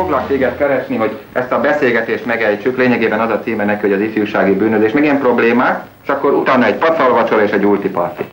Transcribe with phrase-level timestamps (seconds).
[0.00, 4.00] Foglak téged keresni, hogy ezt a beszélgetést megejtsük, lényegében az a címe neki, hogy az
[4.00, 8.24] ifjúsági bűnözés, meg ilyen problémák, és akkor utána egy pacalvacsora és egy ultiparti.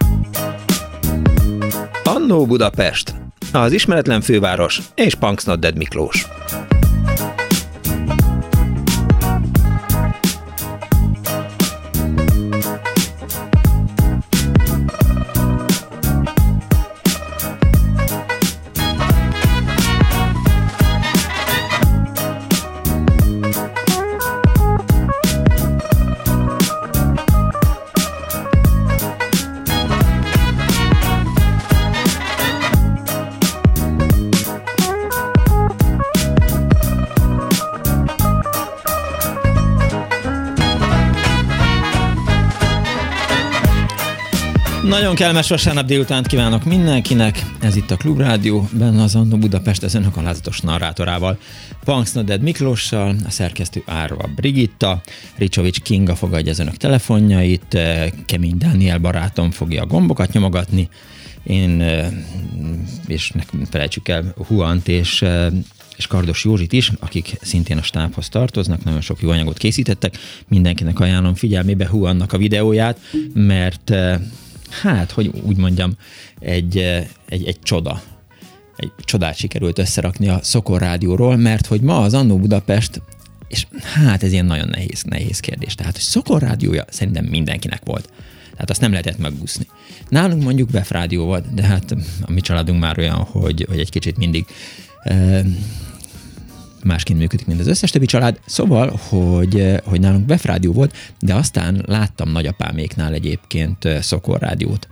[2.03, 3.13] Annó Budapest,
[3.53, 6.27] az ismeretlen főváros és Punksnodded Miklós.
[45.19, 47.45] Kellemes vasárnap délután kívánok mindenkinek.
[47.61, 51.37] Ez itt a Klubrádió, benne az Annó Budapest az önök alázatos narrátorával.
[51.83, 55.01] Punks Noded Miklóssal, a szerkesztő Árva Brigitta,
[55.37, 60.89] Ricsovics Kinga fogadja az önök telefonjait, eh, Kemény Dániel barátom fogja a gombokat nyomogatni,
[61.43, 62.07] én, eh,
[63.07, 65.47] és ne felejtsük el, Huant és eh,
[65.95, 70.17] és Kardos Józsit is, akik szintén a stábhoz tartoznak, nagyon sok jó anyagot készítettek.
[70.47, 72.99] Mindenkinek ajánlom figyelmébe Huannak a videóját,
[73.33, 73.93] mert
[74.69, 75.91] hát, hogy úgy mondjam,
[76.39, 78.01] egy, eh, egy, egy csoda.
[78.75, 83.01] Egy csodát sikerült összerakni a Szokor Rádióról, mert hogy ma az Annó Budapest
[83.49, 85.75] és hát ez ilyen nagyon nehéz, nehéz kérdés.
[85.75, 88.09] Tehát, hogy Szokor rádiója szerintem mindenkinek volt.
[88.51, 89.67] Tehát azt nem lehetett megúszni.
[90.09, 93.89] Nálunk mondjuk Bef rádió volt, de hát a mi családunk már olyan, hogy, hogy egy
[93.89, 94.45] kicsit mindig
[95.03, 95.43] e,
[96.83, 98.39] másként működik, mint az összes többi család.
[98.45, 104.87] Szóval, hogy, eh, hogy nálunk rádió volt, de aztán láttam nagyapáméknál egyébként eh, Szokor rádiót.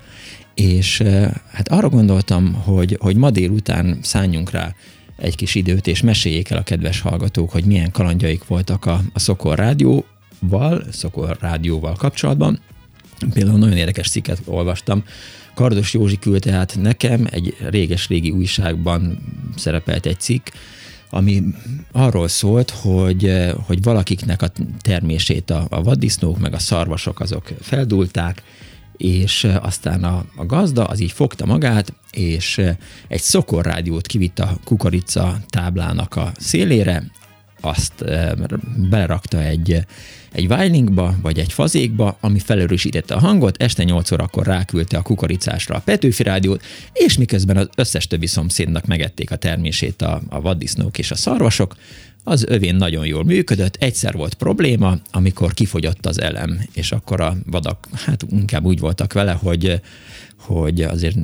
[0.54, 4.76] És eh, hát arra gondoltam, hogy, hogy ma délután szálljunk rá
[5.18, 9.20] egy kis időt, és meséljék el a kedves hallgatók, hogy milyen kalandjaik voltak a, a
[9.20, 12.60] Szokor rádióval, Szokor rádióval kapcsolatban.
[13.34, 15.04] Például nagyon érdekes cikket olvastam,
[15.58, 19.18] Kardos Józsi küldte át nekem, egy réges-régi újságban
[19.56, 20.48] szerepelt egy cikk,
[21.10, 21.44] ami
[21.92, 24.52] arról szólt, hogy, eh, hogy valakiknek a
[24.82, 28.44] termését a, a vaddisznók meg a szarvasok azok feldulták,
[28.98, 32.76] és eh, aztán a, a gazda az így fogta magát, és eh,
[33.08, 37.04] egy szokorrádiót kivitt a kukorica táblának a szélére,
[37.62, 38.04] azt
[38.90, 39.86] belerakta egy,
[40.32, 45.76] egy vájlinkba, vagy egy fazékba, ami felerősítette a hangot, este 8 órakor ráküldte a kukoricásra
[45.76, 46.64] a Petőfi rádiót,
[46.94, 51.76] és miközben az összes többi szomszédnak megették a termését a, a vaddisznók és a szarvasok,
[52.24, 57.36] az övén nagyon jól működött, egyszer volt probléma, amikor kifogyott az elem, és akkor a
[57.46, 59.82] vadak, hát inkább úgy voltak vele, hogy,
[60.38, 61.18] hogy azért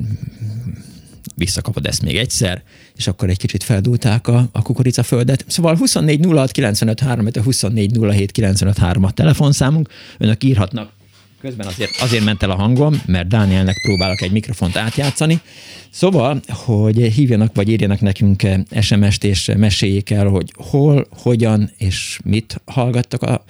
[1.34, 2.62] visszakapod ezt még egyszer,
[2.96, 5.44] és akkor egy kicsit feldúlták a, a kukoricaföldet.
[5.48, 9.88] Szóval 24 06 95 3, 24 07 95 3 a telefonszámunk.
[10.18, 10.92] Önök írhatnak
[11.44, 15.40] Közben azért, azért ment el a hangom, mert Dánielnek próbálok egy mikrofont átjátszani.
[15.90, 18.42] Szóval, hogy hívjanak vagy írjanak nekünk
[18.80, 23.44] SMS-t, és meséljék el, hogy hol, hogyan és mit hallgattak a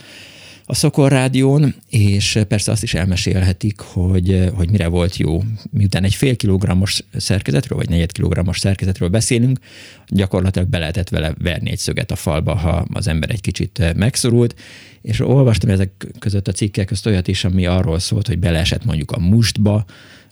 [0.67, 5.43] a Szokor Rádión, és persze azt is elmesélhetik, hogy, hogy mire volt jó.
[5.71, 9.59] Miután egy fél kilogrammos szerkezetről, vagy negyed kilogrammos szerkezetről beszélünk,
[10.07, 14.55] gyakorlatilag be lehetett vele verni egy szöget a falba, ha az ember egy kicsit megszorult,
[15.03, 19.11] és olvastam ezek között a cikkek közt olyat is, ami arról szólt, hogy beleesett mondjuk
[19.11, 19.85] a mustba,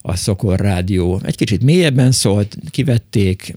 [0.02, 3.56] a Szokor Rádió egy kicsit mélyebben szólt, kivették,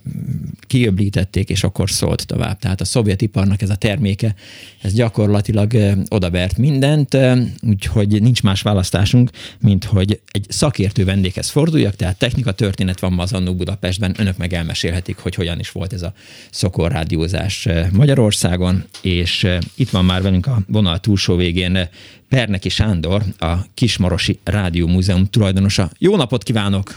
[0.68, 2.60] kiöblítették, és akkor szólt tovább.
[2.60, 4.36] Tehát a szovjetiparnak ez a terméke,
[4.82, 5.74] ez gyakorlatilag
[6.08, 7.18] odavert mindent,
[7.62, 9.30] úgyhogy nincs más választásunk,
[9.60, 14.38] mint hogy egy szakértő vendéghez forduljak, tehát technika történet van ma az Annó Budapestben, önök
[14.38, 16.14] meg elmesélhetik, hogy hogyan is volt ez a
[16.50, 21.90] Szokor rádiózás Magyarországon, és itt van már velünk a vonal túlsó végén
[22.36, 25.90] Perneki Sándor, a Kismarosi Rádió Múzeum tulajdonosa.
[26.00, 26.90] Jó napot kívánok!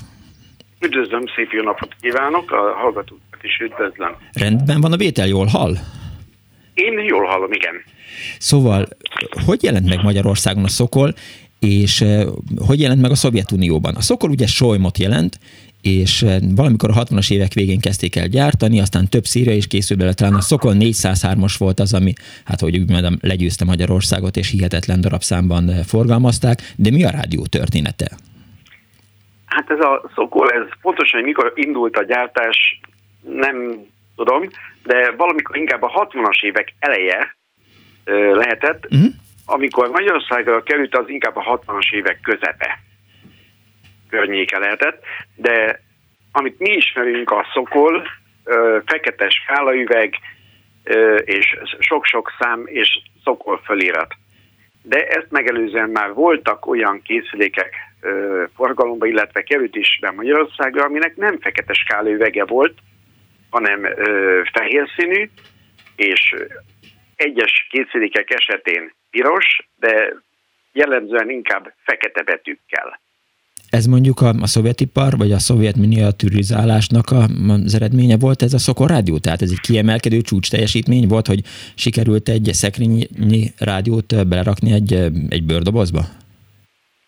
[0.81, 4.17] Üdvözlöm, szép jó napot kívánok, a hallgatókat is üdvözlöm.
[4.33, 5.75] Rendben van a vétel, jól hall?
[6.75, 7.75] Én jól hallom, igen.
[8.39, 8.89] Szóval,
[9.47, 11.15] hogy jelent meg Magyarországon a Szokol,
[11.59, 12.27] és eh,
[12.67, 13.95] hogy jelent meg a Szovjetunióban?
[13.95, 15.39] A Szokol ugye Solymot jelent,
[15.83, 19.99] és eh, valamikor a 60-as évek végén kezdték el gyártani, aztán több szíria is készült
[19.99, 22.13] bele, talán a Szokol 403-as volt az, ami,
[22.45, 27.47] hát hogy úgy mondom, legyőzte Magyarországot, és hihetetlen darabszámban eh, forgalmazták, de mi a rádió
[27.47, 28.09] története?
[29.47, 32.81] Hát ez a Szokol, ez pontosan, hogy mikor indult a gyártás,
[33.23, 33.57] nem
[34.17, 34.49] tudom,
[34.83, 37.37] de valamikor inkább a 60-as évek eleje
[38.33, 39.09] lehetett, uh-huh.
[39.47, 42.79] amikor Magyarországra került, az inkább a 60-as évek közepe
[44.11, 45.03] környéke lehetett,
[45.37, 45.81] de
[46.33, 48.09] amit mi ismerünk a szokol,
[48.87, 50.15] fekete skálaüveg,
[51.25, 54.15] és sok-sok szám és szokol fölirat.
[54.83, 57.75] De ezt megelőzően már voltak olyan készülékek
[58.55, 62.79] forgalomba, illetve került is be Magyarországra, aminek nem fekete skálővege volt,
[63.51, 63.87] hanem
[64.53, 65.31] fehér színű,
[65.97, 66.35] és
[67.17, 70.13] egyes készülékek esetén piros, de
[70.73, 73.01] jellemzően inkább fekete betűkkel.
[73.71, 77.23] Ez mondjuk a, a szovjetipar, vagy a szovjet miniaturizálásnak a,
[77.67, 79.19] az eredménye volt ez a Szokor rádió?
[79.19, 81.41] Tehát ez egy kiemelkedő csúcs teljesítmény volt, hogy
[81.75, 83.03] sikerült egy szekrényi
[83.59, 84.93] rádiót belerakni egy,
[85.29, 86.01] egy bőrdobozba?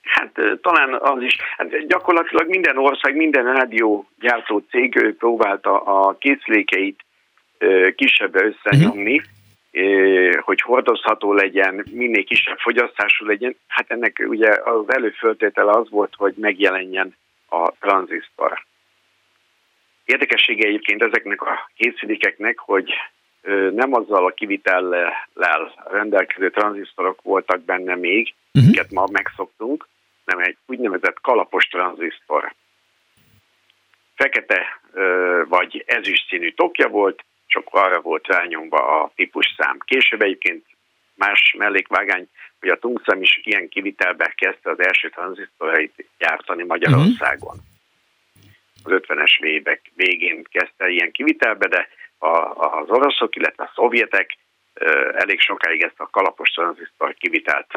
[0.02, 1.36] Hát talán az is.
[1.56, 7.00] Hát gyakorlatilag minden ország, minden rádiógyártó cég próbálta a készlékeit
[7.96, 9.38] kisebbre összenyomni, uh-huh
[10.40, 16.34] hogy hordozható legyen, minél kisebb fogyasztású legyen, hát ennek ugye az előföltétele az volt, hogy
[16.36, 17.16] megjelenjen
[17.48, 18.64] a tranzisztor.
[20.04, 22.92] Érdekessége egyébként ezeknek a készülékeknek, hogy
[23.70, 25.12] nem azzal a kivitellel
[25.90, 28.90] rendelkező tranzisztorok voltak benne még, uh-huh.
[28.90, 29.88] ma megszoktunk,
[30.24, 32.54] nem egy úgynevezett kalapos tranzisztor.
[34.14, 34.80] Fekete
[35.48, 39.78] vagy ezüst színű tokja volt, és akkor arra volt rányomva a típusszám.
[39.84, 40.66] Később egyébként
[41.14, 42.28] más mellékvágány,
[42.60, 47.56] hogy a tungszem is ilyen kivitelbe kezdte az első tranzisztorait gyártani Magyarországon.
[48.84, 51.88] Az 50-es évek végén kezdte ilyen kivitelbe, de
[52.18, 52.36] a,
[52.80, 54.36] az oroszok, illetve a szovjetek
[55.12, 57.72] elég sokáig ezt a kalapos tranzisztor kivitelt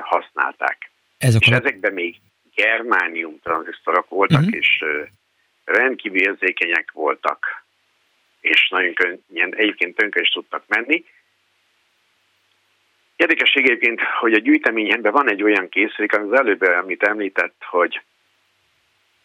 [0.00, 0.90] használták.
[1.18, 1.64] Ez és kalap...
[1.64, 2.16] ezekben még
[2.54, 4.56] germánium tranzisztorok voltak, uh-huh.
[4.56, 4.84] és
[5.64, 7.59] rendkívül érzékenyek voltak
[8.40, 11.04] és nagyon könnyen egyébként tönkre is tudtak menni.
[13.16, 18.00] Érdekesség egyébként, hogy a gyűjteményemben van egy olyan készülék, az előbb, amit említett, hogy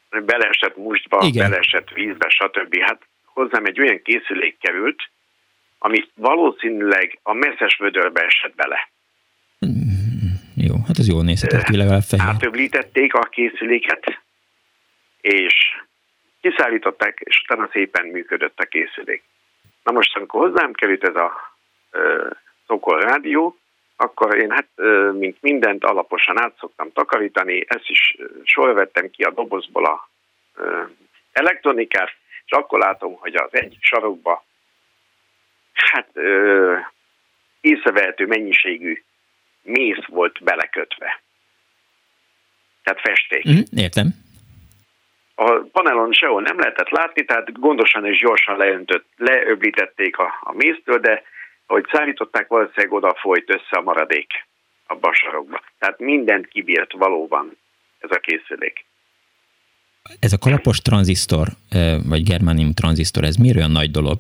[0.10, 1.50] beleesett mustba, Igen.
[1.50, 2.78] beleesett vízbe, stb.
[2.80, 5.10] Hát hozzám egy olyan készülék került,
[5.78, 8.90] ami valószínűleg a messzes vödörbe esett bele.
[9.66, 12.28] Mm, jó, hát ez jól nézhetett ki legalább fehér.
[12.28, 14.22] Átöblítették a készüléket,
[15.22, 15.54] és
[16.50, 19.24] kiszállították, és utána szépen működött a készülék.
[19.84, 21.58] Na most, amikor hozzám került ez a
[21.92, 22.28] ö,
[22.84, 23.58] rádió,
[23.96, 24.68] akkor én hát,
[25.14, 30.10] mint mindent alaposan át szoktam takarítani, ezt is sorvettem ki a dobozból a
[31.32, 32.12] elektronikát,
[32.46, 34.46] és akkor látom, hogy az egyik sarokba
[35.74, 36.76] hát ö,
[37.62, 39.04] észrevehető mennyiségű
[39.62, 41.22] mész volt belekötve.
[42.84, 43.50] Tehát festék.
[43.50, 44.25] Mm, értem
[45.36, 51.00] a panelon sehol nem lehetett látni, tehát gondosan és gyorsan leöntött, leöblítették a, a méztől,
[51.00, 51.24] de
[51.66, 54.32] ahogy szállították, valószínűleg oda folyt össze a maradék
[54.88, 55.62] a basarokba.
[55.80, 57.58] Tehát mindent kibírt valóban
[58.00, 58.86] ez a készülék.
[60.20, 61.48] Ez a kalapos tranzisztor,
[62.08, 64.20] vagy germánium tranzisztor, ez miért olyan nagy dolog?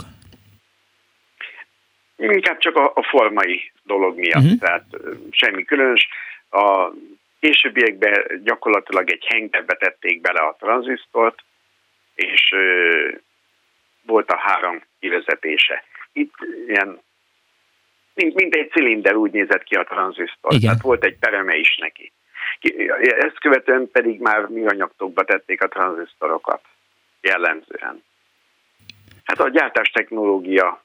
[2.17, 4.59] Inkább csak a, a formai dolog miatt, uh-huh.
[4.59, 4.85] tehát
[5.31, 6.07] semmi különös.
[6.49, 6.91] A
[7.45, 11.43] Későbbiekben gyakorlatilag egy hengerbe tették bele a tranzisztort,
[12.15, 13.09] és ö,
[14.01, 15.83] volt a három kivezetése.
[16.13, 16.33] Itt
[16.67, 17.01] ilyen,
[18.13, 20.61] mint, mint egy cilinder úgy nézett ki a tranzisztor, Igen.
[20.61, 22.11] tehát volt egy pereme is neki.
[22.99, 26.61] Ezt követően pedig már műanyagtokba tették a tranzisztorokat
[27.21, 28.03] jellemzően.
[29.23, 30.84] Hát a gyártás technológia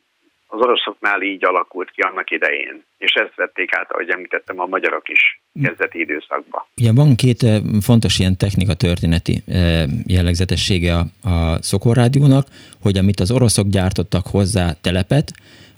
[0.50, 5.08] az oroszoknál így alakult ki annak idején, és ezt vették át, ahogy említettem, a magyarok
[5.08, 6.62] is kezdeti időszakban.
[6.76, 12.46] Ugye van két eh, fontos ilyen technika történeti eh, jellegzetessége a, a Szokorrádiónak,
[12.82, 15.32] hogy amit az oroszok gyártottak hozzá telepet,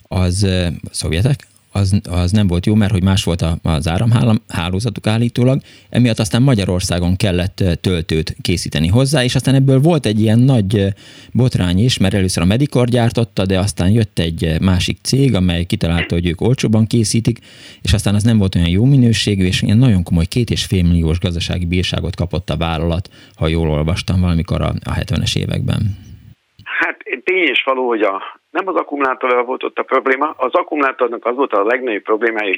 [0.09, 1.38] az a eh, szovjetek,
[1.73, 7.17] az, az nem volt jó, mert hogy más volt az áramhálózatuk állítólag, emiatt aztán Magyarországon
[7.17, 10.95] kellett töltőt készíteni hozzá, és aztán ebből volt egy ilyen nagy
[11.33, 16.14] botrány is, mert először a Medikor gyártotta, de aztán jött egy másik cég, amely kitalálta,
[16.14, 17.38] hogy ők olcsóban készítik,
[17.83, 20.83] és aztán az nem volt olyan jó minőségű, és ilyen nagyon komoly két és fél
[20.83, 26.11] milliós gazdasági bírságot kapott a vállalat, ha jól olvastam valamikor a, a 70-es években.
[27.25, 31.37] Tény és való, hogy a nem az akkumulátorral volt ott a probléma, az akkumulátornak az
[31.37, 32.54] volt a legnagyobb problémája,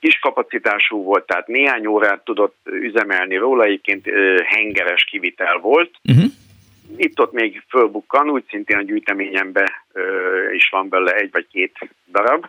[0.00, 4.06] kis kapacitású volt, tehát néhány órát tudott üzemelni róla, egyébként
[4.44, 5.90] hengeres kivitel volt.
[6.10, 6.30] Uh-huh.
[6.96, 9.68] Itt-ott még fölbukkan, úgy szintén a gyűjteményemben
[10.52, 12.46] is van belőle egy vagy két darab.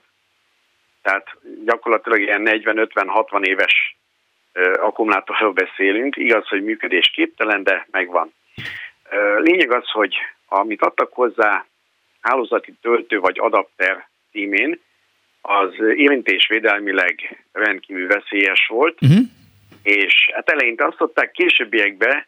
[1.01, 1.27] Tehát
[1.65, 3.97] gyakorlatilag ilyen 40-50-60 éves
[4.79, 6.15] akkumulátorról beszélünk.
[6.15, 8.33] Igaz, hogy működésképtelen, de megvan.
[9.37, 10.15] Lényeg az, hogy
[10.47, 11.65] amit adtak hozzá
[12.21, 14.79] hálózati töltő vagy adapter címén,
[15.41, 19.19] az érintésvédelmileg rendkívül veszélyes volt, uh-huh.
[19.83, 22.25] és hát eleinte azt adták, későbbiekben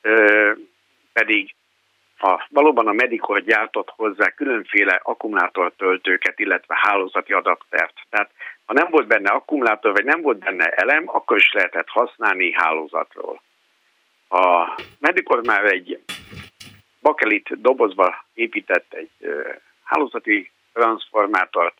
[0.00, 0.52] ö,
[1.12, 1.54] pedig
[2.18, 7.94] a, valóban a Medicor gyártott hozzá különféle akkumulátortöltőket, illetve hálózati adaptert.
[8.10, 8.30] Tehát
[8.64, 13.42] ha nem volt benne akkumulátor, vagy nem volt benne elem, akkor is lehetett használni hálózatról.
[14.34, 15.98] A Medicor már egy
[17.00, 19.10] bakelit dobozba épített egy
[19.82, 21.74] hálózati transformátort,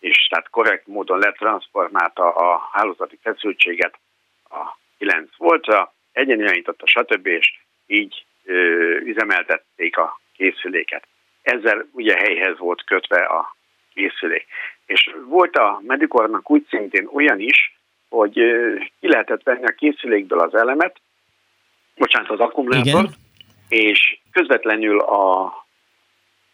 [0.00, 3.98] és tehát korrekt módon letranszformálta a hálózati feszültséget
[4.50, 7.26] a 9 voltra, egyenirányította, stb.
[7.26, 8.54] és így ö,
[8.96, 11.06] üzemeltették a készüléket.
[11.42, 13.56] Ezzel ugye helyhez volt kötve a
[13.94, 14.46] készülék.
[14.86, 20.40] És volt a Medikornak úgy szintén olyan is, hogy ö, ki lehetett venni a készülékből
[20.40, 21.00] az elemet,
[21.96, 23.08] bocsánat, az akkumulátor,
[23.68, 25.52] és közvetlenül a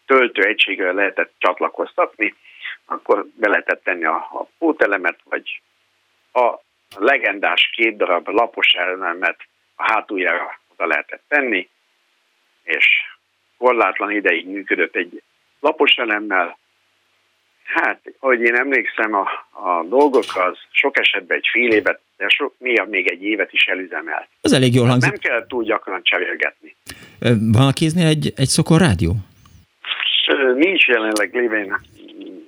[0.05, 2.35] töltő egységre lehetett csatlakoztatni,
[2.85, 5.61] akkor be lehetett tenni a, a pótelemet, vagy
[6.33, 6.59] a
[6.97, 9.37] legendás két darab lapos elemet
[9.75, 11.69] a hátuljára oda lehetett tenni,
[12.63, 12.87] és
[13.57, 15.23] korlátlan ideig működött egy
[15.59, 16.57] lapos elemmel.
[17.73, 22.53] Hát, ahogy én emlékszem a, a dolgokra, az sok esetben egy fél évet, de sok,
[22.57, 24.27] néha még egy évet is elüzemelt.
[24.41, 25.09] Az elég jól hangzik.
[25.09, 26.75] Nem kell túl gyakran cserélgetni.
[27.51, 29.15] Van a kéznél egy, egy szokor rádió?
[30.55, 31.71] Nincs jelenleg lévén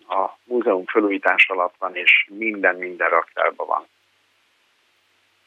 [0.08, 3.86] a múzeum felújítás alatt van, és minden, minden raktárban van.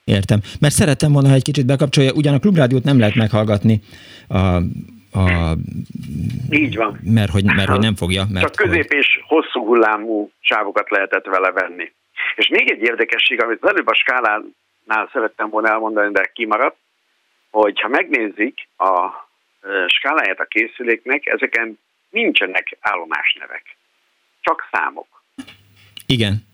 [0.04, 0.40] Értem.
[0.61, 3.81] Mert szerettem volna, ha egy kicsit bekapcsolja, ugyan a klubrádiót nem lehet meghallgatni
[4.28, 4.59] a,
[5.14, 5.56] a,
[6.50, 7.00] Így van.
[7.02, 8.25] Mert hogy, mert hogy nem fogja.
[8.30, 8.99] Mert Csak közép hogy...
[8.99, 11.92] és hosszú hullámú sávokat lehetett vele venni.
[12.37, 16.76] És még egy érdekesség, amit az előbb a skálánál szerettem volna elmondani, de kimaradt,
[17.50, 19.11] hogy ha megnézik a
[19.87, 21.78] skáláját a készüléknek, ezeken
[22.11, 23.76] nincsenek állomásnevek
[24.40, 25.23] csak számok.
[26.06, 26.47] Igen.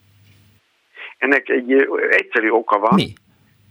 [1.19, 1.73] Ennek egy
[2.11, 3.12] egyszerű oka van, Mi?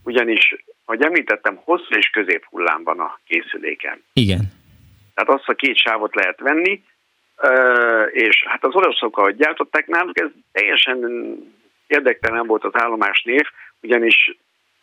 [0.04, 0.56] ugyanis,
[0.86, 4.04] ahogy említettem, hosszú és középhullám van a készüléken.
[4.14, 4.58] Igen.
[5.20, 6.84] Tehát azt a két sávot lehet venni,
[8.12, 10.98] és hát az oroszok, ahogy gyártották náluk, ez teljesen
[11.88, 13.42] érdektelen volt az állomás név,
[13.82, 14.38] ugyanis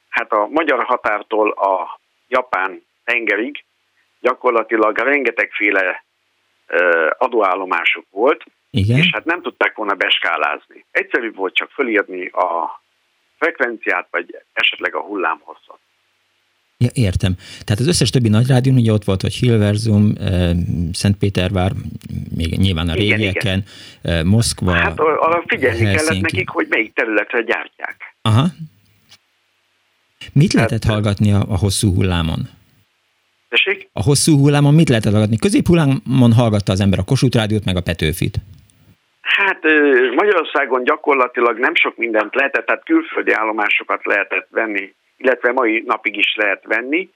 [0.09, 3.65] hát a magyar határtól a japán tengerig
[4.21, 6.05] gyakorlatilag rengetegféle
[7.19, 8.99] adóállomások volt, igen.
[8.99, 10.85] És hát nem tudták volna beskálázni.
[10.91, 12.81] Egyszerű volt csak fölírni a
[13.39, 15.79] frekvenciát, vagy esetleg a hullámhosszat.
[16.87, 17.35] Ja, értem.
[17.65, 20.51] Tehát az összes többi nagy rádió, ugye ott volt, hogy Hilverzum, eh,
[20.93, 21.73] Szentpétervár,
[22.37, 23.65] még nyilván a igen, régieken,
[24.03, 24.17] igen.
[24.17, 26.07] Eh, Moszkva, Hát arra figyelni Helsinki.
[26.07, 27.97] kellett nekik, hogy melyik területre gyártják.
[28.23, 28.47] Aha.
[30.33, 32.49] Mit lehetett hát, hallgatni a, a hosszú hullámon?
[33.49, 33.89] Tessék?
[33.93, 35.37] A hosszú hullámon mit lehetett hallgatni?
[35.37, 38.37] Középhullámon hallgatta az ember a Kossuth rádiót, meg a Petőfit.
[39.21, 39.61] Hát
[40.15, 46.35] Magyarországon gyakorlatilag nem sok mindent lehetett, tehát külföldi állomásokat lehetett venni, illetve mai napig is
[46.35, 47.11] lehet venni.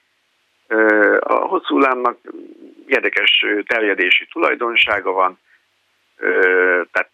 [1.19, 2.19] A hosszú hullámnak
[2.87, 5.39] érdekes terjedési tulajdonsága van,
[6.93, 7.11] tehát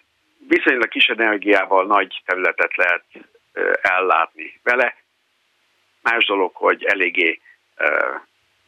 [0.49, 3.05] viszonylag kis energiával nagy területet lehet
[3.83, 4.97] ellátni vele.
[6.03, 7.41] Más dolog, hogy eléggé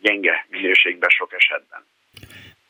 [0.00, 1.86] gyenge minőségben sok esetben.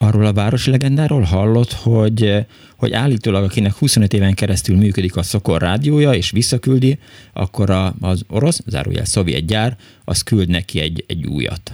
[0.05, 2.47] Arról a városi legendáról hallott, hogy,
[2.79, 6.99] hogy állítólag akinek 25 éven keresztül működik a Szokor rádiója, és visszaküldi,
[7.33, 9.73] akkor a, az orosz, zárójel szovjet gyár,
[10.05, 11.71] az küld neki egy, egy újat.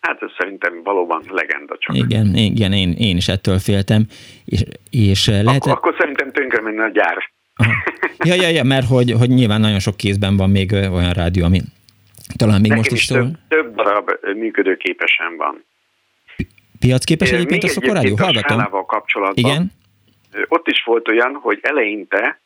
[0.00, 1.96] Hát ez szerintem valóban legenda csak.
[1.96, 4.06] Igen, igen én, én is ettől féltem.
[4.44, 5.62] És, és lehet...
[5.62, 7.16] akkor, akkor szerintem tönkre menne a gyár.
[8.24, 11.60] Ja, ja, ja, mert hogy, hogy nyilván nagyon sok kézben van még olyan rádió, ami
[12.36, 13.06] talán még Nekem most is, is.
[13.06, 15.64] Több, több darab működőképesen van.
[16.80, 18.16] Piacképes egyébként a Szokorádió?
[18.16, 18.86] Hallgatom.
[18.86, 19.44] kapcsolatban.
[19.44, 19.72] Igen?
[20.48, 22.40] Ott is volt olyan, hogy eleinte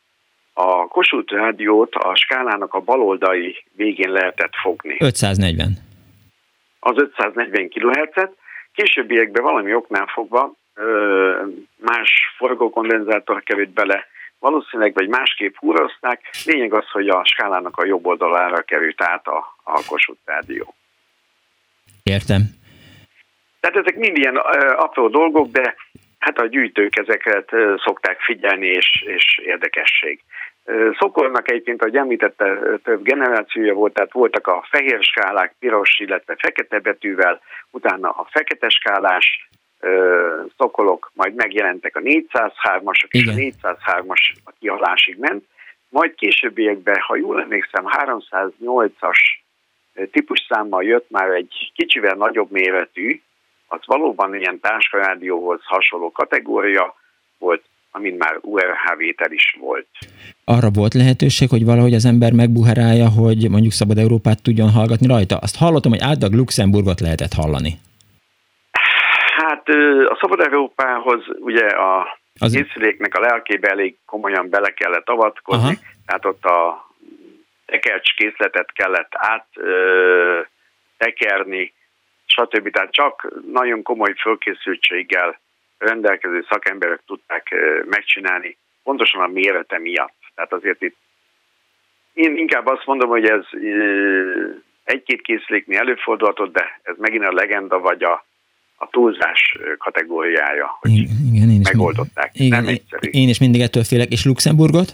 [0.53, 4.97] a Kossuth rádiót a skálának a baloldali végén lehetett fogni.
[4.99, 5.77] 540.
[6.79, 8.31] Az 540 kHz-et.
[8.73, 10.53] Későbbiekben valami oknál fogva
[11.75, 14.05] más forgókondenzátor került bele,
[14.39, 16.29] valószínűleg vagy másképp húrozták.
[16.45, 20.73] Lényeg az, hogy a skálának a jobb oldalára került át a, a Kossuth rádió.
[22.03, 22.41] Értem.
[23.65, 24.35] Tehát ezek mind ilyen
[24.75, 25.75] apró dolgok, de
[26.19, 27.51] hát a gyűjtők ezeket
[27.85, 30.19] szokták figyelni, és, és érdekesség.
[30.99, 36.79] Szokornak egyébként, ahogy említette, több generációja volt, tehát voltak a fehér skálák, piros, illetve fekete
[36.79, 37.41] betűvel,
[37.71, 39.49] utána a fekete skálás
[40.57, 45.43] szokolok, majd megjelentek a 403-asok, és a 403-as a kihalásig ment,
[45.89, 49.19] majd későbbiekben, ha jól emlékszem, 308-as
[50.11, 53.21] típus számmal jött már egy kicsivel nagyobb méretű,
[53.75, 56.95] az valóban ilyen táskarádióhoz hasonló kategória
[57.37, 59.87] volt, amin már URH vétel is volt.
[60.45, 65.37] Arra volt lehetőség, hogy valahogy az ember megbuherálja, hogy mondjuk Szabad Európát tudjon hallgatni rajta?
[65.37, 67.71] Azt hallottam, hogy átlag Luxemburgot lehetett hallani.
[70.09, 72.51] a Szabad Európához ugye a az...
[72.51, 75.93] készüléknek a lelkébe elég komolyan bele kellett avatkozni, Aha.
[76.05, 76.89] tehát ott a
[77.65, 80.39] tekercs készletet kellett át ö,
[80.97, 81.73] tekerni,
[82.35, 82.69] stb.
[82.71, 85.39] Tehát csak nagyon komoly fölkészültséggel
[85.77, 90.15] rendelkező szakemberek tudták megcsinálni, pontosan a mérete miatt.
[90.35, 90.95] Tehát azért itt
[92.13, 93.43] én inkább azt mondom, hogy ez
[94.83, 98.25] egy-két készüléknél előfordulhatott, de ez megint a legenda vagy a,
[98.75, 102.31] a túlzás kategóriája, hogy igen, én is megoldották.
[102.33, 103.09] Igen, Nem egyszerű.
[103.11, 104.11] Én is mindig ettől félek.
[104.11, 104.93] És Luxemburgot?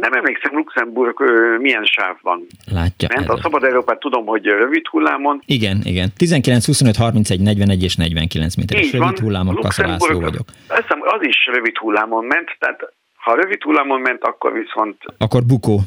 [0.00, 1.20] Nem emlékszem, Luxemburg
[1.60, 3.08] milyen sávban Látja.
[3.14, 5.40] Ment a Szabad Európát tudom, hogy rövid hullámon.
[5.46, 6.08] Igen, igen.
[6.16, 10.44] 19, 25, 31, 41 és 49 méteres rövid hullámon kaszalászló vagyok.
[10.68, 14.96] Azt hiszem, az is rövid hullámon ment, tehát ha rövid hullámon ment, akkor viszont...
[15.18, 15.80] Akkor bukó.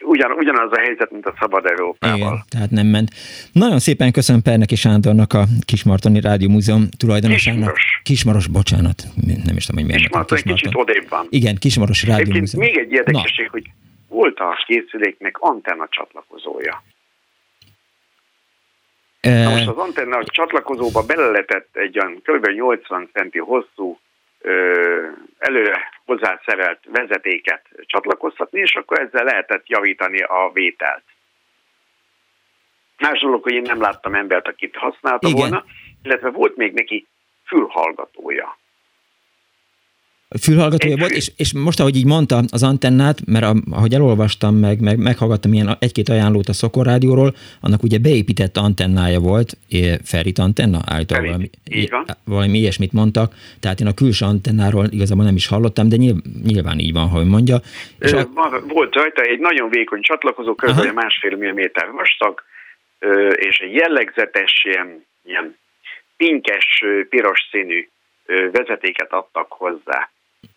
[0.00, 2.16] Ugyan, ugyanaz a helyzet, mint a Szabad Európával.
[2.18, 3.10] Igen, tehát nem ment.
[3.52, 7.58] Nagyon szépen köszönöm Perneki Sándornak, a Kismartoni Rádió Múzeum tulajdonosának.
[7.58, 8.00] Kismaros.
[8.02, 9.02] Kismaros, bocsánat.
[9.44, 11.26] Nem is tudom, hogy miért Kismarton, egy kicsit odébb van.
[11.30, 12.64] Igen, Kismaros Rádió Múzeum.
[12.64, 13.50] még egy érdekesség, Na.
[13.50, 13.70] hogy
[14.08, 16.82] volt a készüléknek antenna csatlakozója.
[19.20, 22.46] Na most az antenna csatlakozóba beleletett egy olyan kb.
[22.46, 23.98] 80 centi hosszú
[25.38, 31.02] előre hozzászerelt vezetéket csatlakoztatni, és akkor ezzel lehetett javítani a vételt.
[32.98, 35.40] Más dolog, hogy én nem láttam embert, akit használta Igen.
[35.40, 35.64] volna,
[36.02, 37.06] illetve volt még neki
[37.46, 38.58] fülhallgatója
[40.40, 44.98] fülhallgatója volt, és, és most, ahogy így mondta az antennát, mert ahogy elolvastam, meg, meg
[44.98, 49.56] meghallgattam ilyen egy-két ajánlót a Szokor Rádióról, annak ugye beépített antennája volt,
[50.04, 51.50] Ferit antenna, állítólag valami,
[52.24, 55.96] valami ilyesmit mondtak, tehát én a külső antennáról igazából nem is hallottam, de
[56.44, 57.56] nyilván így van, hogy mondja.
[57.98, 58.28] És a...
[58.68, 60.92] Volt rajta egy nagyon vékony csatlakozó, kb.
[60.94, 62.42] másfél milliméter vastag,
[63.34, 65.56] és egy jellegzetes ilyen, ilyen
[66.16, 67.88] pinkes, piros színű
[68.52, 70.10] vezetéket adtak hozzá.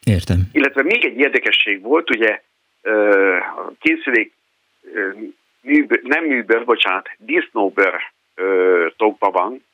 [0.03, 0.49] Értem.
[0.51, 2.41] Illetve még egy érdekesség volt, ugye
[3.55, 4.33] a készülék
[6.01, 8.11] nem műbőr, bocsánat, disznóbőr
[8.97, 9.65] tokba van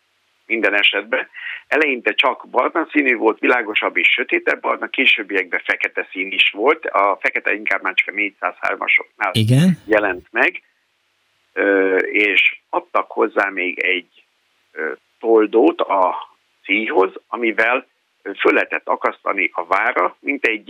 [0.46, 1.28] minden esetben.
[1.68, 6.86] Eleinte csak barna színű volt, világosabb és sötétebb barna, későbbiekben fekete szín is volt.
[6.86, 9.78] A fekete inkább már csak a 403-asoknál Igen?
[9.86, 10.62] jelent meg,
[12.02, 14.24] és adtak hozzá még egy
[15.20, 16.16] toldót a
[16.64, 17.88] szíjhoz, amivel
[18.40, 20.70] föl lehetett akasztani a vára, mint egy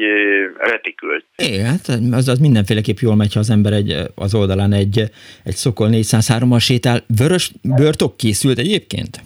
[0.58, 1.26] retikült.
[1.36, 5.00] Igen, hát az, az mindenféleképp jól megy, ha az ember egy, az oldalán egy,
[5.44, 7.00] egy Szokol 403-mal sétál.
[7.18, 9.18] Vörös börtok készült egyébként?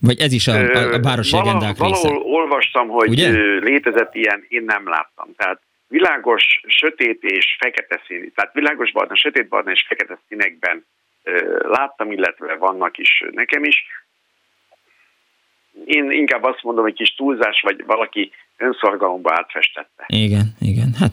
[0.00, 2.08] Vagy ez is a, a, a városi Val- legendák része?
[2.08, 3.30] Valahol olvastam, hogy Ugye?
[3.58, 5.28] létezett ilyen, én nem láttam.
[5.36, 10.84] Tehát világos, sötét és fekete szín, tehát világos barna, sötét barna és fekete színekben
[11.60, 13.84] láttam, illetve vannak is nekem is
[15.84, 20.04] én inkább azt mondom, hogy kis túlzás, vagy valaki önszorgalomba átfestette.
[20.06, 21.12] Igen, igen, hát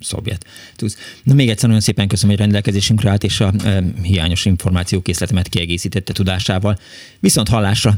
[0.00, 0.44] szovjet.
[0.76, 1.20] Tudsz.
[1.24, 6.12] Na még egyszer nagyon szépen köszönöm, hogy rendelkezésünkre állt, és a e, hiányos információkészletemet kiegészítette
[6.12, 6.76] tudásával.
[7.20, 7.90] Viszont hallásra!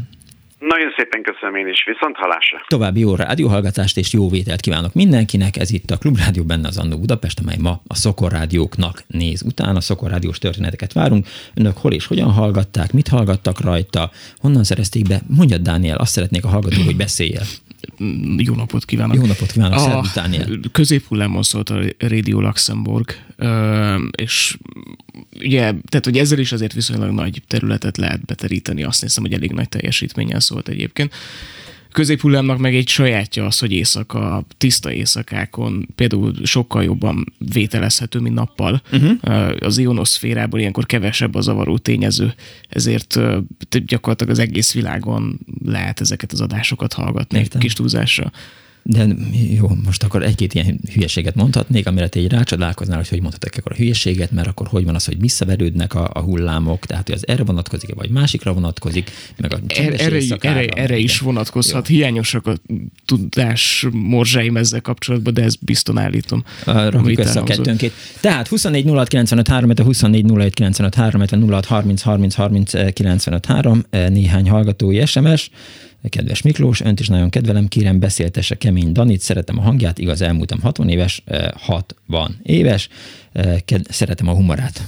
[0.75, 2.65] Nagyon szépen köszönöm én is, viszont hallásra.
[2.67, 5.57] További jó rádióhallgatást és jó vételt kívánok mindenkinek.
[5.57, 9.77] Ez itt a Klubrádió benne az Annó Budapest, amely ma a Szokorrádióknak néz után.
[9.77, 11.27] A Szokorrádiós történeteket várunk.
[11.55, 15.21] Önök hol és hogyan hallgatták, mit hallgattak rajta, honnan szerezték be?
[15.37, 17.43] Mondjad, Dániel, azt szeretnék a hallgató, hogy beszéljél.
[18.37, 19.17] Jó napot kívánok!
[19.17, 23.15] Jó napot kívánok, a Középhullámon szólt a Radio Luxemburg,
[24.11, 24.59] és
[25.41, 29.53] ugye, tehát hogy ezzel is azért viszonylag nagy területet lehet beteríteni, azt hiszem, hogy elég
[29.53, 31.15] nagy teljesítménnyel szólt egyébként
[31.97, 38.83] középhullámnak meg egy sajátja az, hogy éjszaka, tiszta éjszakákon például sokkal jobban vételezhető, mint nappal.
[38.93, 39.53] Uh-huh.
[39.61, 42.35] Az ionoszférából ilyenkor kevesebb a zavaró tényező,
[42.69, 43.21] ezért
[43.87, 47.61] gyakorlatilag az egész világon lehet ezeket az adásokat hallgatni Értem.
[47.61, 48.33] kis túlzásra.
[48.89, 49.07] De
[49.55, 53.73] jó, most akkor egy-két ilyen hülyeséget mondhatnék, amire te egy rácsodálkoznál, hogy hogy mondhatok akkor
[53.73, 57.29] a hülyeséget, mert akkor hogy van az, hogy visszaverődnek a, a hullámok, tehát hogy az
[57.29, 61.89] erre vonatkozik, vagy másikra vonatkozik, meg a erre, erre, erre, erre is vonatkozhat.
[61.89, 61.97] Jó.
[61.97, 62.55] Hiányosak a
[63.05, 66.45] tudás morzsáim ezzel kapcsolatban, de ezt bizton állítom.
[66.65, 67.93] Rakjuk össze a kettőnkét.
[68.21, 73.85] Tehát 24 06 95 3, 24 07 95 3, 06 30 30 30 95 3,
[73.91, 75.51] néhány hallgatói SMS,
[76.09, 80.61] Kedves Miklós, önt is nagyon kedvelem, kérem beszéltesse kemény Danit, szeretem a hangját, igaz elmúltam
[80.61, 81.23] 60 éves,
[81.57, 82.89] 60 éves,
[83.89, 84.83] szeretem a humorát.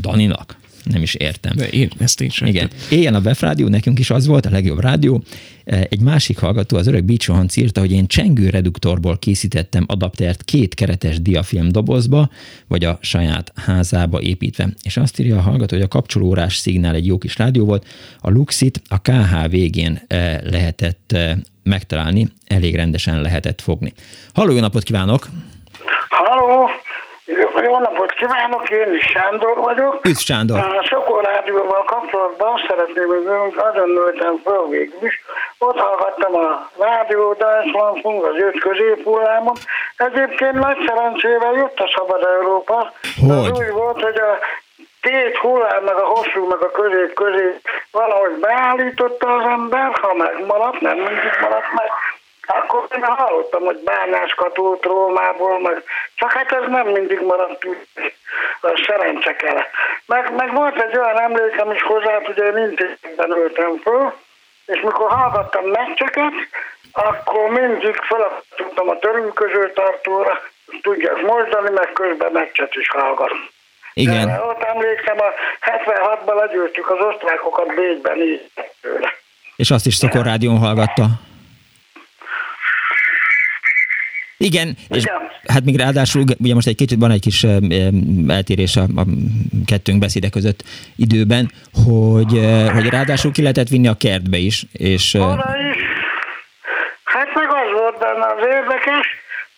[0.00, 0.60] Daninak.
[0.84, 1.56] Nem is értem.
[1.56, 2.48] De én ezt én sem.
[2.48, 2.70] Igen.
[2.90, 5.22] Éljen a Befrádió, nekünk is az volt a legjobb rádió.
[5.64, 11.20] Egy másik hallgató, az öreg Bicsohanc írta, hogy én csengő reduktorból készítettem adaptert két keretes
[11.20, 12.30] diafilm dobozba,
[12.66, 14.74] vagy a saját házába építve.
[14.82, 17.86] És azt írja a hallgató, hogy a kapcsolórás szignál egy jó kis rádió volt,
[18.20, 20.00] a Luxit a KH végén
[20.42, 21.16] lehetett
[21.62, 23.92] megtalálni, elég rendesen lehetett fogni.
[24.32, 25.30] Halló, jó napot kívánok!
[27.64, 29.98] Jó napot kívánok, én is Sándor vagyok.
[30.04, 30.58] Üdv Sándor!
[30.58, 35.24] A Rádióval kapcsolatban nagyon hogy azon nőttem föl végül is.
[35.58, 39.54] Ott hallgattam a rádió Deutschlandfunk, az öt középhullámon.
[39.96, 42.92] Egyébként nagy szerencsével jött a Szabad Európa.
[43.20, 43.50] Hogy?
[43.50, 44.38] Az úgy volt, hogy a
[45.00, 50.80] két hullám, meg a hosszú, meg a közép közé valahogy beállította az ember, ha megmaradt,
[50.80, 51.90] nem mindig maradt meg,
[52.46, 55.82] akkor én hallottam, hogy Bánás Katult Rómából, meg
[56.14, 57.66] csak hát ez nem mindig maradt
[58.60, 59.62] a szerencse kell.
[60.06, 64.12] Meg, meg volt egy olyan emlékem is hozzá, hogy én intézben ültem föl,
[64.66, 66.32] és mikor hallgattam meccseket,
[66.92, 70.40] akkor mindig feladtam a törülköző tartóra,
[70.82, 73.38] tudják mozdani, meg közben meccset is hallgatom.
[73.92, 74.26] Igen.
[74.26, 78.50] De ott emlékszem, a 76-ban legyőztük az osztrákokat Bécsben így.
[79.56, 81.04] És azt is Szokor Rádión hallgatta.
[84.42, 85.30] Igen, és Igen.
[85.46, 87.46] hát még ráadásul, ugye most egy kicsit van egy kis
[88.28, 89.04] eltérés a, a
[89.66, 90.62] kettőnk beszéde között
[90.96, 91.50] időben,
[91.86, 95.82] hogy, eh, hogy ráadásul ki lehetett vinni a kertbe is, és eh, Oda is.
[97.04, 99.06] Hát meg az volt benne az érdekes,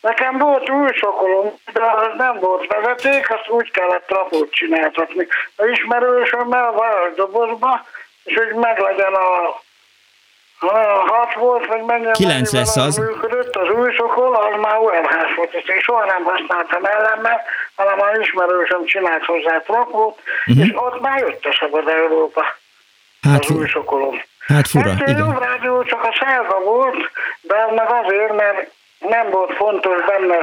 [0.00, 5.26] nekem volt új sokolom, de az nem volt vezeték, azt úgy kellett trapót csináltatni.
[5.56, 7.86] A ismerősömmel a dobozba,
[8.24, 9.62] és hogy meglegyen a
[11.06, 12.96] hat volt, vagy mennyi Kilenc lesz az.
[12.96, 17.38] Működött, az új sokol, az már UMH-s volt, és én soha nem használtam ellenben,
[17.76, 22.44] hanem az ismerősöm csinált hozzá trapót, és ott már jött a Szabad Európa,
[23.22, 24.22] hát, az új sokolom.
[24.46, 25.38] hát fura, Hát igen.
[25.38, 30.36] rádió csak a sárga volt, de meg azért, mert nem volt fontos benne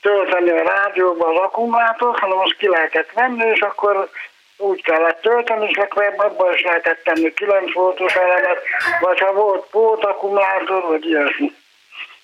[0.00, 4.10] tölteni a rádióba az akkumulátort, hanem azt ki lehetett venni, és akkor
[4.58, 8.58] úgy kellett tölteni, és legfeljebb abban is lehetett tenni 9 voltos elemet,
[9.00, 11.52] vagy ha volt pót akkumulátor, vagy ilyesmi.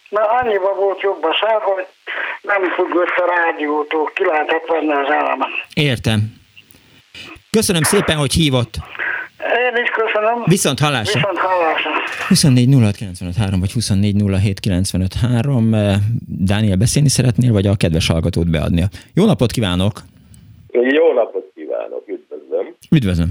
[0.09, 1.87] Mert annyiba volt jobb a sárga, hogy
[2.43, 5.49] nem függött a rádiótól, ki lehetett venni az elemet.
[5.75, 6.21] Értem.
[7.51, 8.75] Köszönöm szépen, hogy hívott.
[9.39, 10.43] Én is köszönöm.
[10.45, 11.21] Viszont hallásra.
[11.21, 11.91] Viszont hallásra.
[12.29, 12.69] 24
[13.61, 14.15] vagy 24
[15.73, 15.95] Eh,
[16.29, 18.87] Dániel, beszélni szeretnél, vagy a kedves hallgatót beadnia?
[19.15, 19.93] Jó napot kívánok!
[20.73, 21.44] Jó napot
[22.91, 23.29] üdvözlöm.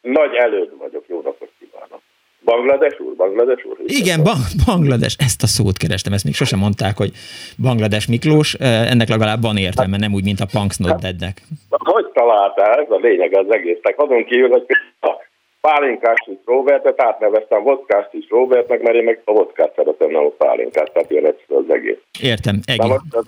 [0.00, 2.00] Nagy előd vagyok, jó napot kívánok.
[2.44, 3.76] Bangladesh úr, Bangladesh úr?
[3.86, 7.10] Igen, Bang- Banglades, ezt a szót kerestem, ezt még sosem mondták, hogy
[7.62, 11.42] Banglades Miklós, ennek legalább van értelme, nem úgy, mint a Punks Not Deadnek.
[11.70, 12.80] Hogy találtál?
[12.80, 13.94] Ez a lényeg az egésznek.
[14.00, 14.66] Azon kívül, hogy
[15.00, 15.10] a
[15.60, 20.28] pálinkás is Robertet átneveztem vodkás is Robertnek, mert én meg a vodkát szeretem, nem a
[20.28, 21.98] pálinkát, tehát egyszerű az egész.
[22.20, 23.26] Értem, Na, most, az-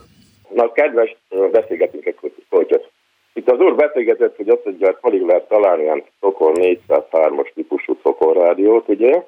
[0.54, 1.16] na kedves,
[1.52, 2.42] beszélgetünk egy kicsit.
[3.35, 7.99] Itt az úr beszélgetett, hogy azt, hogy hát alig lehet találni ilyen Szokor 403-as típusú
[8.03, 9.23] Szokorrádiót, ugye?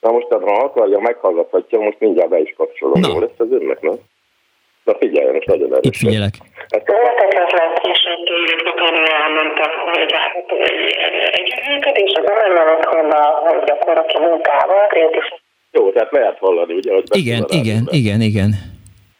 [0.00, 3.00] Na most, ha akarja, meghallgathatja, most mindjárt be is kapcsolom.
[3.00, 3.08] Na.
[3.08, 3.94] Jó lesz az önnek, nem?
[4.84, 5.86] Na figyeljen, most nagyon erős.
[5.86, 6.34] Itt figyelek.
[6.68, 8.18] Hát, Lehetetlen később
[12.82, 13.54] utána az
[14.20, 14.86] munkával,
[15.72, 16.92] jó, tehát lehet hallani, ugye?
[16.92, 17.94] Hogy Igen, igen, rádióban.
[17.94, 18.50] igen, igen.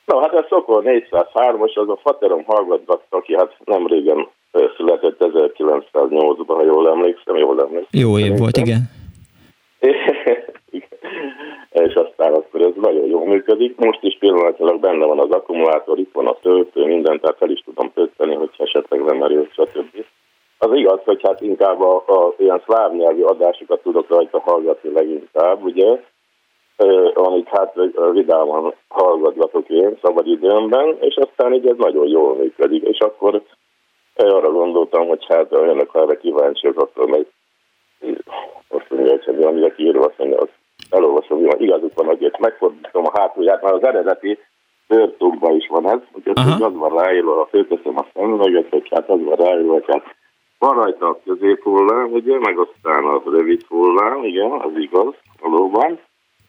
[0.09, 4.29] Na, hát a Szokor 403-as, az a Faterom hallgatgatta, aki hát nem régen
[4.77, 8.01] született 1908-ban, ha jól emlékszem, jól emlékszem.
[8.01, 8.81] Jó év volt, igen.
[11.87, 13.77] és aztán akkor ez nagyon jól működik.
[13.77, 17.63] Most is pillanatilag benne van az akkumulátor, itt van a töltő, mindent, tehát fel is
[17.65, 20.05] tudom tölteni, hogyha esetleg lemerül, stb.
[20.59, 25.65] Az igaz, hogy hát inkább a, a ilyen szláv nyelvű adásokat tudok rajta hallgatni leginkább,
[25.65, 26.01] ugye,
[27.15, 27.75] amit hát
[28.13, 33.43] vidáman hallgatgatok én szabad időmben, és aztán így ez nagyon jól működik, és akkor
[34.15, 37.27] arra gondoltam, hogy hát önök ha erre kíváncsiak, akkor meg
[38.69, 40.53] azt mondja, hogy mi amire kiírva, azt mondja, azt
[40.91, 44.39] elolvasom, hogy igazuk van, azért megfordítom a hátulját, mert az eredeti
[44.89, 49.25] bőrtokban is van ez, úgyhogy az van ráírva, a főteszem a szemüveget, hogy hát az
[49.25, 50.05] van ráírva, hogy hát
[50.59, 56.01] van rajta a középhullám, ugye, meg aztán a rövid hullám, igen, az igaz, valóban.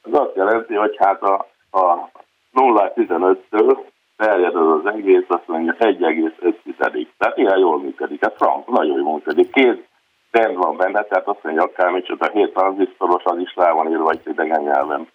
[0.04, 2.12] Ez azt jelenti, hogy hát a, a
[2.54, 3.78] 0-15-től
[4.18, 9.14] terjed az az egész, azt mondja 1,5 Tehát ilyen jól működik, ez frank, nagyon jól
[9.14, 9.52] működik.
[9.52, 9.88] Két
[10.32, 14.22] band van benne, tehát azt mondja, akármicsoda, 7 tranzisztoros, az is rá van írva egy
[14.26, 15.08] idegen nyelven.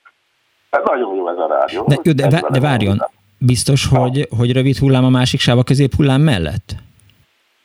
[0.70, 1.84] Tehát nagyon jó ez a rádió.
[1.86, 2.96] De, de, vele de várjon,
[3.38, 6.68] biztos, hogy, hogy rövid hullám a másik sáv a közép hullám mellett?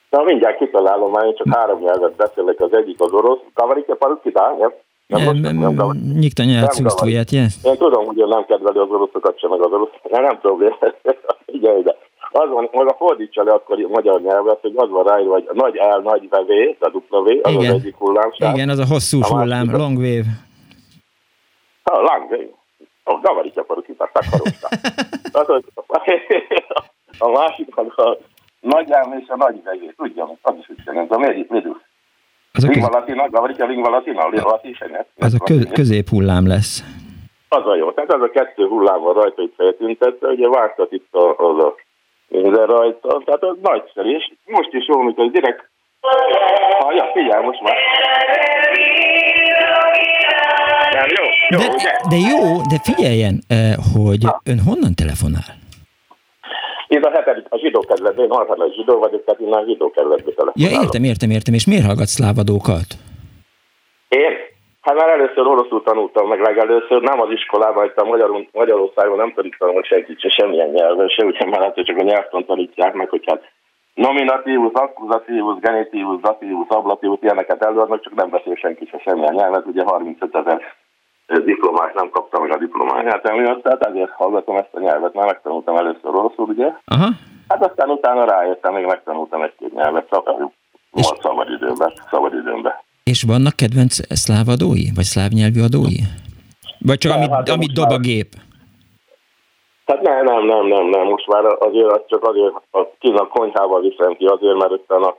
[0.09, 3.39] Na, mindjárt kitalálom, már én csak három nyelvet beszélek, az egyik az orosz.
[3.53, 4.55] Kavarike parukita,
[5.09, 7.53] nem, nem, nem, nem, Nikt anyja cúsztóját, yes?
[7.63, 10.77] Én tudom, hogy nem kedveli az oroszokat sem, meg az oroszokat, hát nem probléma.
[11.45, 11.95] Figyelj ide.
[12.31, 16.01] Az van, maga fordítsa le akkor magyar nyelvet, hogy az van ráírva, hogy nagy L,
[16.03, 17.73] nagy V, a dupla V, az Igen.
[17.73, 18.55] az egyik hullámsáv.
[18.55, 20.29] Igen, az a hosszú hullám, long wave.
[21.83, 22.57] Ha, long wave.
[23.03, 24.47] A gavarit akarok itt, azt akarok.
[27.19, 28.17] A másik, az a
[28.59, 29.93] nagy elm és a nagy vegé.
[29.97, 31.19] Tudjam, az is úgy szerintem.
[31.19, 31.65] Miért, miért
[32.53, 35.05] az a, Lingua köz, latina, gavarítja lingua latina, latina.
[35.17, 36.83] az a kö, középhullám lesz.
[37.49, 37.91] Az a jó.
[37.91, 41.75] Tehát az a kettő hullám van rajta, hogy feltüntette, ugye vártat itt a, az a
[42.27, 45.69] minden rajta, tehát az nagyszerű, és most is jó, amikor direkt
[46.79, 47.75] Hallja, figyelj, most már.
[50.91, 55.58] Nem, jó, jó, De, de jó, de figyeljen, eh, hogy ön honnan telefonál?
[56.95, 60.33] Én a hetedik, a zsidó kerületben, én harmadik zsidó vagyok, tehát én a zsidó kerületben
[60.37, 60.83] Ja, telefonálok.
[60.83, 61.53] értem, értem, értem.
[61.53, 62.89] És miért hallgat szlávadókat?
[64.23, 64.31] Én?
[64.81, 69.33] Hát már először oroszul tanultam meg legelőször, nem az iskolában, itt a Magyar, Magyarországon nem
[69.35, 73.09] tanítottam hogy senkit se semmilyen nyelven, se, úgyhogy már hát csak a nyelvtan tanítják meg,
[73.09, 73.41] hogy hát
[73.93, 79.83] nominatívus, akkuzativus, genitívus, datívus, ablatívus, ilyeneket előadnak, csak nem beszél senki se semmilyen nyelvet, ugye
[79.83, 80.61] 35 ezer
[81.37, 85.75] diplomát nem kaptam meg a diplomáját emiatt, tehát ezért hallgatom ezt a nyelvet, már megtanultam
[85.75, 86.73] először oroszul, ugye?
[86.85, 87.09] Aha.
[87.47, 90.51] Hát aztán utána rájöttem, még megtanultam egy-két nyelvet, szabad,
[90.91, 92.73] volt szabadidőben, szabadidőmben.
[93.03, 94.85] És vannak kedvenc szlávadói?
[94.95, 95.99] Vagy szlávnyelvű adói?
[96.79, 98.29] Vagy csak Nem, amit, hát amit most dob a gép?
[99.85, 101.07] Hát nem, nem, nem, nem, nem.
[101.07, 105.07] Most már azért az csak azért a kint a konyhával viszem ki, azért, mert utána
[105.07, 105.17] a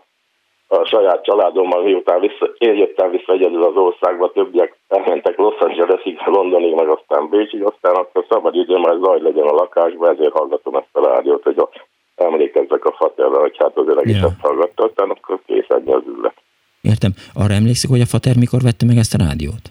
[0.84, 6.74] saját családommal, miután vissza, én jöttem vissza egyedül az országba, többiek elmentek Los Angelesig, Londonig,
[6.74, 10.88] meg aztán Bécsig, aztán akkor szabad időm, hogy zaj legyen a lakásban, ezért hallgatom ezt
[10.92, 11.68] a rádiót, hogy a,
[12.14, 14.26] emlékezzek a faterre, hogy hát az öreg is Ja.
[14.26, 16.34] ezt hallgatta, aztán akkor kész ennyi az üzlet.
[16.80, 17.12] Értem.
[17.34, 19.69] Arra emlékszik, hogy a fater mikor vette meg ezt a rádiót?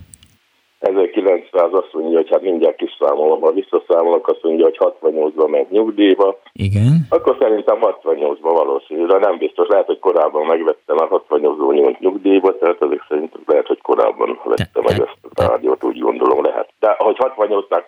[1.60, 6.40] 1900 azt mondja, hogy hát mindjárt kiszámolom, ha visszaszámolok, azt mondja, hogy 68-ban ment nyugdíjba,
[6.54, 7.06] Igen.
[7.10, 9.68] Akkor szerintem 68-ban valószínű, de nem biztos.
[9.68, 14.82] Lehet, hogy korábban megvettem a 68-ban nyújt nyugdíjba, tehát ezek szerint lehet, hogy korábban vette
[14.82, 16.70] meg ezt a rádiót, úgy gondolom lehet.
[16.80, 17.84] De hogy 68-nak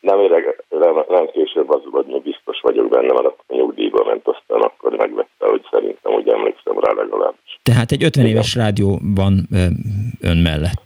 [0.00, 4.60] nem öreg, nem, nem később az vagy biztos vagyok benne, mert akkor nyugdíjba ment, aztán
[4.60, 7.58] akkor megvette, hogy szerintem, úgy emlékszem rá legalábbis.
[7.62, 9.64] Tehát egy 50 éves rádió van ö,
[10.20, 10.84] ön mellett.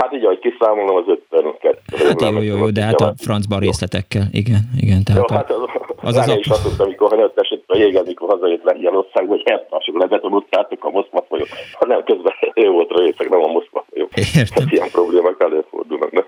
[0.00, 1.78] Hát így, ahogy kiszámolom, az 52.
[2.08, 4.24] Hát jó, jó, jó, de hát a francban részletekkel.
[4.32, 5.02] Igen, igen.
[5.16, 5.62] Jó, Tehát hát a,
[6.02, 9.30] az, az az, az is azt mondta, amikor hanyat esett a jégen, mikor hazajött Lengyelországba,
[9.30, 11.44] hogy eltársuk lebetonultátok a Moszkva folyó.
[11.78, 12.32] Ha nem, közben
[12.64, 14.08] jó volt a részek, nem a Moszkva folyó.
[14.14, 14.64] Értem.
[14.64, 16.26] Hát ilyen problémák előfordulnak, nem?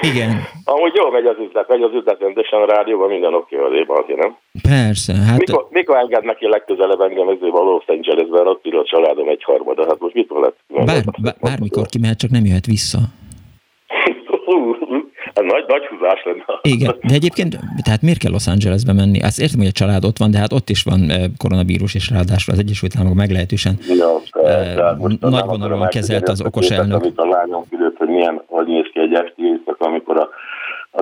[0.00, 0.30] Igen,
[0.64, 4.18] Amúgy jó megy az üzlet, megy az üzlet rendesen a rádióban, minden oké azért, azért
[4.18, 4.36] nem?
[4.62, 5.12] persze.
[5.14, 9.28] Hát Mikor, mikor enged neki legközelebb engem ezzel a Los Angelesben, ott ül a családom
[9.28, 10.56] egy harmada, hát most mit lett?
[10.68, 12.98] bár, bár, bármikor kimehet, csak nem jöhet vissza.
[15.32, 16.44] Ez nagy, nagy húzás lenne.
[16.62, 19.22] Igen, de egyébként, tehát miért kell Los Angelesbe menni?
[19.22, 22.10] Azt értem, hogy a család ott van, de hát ott is van eh, koronavírus, és
[22.10, 27.02] ráadásul az Egyesült Államok meglehetősen Ja, Eh, most nagy akarom kezelt az okos elnök.
[27.02, 30.28] Amit a lányom küldött, hogy milyen, hogy néz ki egy esti éjszaka, amikor a,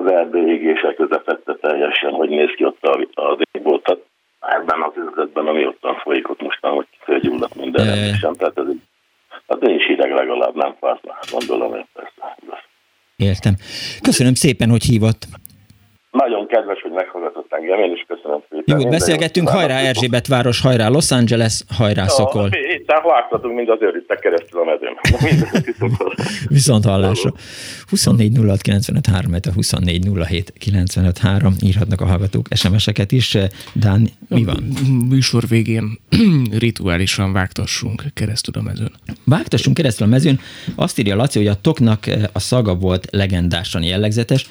[0.05, 3.83] az erdő égése közepette teljesen, hogy néz ki ott az égbolt.
[3.83, 4.01] Tehát
[4.39, 7.93] ebben az üzletben, ami ottan folyik, ott mostan, hogy fölgyulladt minden ja.
[7.93, 8.33] rendesen.
[8.35, 8.65] Tehát ez
[9.47, 12.37] hát nincs hideg legalább, nem fázna, gondolom én persze.
[13.15, 13.53] Értem.
[14.01, 15.25] Köszönöm szépen, hogy hívott.
[16.11, 18.63] Nagyon kedves, hogy meghallgatott engem, én is köszönöm szépen.
[18.65, 19.77] Jó, Minden beszélgettünk, hajrá.
[19.77, 22.49] Erzsébet város, hajrá Los Angeles, hajrá Szokol.
[22.51, 22.89] Ja, itt
[23.31, 24.95] láthatunk, mind az őritek keresztül a mezőn.
[25.65, 26.47] Viszont hallásra.
[26.49, 27.31] Viszont hallásra.
[27.89, 33.37] 24 06 95 3, 24 07 95 3, írhatnak a hallgatók SMS-eket is.
[33.73, 34.63] Dán, mi van?
[35.09, 35.99] Műsor végén
[36.65, 38.91] rituálisan vágtassunk keresztül a mezőn.
[39.25, 40.39] Vágtassunk keresztül a mezőn.
[40.75, 44.47] Azt írja Laci, hogy a toknak eh, a szaga volt legendásan jellegzetes.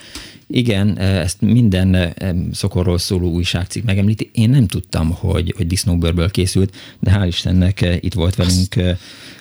[0.52, 2.10] Igen, eh, ezt minden eh,
[2.52, 4.30] szokorról szóló újságcikk megemlíti.
[4.32, 8.98] Én nem tudtam, hogy, hogy disznóbőrből készült, de hál' Istennek itt volt velünk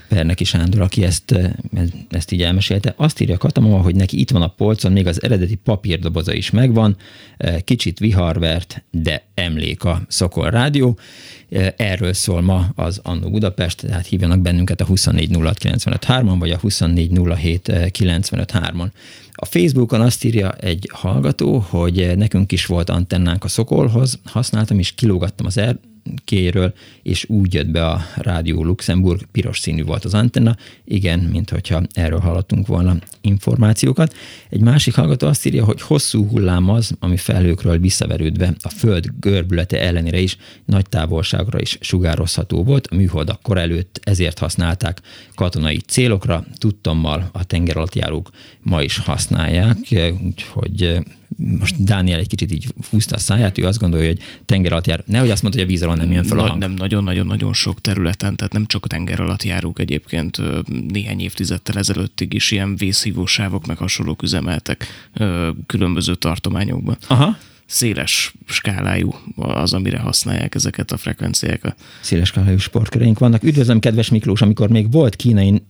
[0.10, 1.36] Perneki Sándor, aki ezt,
[2.10, 2.94] ezt így elmesélte.
[2.98, 6.98] Azt írja Katamama, hogy neki itt van a polcon, még az eredeti papírdoboza is megvan,
[7.64, 10.98] kicsit viharvert, de emlék a Szokol Rádió.
[11.76, 16.52] Erről szól ma az Annó Budapest, tehát hívjanak bennünket a 24 06 95 3-on, vagy
[16.52, 18.88] a 24 07 95 3-on.
[19.32, 24.92] A Facebookon azt írja egy hallgató, hogy nekünk is volt antennánk a Szokolhoz, használtam és
[24.92, 25.80] kilógattam az er-
[26.26, 31.50] kéről, és úgy jött be a Rádió Luxemburg, piros színű volt az antenna, igen, mint
[31.50, 34.16] hogyha erről hallottunk volna információkat.
[34.50, 39.82] Egy másik hallgató azt írja, hogy hosszú hullám az, ami felhőkről visszaverődve a föld görbülete
[39.82, 42.88] ellenére is nagy távolságra is sugározható volt.
[42.88, 45.02] A műhold akkor előtt ezért használták
[45.36, 48.30] katonai célokra, tudtommal a tengeralattjárók
[48.62, 49.78] ma is használják,
[50.24, 51.00] úgyhogy
[51.38, 55.04] most Dániel egy kicsit így húzta a száját, ő azt gondolja, hogy tenger alatt jár.
[55.06, 56.60] Nehogy azt mondta, hogy a víz alól nem jön fel a hang.
[56.60, 60.42] Nem, nagyon-nagyon-nagyon sok területen, tehát nem csak a tenger alatt járók egyébként
[60.88, 65.10] néhány évtizeddel ezelőttig is ilyen vészhívósávok meg hasonlók üzemeltek
[65.66, 66.98] különböző tartományokban.
[67.08, 67.38] Aha
[67.70, 71.76] széles skálájú az, amire használják ezeket a frekvenciákat.
[72.02, 73.44] Széles skálájú sportköreink vannak.
[73.44, 75.62] Üdvözlöm, kedves Miklós, amikor még volt kínai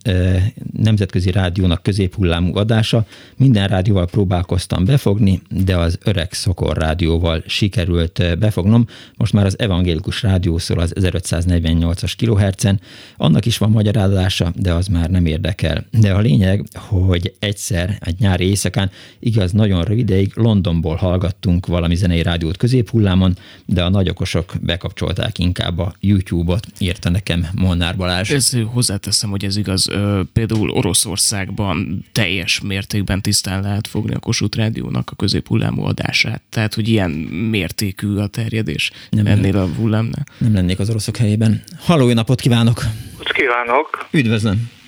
[0.72, 8.86] nemzetközi rádiónak középhullámú adása, minden rádióval próbálkoztam befogni, de az öreg Szokor rádióval sikerült befognom.
[9.16, 12.80] Most már az evangélikus rádió szól az 1548-as kilohertzen.
[13.16, 15.84] Annak is van magyarázása, de az már nem érdekel.
[15.90, 22.22] De a lényeg, hogy egyszer, egy nyári éjszakán, igaz, nagyon rövideig Londonból hallgattunk valami zenei
[22.22, 28.30] rádiót középhullámon, de a nagyokosok bekapcsolták inkább a YouTube-ot, írta nekem Molnár Balázs.
[28.30, 29.88] Ez hozzáteszem, hogy ez igaz.
[30.32, 36.42] Például Oroszországban teljes mértékben tisztán lehet fogni a Kossuth Rádiónak a középhullámú adását.
[36.48, 37.10] Tehát, hogy ilyen
[37.50, 40.26] mértékű a terjedés nem ennél a hullámnál.
[40.38, 41.62] Nem lennék az oroszok helyében.
[41.78, 42.84] Halló, napot kívánok!
[43.32, 44.08] Kívánok!
[44.10, 44.79] Üdvözlöm!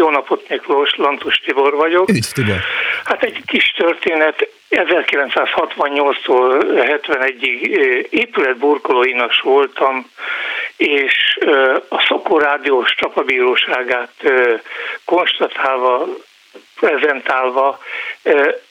[0.00, 2.08] Jó napot, Miklós, Lantus Tibor vagyok.
[2.08, 2.56] Üdv, Tibor!
[3.04, 4.48] Hát egy kis történet.
[4.70, 6.62] 1968-tól
[7.02, 7.60] 71-ig
[8.10, 10.10] épületburkolóinas voltam,
[10.76, 11.38] és
[11.88, 14.12] a Szokó Rádiós csapabíróságát
[15.04, 16.06] konstatálva,
[16.80, 17.78] prezentálva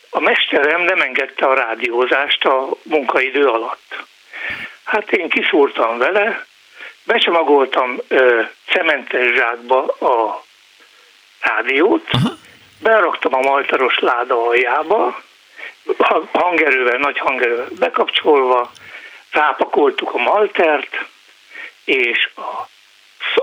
[0.10, 4.06] a mesterem nem engedte a rádiózást a munkaidő alatt.
[4.84, 6.46] Hát én kiszúrtam vele,
[7.04, 7.98] becsomagoltam
[8.72, 10.48] cementes zsákba a
[11.42, 12.30] rádiót, Aha.
[12.82, 15.22] beraktam a maltaros láda aljába,
[16.32, 18.72] hangerővel, nagy hangerővel bekapcsolva,
[19.32, 21.06] rápakoltuk a maltert,
[21.84, 22.30] és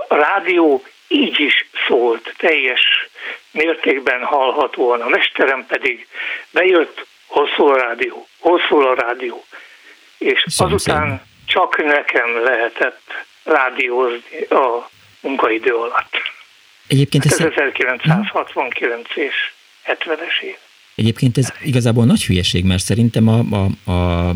[0.07, 3.09] a rádió így is szólt, teljes
[3.51, 5.01] mértékben hallhatóan.
[5.01, 6.07] A mesterem pedig
[6.51, 9.45] bejött, hol szól a rádió, hol szól a rádió.
[10.17, 16.21] És azután csak nekem lehetett rádiózni a munkaidő alatt.
[16.87, 19.35] Egyébként hát ez 1969 és
[19.85, 20.55] 70-es év.
[20.95, 24.29] Egyébként ez igazából nagy hülyeség, mert szerintem a, a, a,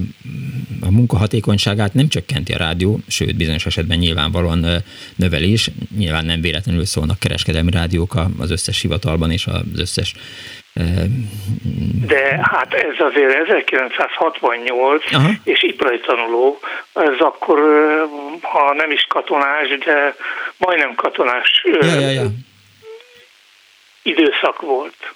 [0.81, 4.65] a munkahatékonyságát nem csökkenti a rádió, sőt bizonyos esetben nyilvánvalóan
[5.15, 5.69] növelés.
[5.97, 10.15] Nyilván nem véletlenül szólnak kereskedelmi rádiók az összes hivatalban és az összes
[12.07, 15.29] de hát ez azért 1968, Aha.
[15.43, 16.59] és ipari tanuló,
[16.93, 17.59] ez akkor,
[18.41, 20.15] ha nem is katonás, de
[20.57, 22.25] majdnem katonás ja, ja, ja.
[24.01, 25.13] időszak volt.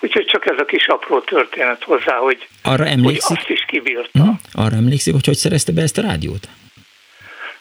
[0.00, 3.22] Úgyhogy csak ez a kis apró történet hozzá, hogy, Arra emlékszik?
[3.22, 4.22] hogy azt is kibírta.
[4.22, 4.40] Hmm.
[4.52, 6.48] Arra emlékszik, hogy hogy szerezte be ezt a rádiót?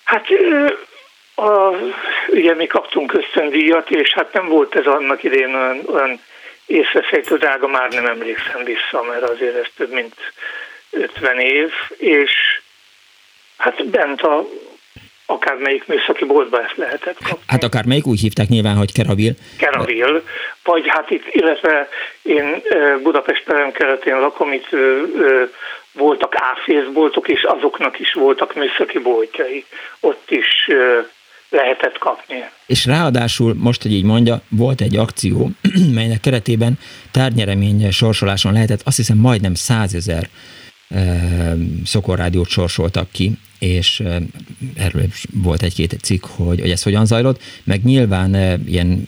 [0.04, 0.26] Hát
[1.36, 1.70] a,
[2.28, 6.20] ugye mi kaptunk ösztöndíjat, és hát nem volt ez annak idén olyan, olyan
[6.66, 10.16] észrefejtő drága, már nem emlékszem vissza, mert azért ez több mint
[10.90, 12.32] 50 év, és
[13.58, 14.48] hát bent a
[15.26, 17.44] akármelyik műszaki boltba ezt lehetett kapni.
[17.48, 19.34] Hát akármelyik úgy hívták nyilván, hogy Keravil.
[19.58, 20.24] Keravil,
[20.64, 21.90] vagy hát itt, illetve
[22.22, 22.62] én
[23.02, 24.70] Budapest keretén lakom, itt
[25.92, 29.66] voltak áfészboltok, és azoknak is voltak műszaki boltjai.
[30.00, 30.70] Ott is
[31.54, 32.36] lehetett kapni.
[32.66, 35.52] És ráadásul, most, hogy így mondja, volt egy akció,
[35.94, 36.80] melynek keretében
[37.12, 40.30] tárnyeremény sorsoláson lehetett, azt hiszem majdnem százezer
[41.86, 44.04] szokorrádiót sorsoltak ki, és
[44.76, 49.06] erről volt egy-két cikk, hogy, hogy ez hogyan zajlott, meg nyilván ilyen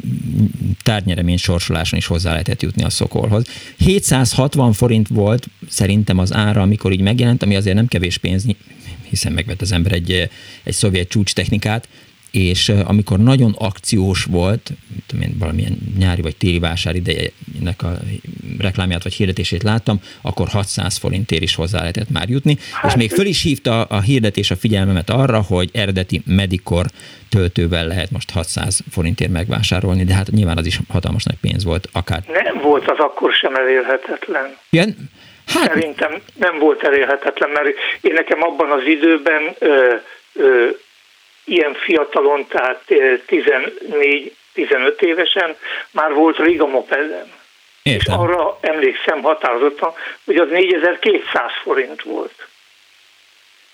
[0.83, 3.45] tárnyeremény sorsoláson is hozzá lehetett jutni a szokolhoz.
[3.77, 8.45] 760 forint volt szerintem az ára, amikor így megjelent, ami azért nem kevés pénz,
[9.09, 10.29] hiszen megvett az ember egy,
[10.63, 11.87] egy szovjet csúcs technikát,
[12.35, 14.69] és amikor nagyon akciós volt,
[15.07, 17.91] tudom én, valamilyen nyári vagy téli vásár idejének a
[18.59, 23.11] reklámját vagy hirdetését láttam, akkor 600 forintért is hozzá lehetett már jutni, hát, és még
[23.11, 26.85] föl is hívta a hirdetés a figyelmemet arra, hogy eredeti Medikor
[27.29, 31.87] töltővel lehet most 600 forintért megvásárolni, de hát nyilván az is hatalmas nagy pénz volt,
[31.91, 32.23] akár.
[32.27, 34.57] Nem volt az akkor sem elérhetetlen.
[34.69, 34.95] Igen?
[35.47, 35.67] Hát...
[35.73, 37.67] Szerintem nem volt elérhetetlen, mert
[38.01, 39.93] én nekem abban az időben ö,
[40.33, 40.67] ö,
[41.45, 45.55] ilyen fiatalon, tehát 14-15 évesen
[45.91, 47.33] már volt Riga mopedem.
[47.83, 49.93] És arra emlékszem határozottan,
[50.25, 52.47] hogy az 4200 forint volt.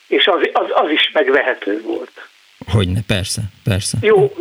[0.08, 2.28] és az, az, az is megvehető volt.
[2.72, 3.98] Hogyne, persze, persze.
[4.02, 4.36] Jó,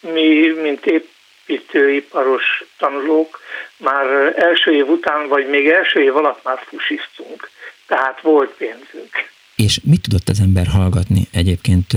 [0.00, 3.40] mi, mint építőiparos tanulók,
[3.76, 7.50] már első év után, vagy még első év alatt már fusisztunk.
[7.86, 9.28] Tehát volt pénzünk.
[9.64, 11.92] És mit tudott az ember hallgatni egyébként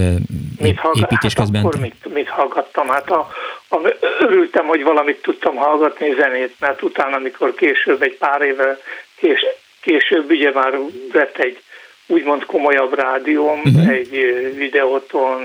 [0.60, 1.62] mit hallgat, építés közben?
[1.62, 2.88] Hát akkor mit, mit hallgattam?
[2.88, 3.30] Hát a,
[3.70, 3.78] a,
[4.20, 8.80] örültem, hogy valamit tudtam hallgatni zenét, mert utána, amikor később, egy pár éve
[9.16, 9.46] kés,
[9.82, 10.74] később ugye már
[11.12, 11.62] vett egy
[12.06, 13.90] úgymond komolyabb rádióm, uh-huh.
[13.90, 14.10] egy
[14.56, 15.42] videóton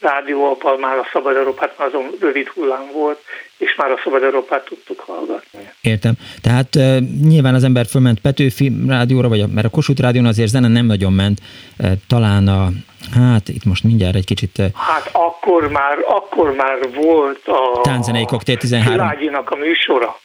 [0.00, 3.18] rádióapal már a Szabad Európát, már azon rövid hullám volt,
[3.56, 5.70] és már a Szabad Európát tudtuk hallgatni.
[5.80, 6.12] Értem.
[6.42, 10.48] Tehát uh, nyilván az ember fölment Petőfi rádióra, vagy a, mert a Kossuth rádión azért
[10.48, 11.40] zene nem nagyon ment,
[11.78, 12.68] uh, talán a
[13.14, 14.62] Hát itt most mindjárt egy kicsit...
[14.74, 17.80] Hát akkor már, akkor már volt a...
[17.82, 18.92] Tánzenei koktél 13.
[18.92, 20.20] Világyinak a műsora.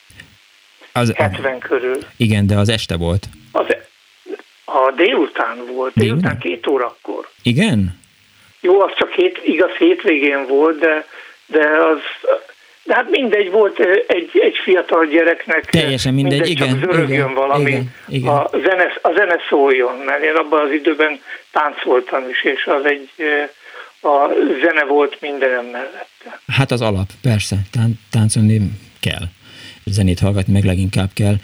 [0.92, 1.98] Az, 70 körül.
[2.18, 3.28] Igen, de az este volt.
[3.52, 3.66] Az,
[4.66, 7.30] a délután volt, délután, délután két órakor.
[7.42, 8.02] Igen?
[8.64, 11.06] Jó, az csak hét, igaz hétvégén volt, de,
[11.46, 12.00] de az
[12.84, 15.66] de hát mindegy volt egy, egy fiatal gyereknek.
[15.66, 16.82] Teljesen mindegy, mindegy igen.
[16.82, 18.34] Csak igen, valami, igen, igen.
[18.34, 23.10] A, zene, a zene szóljon, mert én abban az időben táncoltam is, és az egy,
[24.02, 24.28] a
[24.64, 26.40] zene volt mindenem mellette.
[26.48, 28.62] Hát az alap, persze, tán, táncolni
[29.00, 29.26] kell
[29.86, 31.40] zenét hallgatni meg leginkább kell.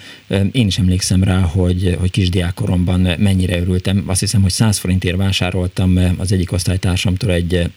[0.52, 4.04] Én is emlékszem rá, hogy, hogy kisdiákoromban mennyire örültem.
[4.06, 7.72] Azt hiszem, hogy 100 forintért vásároltam az egyik osztálytársamtól egy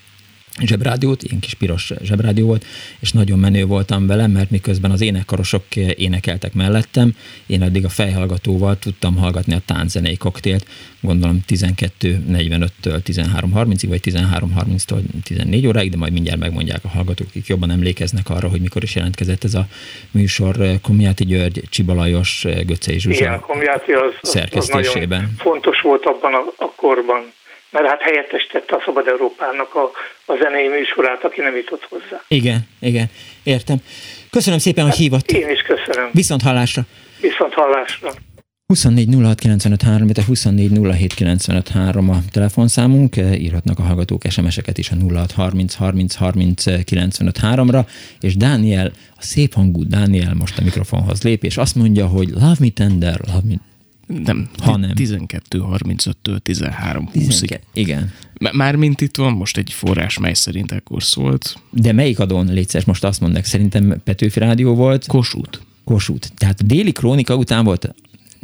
[0.60, 2.64] zsebrádiót, ilyen kis piros zsebrádió volt,
[3.00, 8.78] és nagyon menő voltam vele, mert miközben az énekkarosok énekeltek mellettem, én addig a fejhallgatóval
[8.78, 10.66] tudtam hallgatni a tánczenei koktélt,
[11.00, 17.70] gondolom 12.45-től 13.30-ig, vagy 13.30-tól 14 óráig, de majd mindjárt megmondják a hallgatók, akik jobban
[17.70, 19.66] emlékeznek arra, hogy mikor is jelentkezett ez a
[20.10, 25.30] műsor Komjáti György, Csibalajos, Göcei Zsuzsa Igen, Komjáti az, szerkesztésében.
[25.36, 27.32] Az fontos volt abban a, a korban
[27.72, 29.90] mert hát helyettesítette a Szabad Európának a,
[30.32, 32.22] a zenei műsorát, aki nem jutott hozzá.
[32.28, 33.06] Igen, igen,
[33.42, 33.76] értem.
[34.30, 35.30] Köszönöm szépen, hát hogy hívott.
[35.30, 36.10] Én is köszönöm.
[36.12, 36.82] Viszont hallásra.
[37.20, 38.10] Viszont hallásra.
[38.66, 39.82] 24 06 95
[40.26, 40.78] 24
[41.98, 47.20] a telefonszámunk, írhatnak a hallgatók SMS-eket is a 06 30 30 30
[47.70, 47.84] ra
[48.20, 52.56] és Dániel, a szép hangú Dániel most a mikrofonhoz lép, és azt mondja, hogy love
[52.58, 53.54] me tender, love me
[54.06, 57.58] nem, hanem 12.35-től 13.20-ig.
[57.72, 58.12] Igen.
[58.52, 61.58] Mármint itt van most egy forrás, mely szerint ekkor szólt.
[61.70, 62.84] De melyik adón létszes?
[62.84, 65.06] Most azt mondnak, szerintem Petőfi Rádió volt.
[65.06, 65.58] Kossuth.
[65.84, 66.28] Kossuth.
[66.28, 67.94] Tehát a déli krónika után volt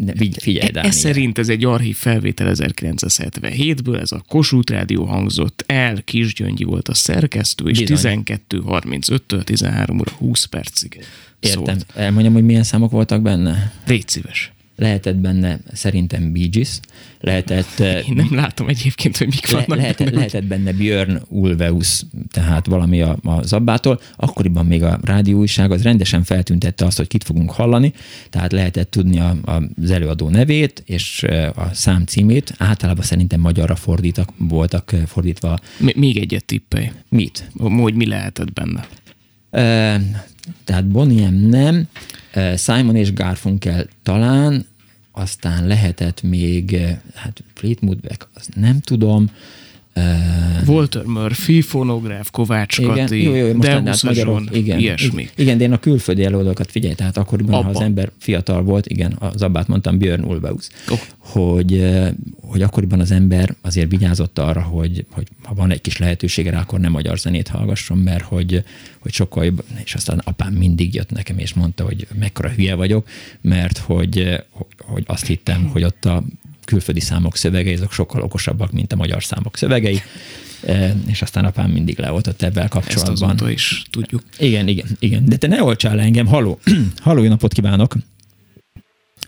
[0.01, 5.65] de figyelj, e, Ez szerint ez egy archív felvétel 1977-ből, ez a Kossuth Rádió hangzott
[5.67, 11.05] el, Kisgyöngyi volt a szerkesztő, és 12.35-től 13 óra 20 percig
[11.41, 11.65] Értem.
[11.65, 11.87] Szólt.
[11.95, 13.73] Elmondjam, hogy milyen számok voltak benne?
[13.87, 16.81] Légy szíves lehetett benne szerintem Bee Gees,
[17.20, 17.79] lehetett...
[18.09, 20.16] Én nem látom egyébként, hogy mik vannak le, lehetett, benne.
[20.16, 24.01] Lehetett benne Björn Ulveus, tehát valami a, a Zabbától.
[24.16, 27.93] Akkoriban még a rádióújság az rendesen feltüntette azt, hogy kit fogunk hallani,
[28.31, 32.55] tehát lehetett tudni a, a, az előadó nevét és a szám címét.
[32.59, 35.59] Általában szerintem magyarra fordítak, voltak fordítva.
[35.95, 36.91] Még egyet tippelj.
[37.09, 37.51] Mit?
[37.57, 38.87] Hogy mi lehetett benne?
[40.64, 41.89] tehát Boniem nem,
[42.57, 44.66] Simon és Garfunkel talán,
[45.19, 46.77] aztán lehetett még,
[47.14, 49.31] hát Fleetwood Mac, azt nem tudom,
[50.67, 55.29] Walter Murphy, fonográf, Kovács igen, Kati, jó, jó, most Deusz magyarok, igen, ilyesmi.
[55.35, 57.65] Igen, de én a külföldi előadókat figyelj, tehát akkoriban, Abba.
[57.65, 60.99] ha az ember fiatal volt, igen, az abbát mondtam, Björn Ulvaeus, oh.
[61.19, 61.95] hogy,
[62.41, 66.61] hogy akkoriban az ember azért vigyázott arra, hogy, hogy ha van egy kis lehetősége rá,
[66.61, 68.63] akkor nem magyar zenét hallgasson, mert hogy,
[68.99, 73.09] hogy sokkal jobb, és aztán apám mindig jött nekem, és mondta, hogy mekkora hülye vagyok,
[73.41, 74.45] mert hogy,
[74.79, 76.25] hogy azt hittem, hogy ott a
[76.73, 79.99] külföldi számok szövegei, azok sokkal okosabbak, mint a magyar számok szövegei,
[80.66, 80.75] e,
[81.12, 83.35] és aztán apám mindig leoltott ebben kapcsolatban.
[83.41, 84.21] Ezt is tudjuk.
[84.39, 85.23] Igen, igen, igen.
[85.33, 86.27] De te ne olcsál le engem.
[86.27, 86.59] Haló,
[87.07, 87.93] haló, jó napot kívánok.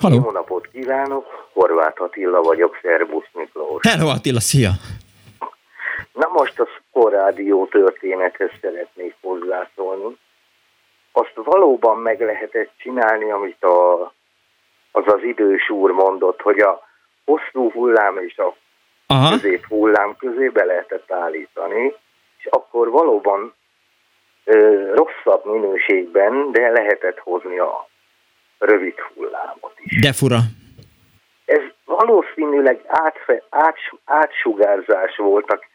[0.01, 0.15] Haló.
[0.15, 3.87] Jó napot kívánok, Horváth Attila vagyok, Szerbusz Miklós.
[3.89, 4.71] Hello Attila, szia!
[6.13, 10.17] Na most a Sporádió történethez szeretnék hozzászólni.
[11.13, 14.03] Azt valóban meg lehetett csinálni, amit a,
[14.93, 16.90] az az idős úr mondott, hogy a
[17.31, 18.57] hosszú hullám és a
[19.07, 19.31] Aha.
[19.31, 21.95] közép hullám közé be lehetett állítani,
[22.39, 23.55] és akkor valóban
[24.45, 24.57] ö,
[24.95, 27.89] rosszabb minőségben, de lehetett hozni a
[28.59, 30.01] rövid hullámot is.
[30.01, 30.39] De fura.
[31.45, 35.67] Ez valószínűleg átfe, áts, átsugárzás voltak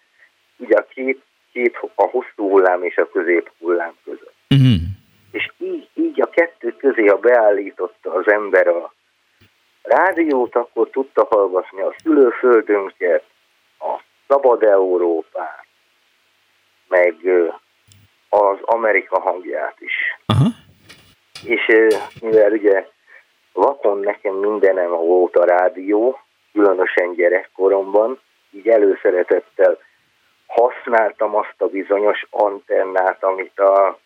[0.58, 4.36] ugye a két, két a hosszú hullám és a közép hullám között.
[4.50, 4.76] Uh-huh.
[5.32, 8.94] És így, így a kettő közé, ha beállította az ember a
[9.86, 13.24] rádiót, akkor tudta hallgatni a szülőföldünket,
[13.80, 15.66] a Szabad Európát,
[16.88, 17.16] meg
[18.30, 19.94] az Amerika hangját is.
[20.26, 20.46] Aha.
[21.44, 21.66] És
[22.22, 22.88] mivel ugye
[23.54, 26.20] vakon nekem mindenem volt a rádió,
[26.54, 28.20] különösen gyerekkoromban,
[28.52, 29.78] így előszeretettel
[30.48, 34.00] használtam azt a bizonyos antennát, amit a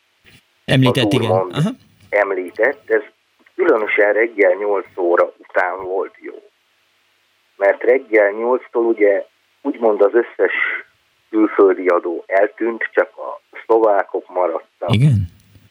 [0.66, 1.32] Említett, igen.
[1.32, 1.70] Aha.
[2.10, 2.90] említett.
[2.90, 3.02] Ez
[3.56, 6.50] különösen reggel 8 óra után volt jó.
[7.56, 9.26] Mert reggel 8-tól ugye
[9.62, 10.54] úgymond az összes
[11.30, 14.94] külföldi adó eltűnt, csak a szlovákok maradtak.
[14.94, 15.28] Igen.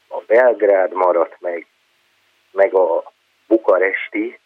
[0.09, 1.67] A Belgrád maradt meg,
[2.51, 3.13] meg a
[3.47, 4.39] bukaresti,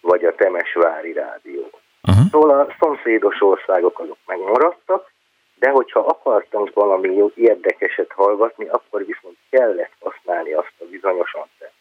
[0.00, 1.70] vagy a Temesvári rádió.
[2.00, 2.22] Aha.
[2.30, 5.12] Szóval a szomszédos országok azok megmaradtak,
[5.54, 11.74] de hogyha akartunk valami érdekeset hallgatni, akkor viszont kellett használni azt a bizonyos antennát.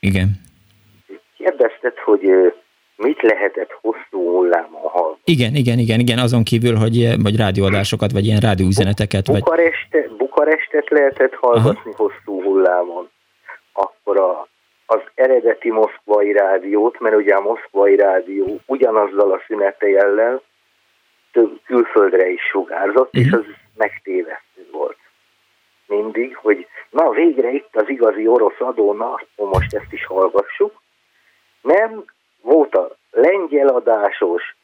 [0.00, 0.43] Igen.
[1.44, 2.52] Kérdezted, hogy
[2.96, 5.22] mit lehetett hosszú hullámon hallgatni?
[5.24, 9.42] Igen, igen, igen, igen, azon kívül, hogy vagy rádióadásokat, vagy ilyen rádióüzeneteket, vagy...
[9.42, 12.02] Bukareste, Bukarestet lehetett hallgatni Aha.
[12.02, 13.10] hosszú hullámon.
[13.72, 14.48] Akkor a,
[14.86, 20.42] az eredeti moszkvai rádiót, mert ugye a moszkvai rádió ugyanazzal a szünetejellel
[21.32, 23.24] több külföldre is sugárzott, uh-huh.
[23.24, 23.38] és mhm.
[23.38, 23.44] az
[23.76, 24.98] megtévesztő volt.
[25.86, 30.82] Mindig, hogy na végre itt az igazi orosz adó, na most ezt is hallgassuk.
[31.64, 32.04] Nem,
[32.40, 34.56] volt a lengyel adásos,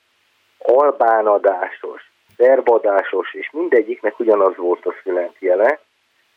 [0.58, 5.80] albán adásos, szerbadásos, és mindegyiknek ugyanaz volt a szünetjele,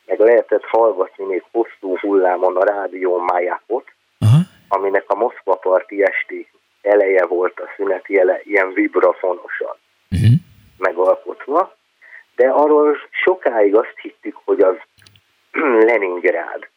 [0.06, 3.86] meg lehetett hallgatni még hosszú hullámon a rádió Majakot,
[4.20, 4.40] uh-huh.
[4.68, 6.48] aminek a Moszkva parti esti
[6.82, 9.76] eleje volt a szünetjele, ilyen vibrafonosan
[10.12, 10.32] uh-huh.
[10.78, 11.76] megalkotva,
[12.36, 14.76] de arról sokáig azt hittük, hogy az
[15.90, 16.68] Leningrád.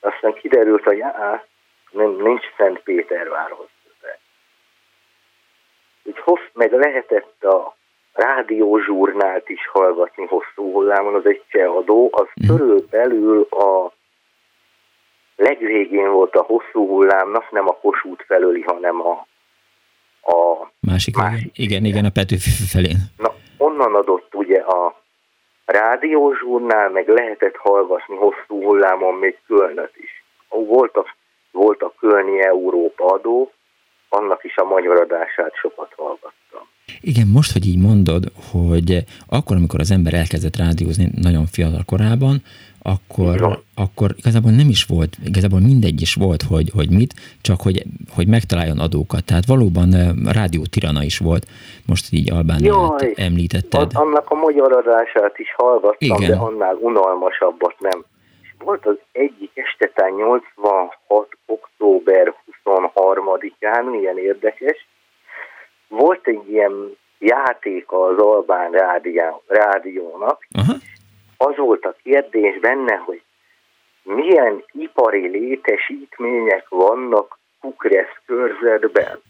[0.00, 1.44] Aztán kiderült, hogy á,
[1.90, 3.66] nem, nincs Szentpétervárhoz.
[6.02, 7.76] Úgy hossz, meg lehetett a
[8.12, 12.46] rádiózsurnált is hallgatni hosszú hullámon, az egy adó, az mm.
[12.46, 13.92] körülbelül a
[15.36, 19.26] legvégén volt a hosszú hullámnak, nem a Kossuth felőli, hanem a,
[20.22, 22.96] a másik, másik igen, igen, a Petőfi felén.
[23.16, 25.00] Na, onnan adott ugye a
[25.64, 30.24] rádiózsurnál, meg lehetett hallgatni hosszú hullámon még Kölnöt is.
[30.48, 31.04] Volt a,
[31.62, 33.52] volt a Kölni Európa adó,
[34.08, 36.64] annak is a magyar adását sokat hallgattam.
[37.00, 42.36] Igen, most, hogy így mondod, hogy akkor, amikor az ember elkezdett rádiózni nagyon fiatal korában,
[42.82, 47.82] akkor, akkor igazából nem is volt, igazából mindegy is volt, hogy, hogy mit, csak hogy,
[48.14, 49.24] hogy megtaláljon adókat.
[49.24, 49.90] Tehát valóban
[50.38, 51.44] rádió tirana is volt,
[51.86, 53.90] most így Albániát említetted.
[53.94, 56.30] Annak a magyar adását is hallgattam, Igen.
[56.30, 58.04] de annál unalmasabbat nem.
[58.58, 60.98] Volt az egyik estetán 86.
[61.46, 62.34] október
[62.64, 64.86] 23-án, milyen érdekes,
[65.88, 70.72] volt egy ilyen játék az Albán rádió, rádiónak, Aha.
[71.36, 73.22] az volt a kérdés benne, hogy
[74.02, 79.20] milyen ipari létesítmények vannak Kukresz körzetben.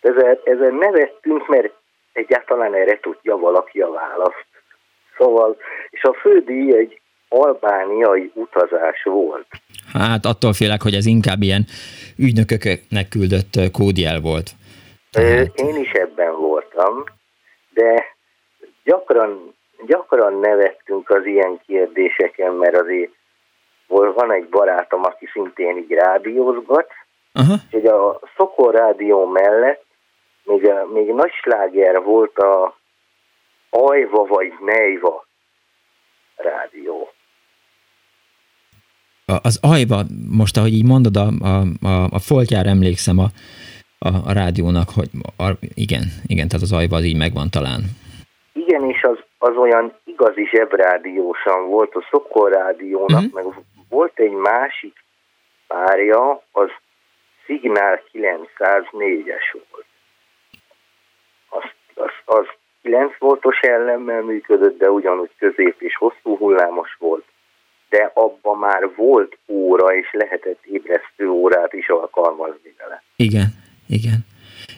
[0.00, 1.72] Ezen, ezen nevettünk, mert
[2.12, 4.46] egyáltalán erre tudja valaki a választ.
[5.16, 5.56] Szóval,
[5.90, 6.99] és a fődíj egy
[7.30, 9.46] albániai utazás volt.
[9.92, 11.64] Hát attól félek, hogy ez inkább ilyen
[12.18, 14.50] ügynököknek küldött kódjel volt.
[15.10, 15.54] Tehát...
[15.54, 17.04] Én is ebben voltam,
[17.74, 18.16] de
[18.84, 19.54] gyakran,
[19.86, 23.10] gyakran nevettünk az ilyen kérdéseken, mert azért
[23.88, 26.88] van egy barátom, aki szintén így rádiózgat,
[27.34, 27.56] uh-huh.
[27.70, 29.84] és a Szokor rádió mellett
[30.44, 32.78] még, a, még nagy sláger volt a
[33.70, 35.26] Ajva vagy Nejva
[36.36, 37.09] rádió.
[39.42, 43.28] Az Ajva, most ahogy így mondod, a, a, a, a foltjára emlékszem, a,
[43.98, 47.80] a, a rádiónak, hogy a, igen, igen, tehát az ajva az így megvan talán.
[48.52, 53.32] Igen, és az, az olyan igazi zsebrádiósan volt, a Szokor rádiónak, uh-huh.
[53.32, 53.44] meg
[53.88, 55.04] volt egy másik
[55.66, 56.70] párja, az
[57.44, 59.86] Signál 904-es volt.
[61.48, 62.46] Az, az, az
[62.82, 67.24] 9 voltos ellemmel működött, de ugyanúgy közép és hosszú hullámos volt,
[67.90, 73.02] de abban már volt óra, és lehetett ébresztő órát is alkalmazni vele.
[73.16, 73.46] Igen,
[73.86, 74.18] igen.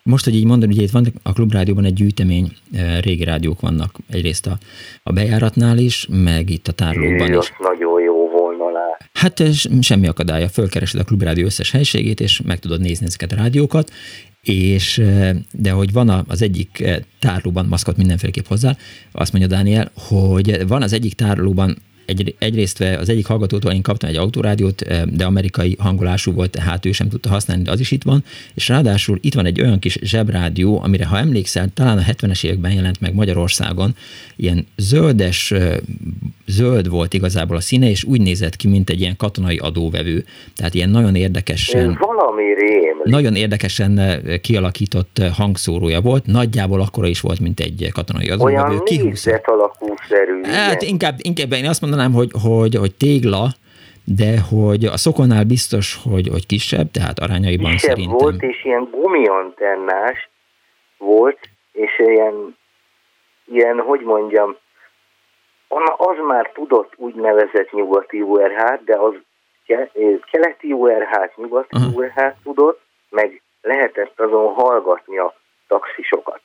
[0.04, 3.90] Most, hogy így mondod, ugye itt van a Klubrádióban egy gyűjtemény, eh, régi rádiók vannak
[4.10, 4.58] egyrészt a,
[5.02, 7.52] a bejáratnál is, meg itt a tárlóban Jé, is.
[7.58, 8.96] nagyon jó volna lá.
[9.12, 9.42] Hát
[9.80, 13.90] semmi akadálya, fölkeresed a Klubrádió összes helységét, és meg tudod nézni ezeket a rádiókat,
[14.42, 18.72] és eh, de hogy van az egyik eh, tárlóban, maszkot mindenféleképp hozzá,
[19.12, 24.08] azt mondja Dániel, hogy van az egyik tárlóban egy, egyrészt az egyik hallgatótól én kaptam
[24.08, 24.84] egy autorádiót,
[25.16, 28.24] de amerikai hangolású volt, tehát ő sem tudta használni, de az is itt van,
[28.54, 32.72] és ráadásul itt van egy olyan kis zsebrádió, amire ha emlékszel, talán a 70-es években
[32.72, 33.94] jelent meg Magyarországon,
[34.36, 35.54] ilyen zöldes,
[36.46, 40.24] zöld volt igazából a színe, és úgy nézett ki, mint egy ilyen katonai adóvevő.
[40.56, 41.98] Tehát ilyen nagyon érdekesen...
[42.00, 43.00] Valami rém.
[43.04, 48.56] Nagyon érdekesen kialakított hangszórója volt, nagyjából akkora is volt, mint egy katonai adóvevő.
[48.56, 50.52] Olyan négyzet alakú szerű.
[50.52, 53.44] Hát inkább, inkább én azt mondanám, hogy, hogy, hogy tégla,
[54.04, 58.16] de hogy a szokonnál biztos, hogy, hogy kisebb, tehát arányaiban kisebb szerintem.
[58.18, 60.28] volt, és ilyen gumiantennás
[60.98, 61.38] volt,
[61.72, 62.56] és ilyen,
[63.44, 64.56] ilyen, hogy mondjam,
[65.96, 69.14] az már tudott úgynevezett nyugati URH, de az
[70.30, 71.90] keleti URH-t, nyugati Aha.
[71.94, 72.80] URH tudott,
[73.10, 75.34] meg lehetett azon hallgatni a
[75.68, 76.40] taxisokat.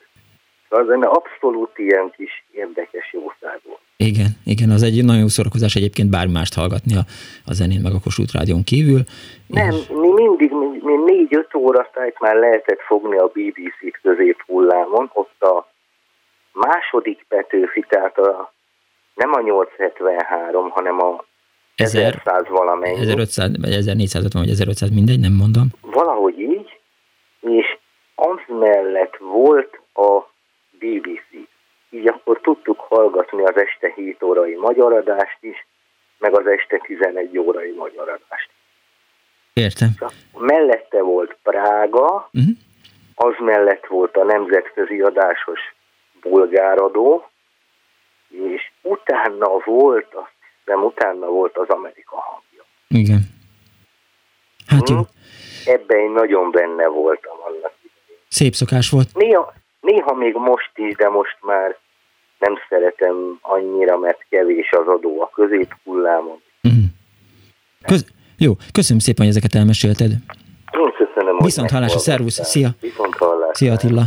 [0.70, 3.87] Az egy abszolút ilyen kis érdekes jószág volt.
[4.00, 7.04] Igen, igen, az egy nagyon jó szórakozás egyébként bármi mást hallgatni a,
[7.46, 9.02] a zenén meg a Kossuth Rádión kívül.
[9.48, 9.88] Nem, és...
[9.88, 15.42] mi mindig, mi, mi négy-öt óra tájt már lehetett fogni a BBC-t közép hullámon, ott
[15.42, 15.68] a
[16.54, 18.54] második Petőfi, tehát a,
[19.16, 21.26] nem a 873, hanem a
[21.76, 23.00] 1100 valamennyi.
[23.00, 25.68] 1500, vagy 1450, vagy 1500, mindegy, nem mondom.
[25.82, 26.80] Valahogy így,
[27.40, 27.78] és
[28.16, 30.10] az mellett volt a
[30.80, 31.48] BBC.
[31.98, 35.68] Így akkor tudtuk hallgatni az este 7 órai magyar adást is,
[36.18, 38.50] meg az este 11 órai magyar adást.
[39.54, 39.90] Értem.
[40.38, 42.56] Mellette volt Prága, uh-huh.
[43.16, 45.60] az mellett volt a nemzetközi adásos
[46.22, 47.30] bulgáradó,
[48.30, 50.34] és utána volt, azt
[50.64, 52.64] hiszem, utána volt az Amerika hangja.
[52.88, 53.22] Igen.
[54.68, 54.96] Hát jó.
[54.96, 55.72] Hm?
[55.72, 58.22] Ebben én nagyon benne voltam annak idején.
[58.28, 59.14] Szép szokás volt.
[59.14, 61.78] Néha, néha még most is, de most már
[62.40, 66.42] nem szeretem annyira, mert kevés az adó a középhullámon.
[66.64, 66.84] Uh-huh.
[67.86, 70.12] Köz- jó, köszönöm szépen, hogy ezeket elmesélted.
[70.72, 72.70] Én köszönöm, Viszont hallásra, szervusz, szia!
[72.82, 73.54] Viszont hallásra.
[73.54, 74.04] Szia Attila!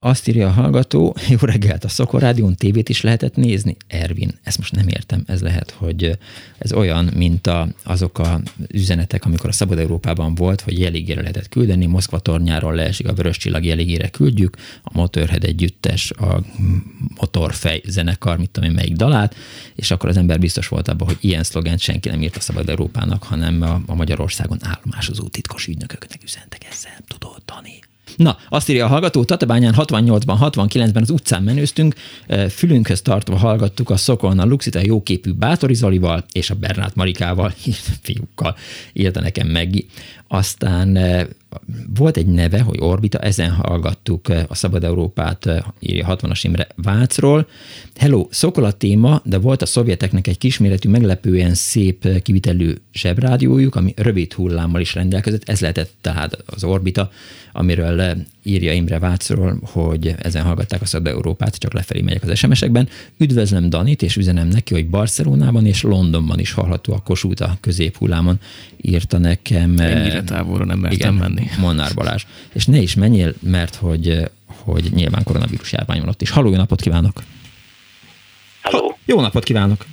[0.00, 3.76] Azt írja a hallgató, jó reggelt, a Szokorádión tévét is lehetett nézni?
[3.86, 6.18] Ervin, ezt most nem értem, ez lehet, hogy
[6.58, 8.40] ez olyan, mint a, azok a
[8.72, 13.36] üzenetek, amikor a Szabad Európában volt, hogy jeligére lehetett küldeni, Moszkva tornyáról leesik a vörös
[13.36, 16.42] csillag jeligére küldjük, a Motorhead együttes, a
[17.20, 19.34] Motorfej zenekar, mit tudom én, melyik dalát,
[19.74, 22.68] és akkor az ember biztos volt abban, hogy ilyen szlogent senki nem írt a Szabad
[22.68, 26.98] Európának, hanem a, a Magyarországon állomásozó titkos ügynököknek üzentek ezzel.
[28.18, 31.94] Na, azt írja a hallgató, Tatabányán 68-ban, 69-ben az utcán menőztünk,
[32.48, 37.54] fülünkhöz tartva hallgattuk a Szokon a Luxita jóképű Bátori Zolival és a Bernát Marikával,
[38.02, 38.56] fiúkkal,
[38.92, 39.84] írta nekem meg.
[40.28, 40.98] Aztán
[41.94, 47.48] volt egy neve, hogy Orbita, ezen hallgattuk a Szabad Európát, írja 60-as Imre Vácról.
[47.96, 53.92] Hello, Szokol a téma, de volt a szovjeteknek egy kisméretű, meglepően szép kivitelű zsebrádiójuk, ami
[53.96, 57.10] rövid hullámmal is rendelkezett, ez lehetett tehát az Orbita,
[57.52, 58.16] amiről
[58.48, 62.88] írja Imre Vácról, hogy ezen hallgatták a Szabad Európát, csak lefelé megyek az SMS-ekben.
[63.18, 68.36] Üdvözlöm Danit, és üzenem neki, hogy Barcelonában és Londonban is hallható a Kossuth a középhullámon,
[68.80, 69.78] írta nekem.
[69.78, 71.46] Ennyire távolra nem mertem menni.
[71.58, 72.24] Molnár Balázs.
[72.52, 76.30] És ne is menjél, mert hogy, hogy nyilván koronavírus járvány van ott is.
[76.30, 77.22] Halló, jó napot kívánok!
[78.62, 78.98] Halló!
[79.04, 79.84] Jó napot kívánok!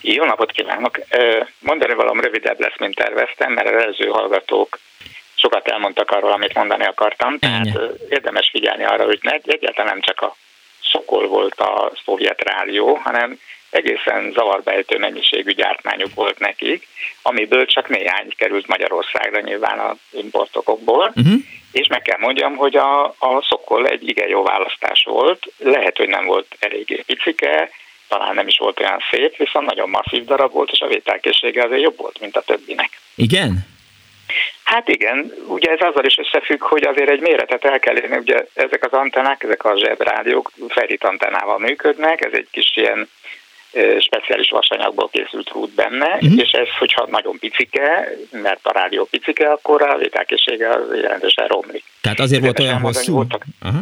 [0.00, 1.00] Jó napot kívánok!
[1.60, 4.78] Mondani valam rövidebb lesz, mint terveztem, mert az előző hallgatók
[5.40, 7.38] sokat elmondtak arról, amit mondani akartam.
[7.38, 7.86] Tehát Ennyi.
[8.08, 10.36] érdemes figyelni arra, hogy ne, egyáltalán nem csak a
[10.82, 13.38] Szokol volt a szovjet rádió, hanem
[13.70, 16.86] egészen zavarbejtő mennyiségű gyártmányuk volt nekik,
[17.22, 21.40] amiből csak néhány került Magyarországra nyilván a importokokból, uh-huh.
[21.72, 26.08] és meg kell mondjam, hogy a, a Szokol egy igen jó választás volt, lehet, hogy
[26.08, 27.70] nem volt eléggé picike,
[28.08, 31.82] talán nem is volt olyan szép, viszont nagyon masszív darab volt, és a vételkészsége azért
[31.82, 33.00] jobb volt, mint a többinek.
[33.14, 33.69] Igen?
[34.64, 38.46] Hát igen, ugye ez azzal is összefügg, hogy azért egy méretet el kell érni, ugye
[38.54, 43.08] ezek az antennák, ezek a zsebrádiók ferit antennával működnek, ez egy kis ilyen
[43.98, 46.38] speciális vasanyagból készült rút benne, uh-huh.
[46.38, 51.84] és ez, hogyha nagyon picike, mert a rádió picike, akkor a vételkészsége jelentősen romlik.
[52.00, 53.12] Tehát azért volt olyan hosszú?
[53.12, 53.80] Voltak, uh-huh.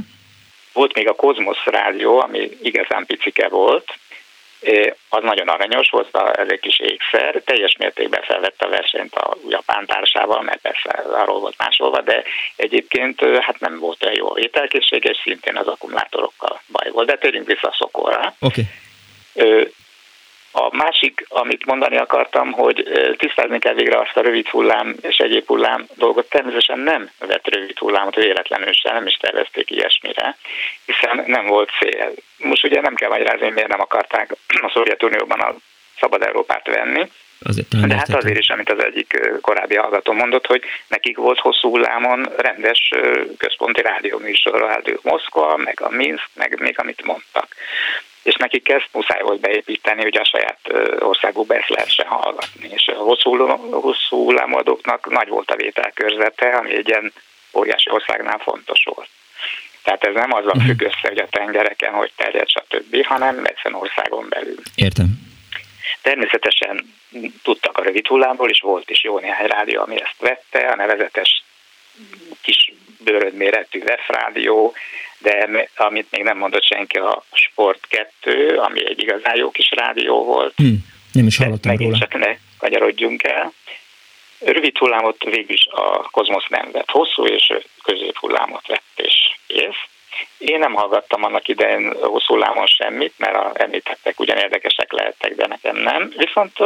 [0.72, 3.98] Volt még a Kozmosz rádió, ami igazán picike volt,
[5.08, 9.86] az nagyon aranyos volt, ez egy kis ékszer, teljes mértékben felvette a versenyt a japán
[9.86, 12.22] társával, mert persze arról volt másolva, de
[12.56, 17.06] egyébként hát nem volt olyan jó ételkészség, és szintén az akkumulátorokkal baj volt.
[17.06, 18.34] De térjünk vissza a szokorra.
[18.40, 18.64] Okay.
[20.60, 25.46] A másik, amit mondani akartam, hogy tisztázni kell végre azt a rövid hullám és egyéb
[25.46, 26.28] hullám dolgot.
[26.28, 30.36] Természetesen nem vett rövid hullámot véletlenül sem, nem is tervezték ilyesmire,
[30.84, 32.12] hiszen nem volt cél.
[32.36, 35.54] Most ugye nem kell magyarázni, miért nem akarták a Szovjetunióban a
[36.00, 37.10] szabad Európát venni.
[37.44, 41.68] Azért De hát azért is, amit az egyik korábbi hallgató mondott, hogy nekik volt hosszú
[41.68, 42.90] hullámon rendes
[43.36, 47.54] központi rádióműsor, a Rádió Moszkva, meg a Minsk, meg még amit mondtak.
[48.28, 50.58] És nekik ezt muszáj volt beépíteni, hogy a saját
[50.98, 52.68] országukba ezt lehessen hallgatni.
[52.70, 57.12] És a hosszú, hosszú hullámadóknak nagy volt a vételkörzete, ami egy ilyen
[57.52, 59.08] óriási országnál fontos volt.
[59.82, 64.26] Tehát ez nem azzal függ össze, hogy a tengereken hogy terjed, stb., hanem egyszerűen országon
[64.28, 64.60] belül.
[64.74, 65.06] Értem.
[66.02, 66.94] Természetesen
[67.42, 71.42] tudtak a rövid hullámból, és volt is jó néhány rádió, ami ezt vette, a nevezetes
[72.42, 74.74] kis bőrödméretű VEF rádió,
[75.18, 80.24] de amit még nem mondott senki, a Sport 2, ami egy igazán jó kis rádió
[80.24, 80.52] volt.
[80.56, 82.06] Hmm, nem is hallottam Megint róla.
[82.06, 83.52] csak ne kanyarodjunk el.
[84.38, 87.52] Rövid hullámot végül is a Kozmosz nem vett, hosszú és
[87.82, 89.14] középhullámot vett, és
[89.46, 89.82] kész.
[90.38, 95.46] Én nem hallgattam annak idején hosszú hullámon semmit, mert a említettek ugyan érdekesek lehettek, de
[95.46, 96.12] nekem nem.
[96.16, 96.58] Viszont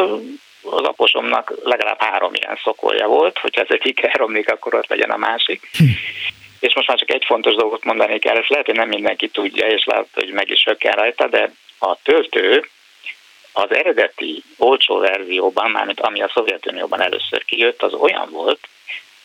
[0.63, 5.17] az aposomnak legalább három ilyen szokolja volt, hogyha ez egyik elromlik, akkor ott legyen a
[5.17, 5.69] másik.
[5.77, 5.85] Hm.
[6.63, 9.67] És most már csak egy fontos dolgot mondani kell, ezt lehet, hogy nem mindenki tudja,
[9.67, 12.69] és lehet, hogy meg is kell rajta, de a töltő
[13.53, 18.69] az eredeti olcsó verzióban, mármint ami a Szovjetunióban először kijött, az olyan volt,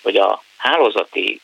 [0.02, 1.42] hogy a hálózati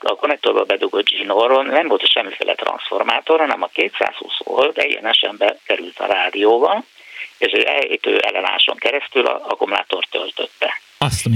[0.00, 6.06] a konnektorba bedugott zsinóron nem volt semmiféle transformátor, hanem a 220 volt egyenesen bekerült a
[6.06, 6.84] rádióba,
[7.38, 10.80] és egy elejtő ellenáson keresztül a akkumulátor töltötte.
[11.04, 11.28] Azt a.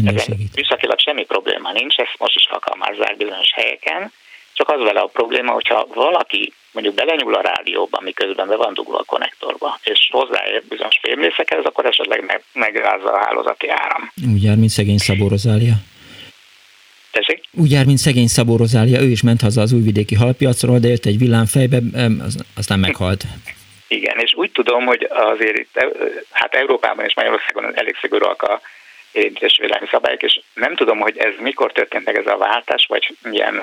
[0.54, 4.12] Műszakilag semmi probléma nincs, ezt most is alkalmazzák bizonyos helyeken,
[4.52, 8.98] csak az vele a probléma, hogyha valaki mondjuk belenyúl a rádióba, miközben be van dugva
[8.98, 14.12] a konnektorba, és hozzáér bizonyos fémrészekhez, akkor esetleg meg, megrázza a hálózati áram.
[14.34, 15.74] Úgy jár, mint szegény Szabó Rozália.
[17.10, 17.44] Tessék?
[17.52, 21.06] Úgy jár, mint szegény Szabó Rozália, ő is ment haza az újvidéki halpiacról, de élt
[21.06, 21.78] egy villámfejbe,
[22.56, 23.24] aztán meghalt.
[23.88, 25.78] Igen, és úgy tudom, hogy azért itt,
[26.30, 28.60] hát Európában és Magyarországon elég szigorúak a
[29.14, 33.62] érintésvédelmi szabályok, és nem tudom, hogy ez mikor történt meg ez a váltás, vagy milyen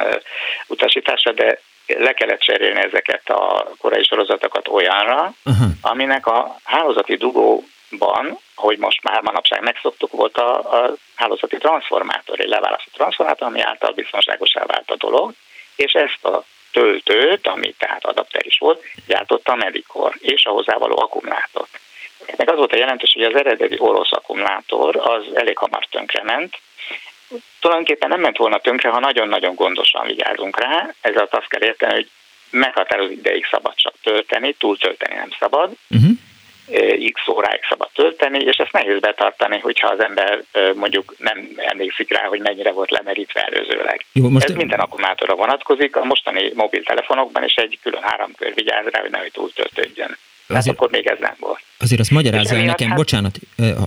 [0.67, 5.67] utasítása, de le kellett cserélni ezeket a korai sorozatokat olyanra, uh-huh.
[5.81, 12.47] aminek a hálózati dugóban, hogy most már manapság megszoktuk, volt a, a hálózati transformátor, egy
[12.47, 15.33] leválasztott transformátor, ami által biztonságosá vált a dolog,
[15.75, 20.99] és ezt a töltőt, ami tehát adapter is volt, gyártotta a Medicor, és a hozzávaló
[20.99, 21.79] akkumulátort.
[22.37, 26.57] Meg az volt a jelentős, hogy az eredeti orosz akkumulátor az elég hamar tönkrement,
[27.59, 30.93] tulajdonképpen nem ment volna tönkre, ha nagyon-nagyon gondosan vigyázunk rá.
[31.01, 32.09] Ezzel azt kell érteni, hogy
[32.49, 35.71] meghatározó ideig szabad csak tölteni, túl tölteni nem szabad.
[35.89, 36.11] Uh-huh.
[37.13, 40.43] X óráig szabad tölteni, és ezt nehéz betartani, hogyha az ember
[40.75, 44.05] mondjuk nem emlékszik rá, hogy mennyire volt lemerítve előzőleg.
[44.11, 48.99] Jó, most Ez minden akkumulátorra vonatkozik, a mostani mobiltelefonokban is egy külön háromkör vigyáz rá,
[49.01, 49.51] hogy nehogy túl
[50.51, 50.55] töltődjön.
[50.55, 51.59] Hát azért, akkor még ez nem volt.
[51.77, 52.97] Azért azt magyarázza el nekem, hát...
[52.97, 53.39] bocsánat,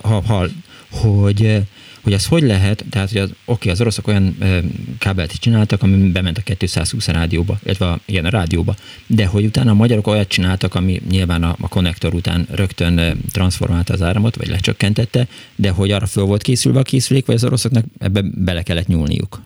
[0.03, 0.47] ha, ha,
[0.91, 1.63] hogy
[2.05, 4.61] hogy az hogy lehet, tehát hogy az, oké, az oroszok olyan e,
[4.99, 8.75] kábelt is csináltak, ami bement a 220 rádióba, illetve a, igen, a rádióba,
[9.07, 13.15] de hogy utána a magyarok olyat csináltak, ami nyilván a, a konnektor után rögtön e,
[13.33, 17.45] transformálta az áramot, vagy lecsökkentette, de hogy arra föl volt készülve a készülék, vagy az
[17.45, 19.41] oroszoknak ebbe bele kellett nyúlniuk?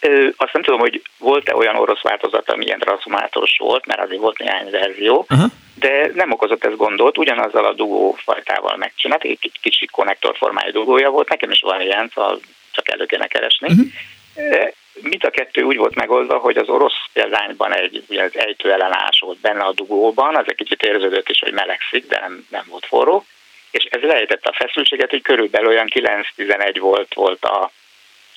[0.00, 4.20] Ö, azt nem tudom, hogy volt-e olyan orosz változat, ami ilyen transformátoros volt, mert azért
[4.20, 5.46] volt néhány verzió, Aha.
[5.74, 11.28] de nem okozott ez gondot, ugyanazzal a dugó fajtával megcsinált, egy kicsi konnektorformájú dugója volt,
[11.28, 12.40] nekem is van ilyen, szóval
[12.72, 13.68] csak elő kéne keresni.
[13.68, 14.68] Uh-huh.
[15.00, 19.20] Mind a kettő úgy volt megoldva, hogy az orosz példányban egy ugye az ejtő ellenállás
[19.20, 22.86] volt benne a dugóban, az egy kicsit érződött is, hogy melegszik, de nem, nem volt
[22.86, 23.26] forró,
[23.70, 27.70] és ez lejtette a feszültséget, hogy körülbelül olyan 9-11 volt, volt a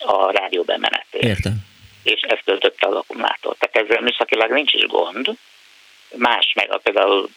[0.05, 1.23] a rádió bemenetét.
[1.23, 1.53] Értem.
[2.03, 3.55] És ezt töltötte az akkumulátor.
[3.59, 5.29] Tehát ezzel műszakilag nincs is gond.
[6.15, 7.29] Más, meg a, például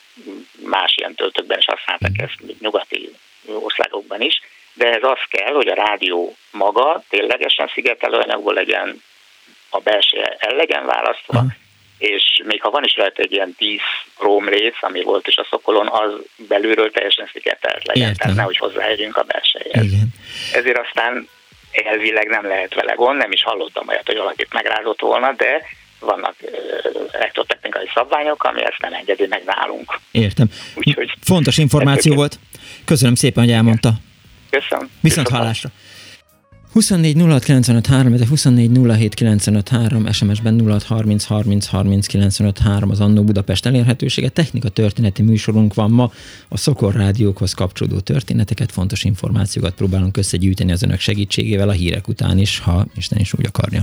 [0.64, 3.10] más ilyen töltőkben is használtak ezt, nyugati
[3.46, 4.40] országokban is,
[4.72, 9.02] de ez az kell, hogy a rádió maga ténylegesen szigetelő anyagból legyen,
[9.68, 11.52] a belső el legyen választva, uh-huh.
[11.98, 13.80] és még ha van is rajta egy ilyen 10
[14.46, 18.16] rész, ami volt is a szokolon, az belülről teljesen szigetelt legyen, Értem.
[18.18, 19.92] tehát nehogy hozzáérjünk a belsejéhez.
[20.52, 21.28] Ezért aztán
[21.74, 25.62] elvileg nem lehet vele gond, nem is hallottam olyat, hogy valakit megrázott volna, de
[25.98, 26.34] vannak
[27.12, 30.00] elektrotechnikai szabványok, ami ezt nem engedi meg nálunk.
[30.10, 30.50] Értem.
[30.74, 32.38] Úgyhogy Fontos információ volt.
[32.84, 33.92] Köszönöm szépen, hogy elmondta.
[34.50, 34.90] Köszönöm.
[35.00, 35.68] Viszont hallásra.
[36.74, 38.70] 24 06 de 24
[40.12, 42.40] SMS-ben 06 30 30 30
[42.90, 44.28] az Annó Budapest elérhetősége.
[44.28, 46.12] Technika történeti műsorunk van ma.
[46.48, 52.38] A Szokor rádiókhoz kapcsolódó történeteket, fontos információkat próbálunk összegyűjteni az önök segítségével a hírek után
[52.38, 53.82] is, ha Isten is úgy akarja.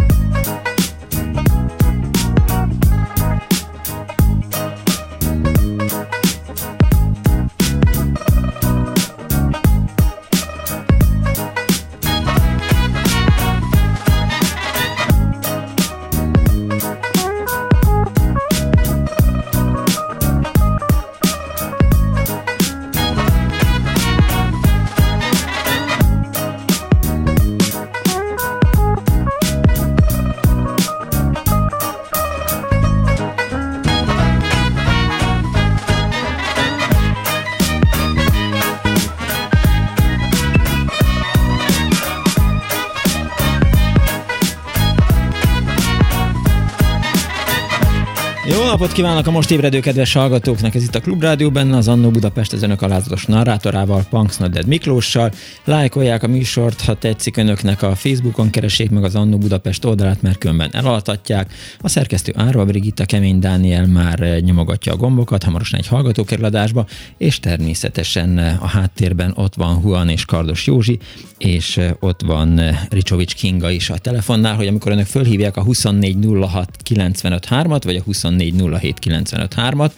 [48.81, 50.75] Napot kívánok a most ébredő kedves hallgatóknak!
[50.75, 55.31] Ez itt a Klubrádió benne, az Annó Budapest az önök alázatos narrátorával, Punks Nodded Miklóssal.
[55.65, 60.37] Lájkolják a műsort, ha tetszik önöknek a Facebookon, keressék meg az Annó Budapest oldalát, mert
[60.37, 61.53] különben elaltatják.
[61.81, 66.85] A szerkesztő Árva Brigitta, Kemény Dániel már eh, nyomogatja a gombokat, hamarosan egy hallgatókerladásba,
[67.17, 70.99] és természetesen eh, a háttérben ott van Huan és Kardos Józsi,
[71.37, 76.69] és eh, ott van Ricsovics Kinga is a telefonnál, hogy amikor önök fölhívják a 2406
[76.89, 79.93] 953-at, vagy a 24 0795 at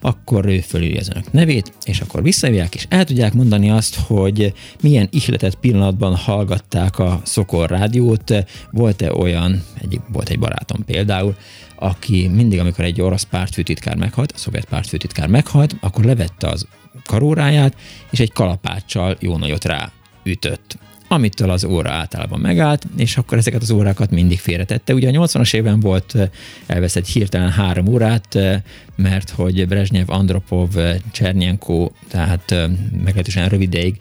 [0.00, 4.52] akkor ő fölülje az önök nevét, és akkor visszajövják, és el tudják mondani azt, hogy
[4.82, 8.34] milyen ihletett pillanatban hallgatták a Szokor rádiót.
[8.70, 11.36] Volt-e olyan, egy, volt egy barátom például,
[11.76, 16.66] aki mindig, amikor egy orosz pártfőtitkár meghalt, a szovjet pártfőtitkár meghalt, akkor levette az
[17.04, 17.76] karóráját,
[18.10, 19.92] és egy kalapáccsal jó nagyot rá
[20.24, 20.78] ütött
[21.08, 24.94] amitől az óra általában megállt, és akkor ezeket az órákat mindig félretette.
[24.94, 26.16] Ugye a 80-as évben volt
[26.66, 28.38] elveszett hirtelen három órát,
[28.96, 30.68] mert hogy Brezsnyev, Andropov,
[31.12, 32.54] Csernyenko, tehát
[33.04, 33.96] meglehetősen rövid ideig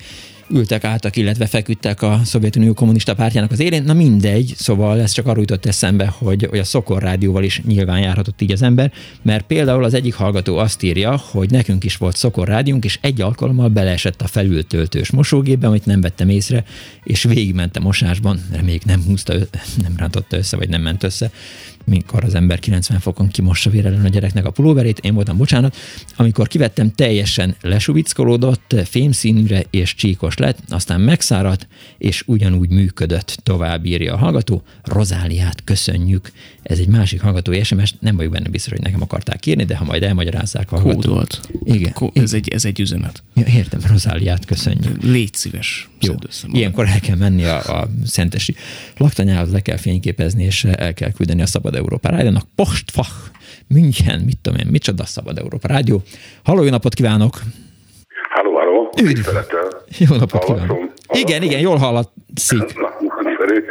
[0.50, 3.84] ültek, álltak, illetve feküdtek a Szovjetunió kommunista pártjának az élén.
[3.84, 8.00] Na mindegy, szóval ez csak arról jutott eszembe, hogy, hogy a Szokor rádióval is nyilván
[8.00, 8.92] járhatott így az ember,
[9.22, 13.22] mert például az egyik hallgató azt írja, hogy nekünk is volt Szokor rádiónk, és egy
[13.22, 16.64] alkalommal beleesett a felültöltős mosógépbe, amit nem vettem észre,
[17.04, 19.34] és végigment a mosásban, reméljük nem húzta,
[19.82, 21.32] nem rántotta össze, vagy nem ment össze,
[21.90, 25.76] mikor az ember 90 fokon kimossa vérelen a gyereknek a pulóverét, én voltam, bocsánat,
[26.16, 31.68] amikor kivettem, teljesen lesuvickolódott, fémszínűre és csíkos lett, aztán megszáradt,
[31.98, 34.64] és ugyanúgy működött, tovább írja a hallgató.
[34.84, 36.32] Rozáliát köszönjük.
[36.64, 39.86] Ez egy másik hallgatói SMS, nem vagyok benne biztos, hogy nekem akarták írni, de ha
[39.86, 41.50] majd elmagyarázzák a Kód volt.
[41.64, 41.94] Igen.
[41.94, 43.24] Kó- ez, egy, ez egy üzenet.
[43.34, 45.04] Ja, értem, Rozáliát köszönjük.
[45.04, 45.90] Légy szíves.
[46.02, 46.14] Jó.
[46.52, 48.56] Ilyenkor el kell menni a, a szentesi
[48.98, 52.46] laktanyához, le kell fényképezni, és el kell küldeni a Szabad Európa Rádiónak.
[52.56, 53.16] Postfach,
[53.76, 55.98] München, mit tudom én, micsoda Szabad Európa Rádió.
[56.44, 57.34] Halló, jó napot kívánok!
[58.30, 58.90] Halló, halló!
[59.02, 59.28] Üdv!
[60.10, 60.80] Jó napot kívánok!
[61.24, 62.66] Igen, igen, jól hallatszik.
[63.24, 63.66] Nagyszerű.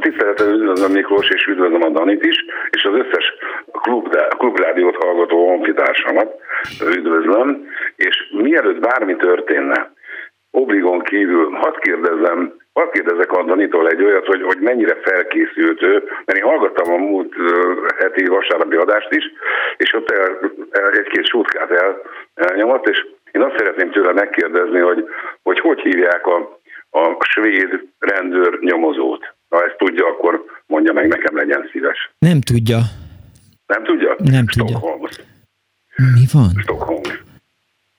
[0.00, 2.36] Tisztelettel üdvözlöm Miklós, és üdvözlöm a Danit is,
[2.70, 3.24] és az összes
[3.72, 4.06] klub,
[4.38, 6.28] klubrádiót hallgató honfitársamat
[6.96, 9.92] üdvözlöm, és mielőtt bármi történne,
[10.50, 16.02] obligon kívül, hadd kérdezzem, hadd kérdezek a Danitól egy olyat, hogy, hogy mennyire felkészült ő,
[16.24, 17.34] mert én hallgattam a múlt
[17.98, 19.24] heti vasárnapi adást is,
[19.76, 20.38] és ott el,
[20.70, 22.02] el, egy-két sútkát el,
[22.34, 25.04] elnyomott, és én azt szeretném tőle megkérdezni, hogy
[25.42, 26.58] hogy, hogy hívják a,
[26.90, 29.34] a svéd rendőr nyomozót.
[29.48, 32.10] Ha ezt tudja, akkor mondja meg nekem, legyen szíves.
[32.18, 32.78] Nem tudja.
[33.66, 34.16] Nem tudja?
[34.18, 34.78] Nem tudja.
[35.96, 36.50] Mi van?
[36.62, 37.00] Stockholm.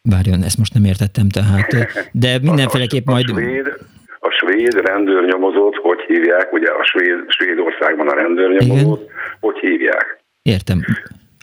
[0.02, 1.68] Várjon, ezt most nem értettem tehát,
[2.12, 3.30] de mindenféleképp majd...
[3.30, 3.78] A svéd,
[4.24, 9.14] a svéd rendőrnyomozót hogy hívják, ugye a svéd, Svédországban a rendőrnyomozót, Igen.
[9.40, 10.24] hogy hívják?
[10.42, 10.80] Értem.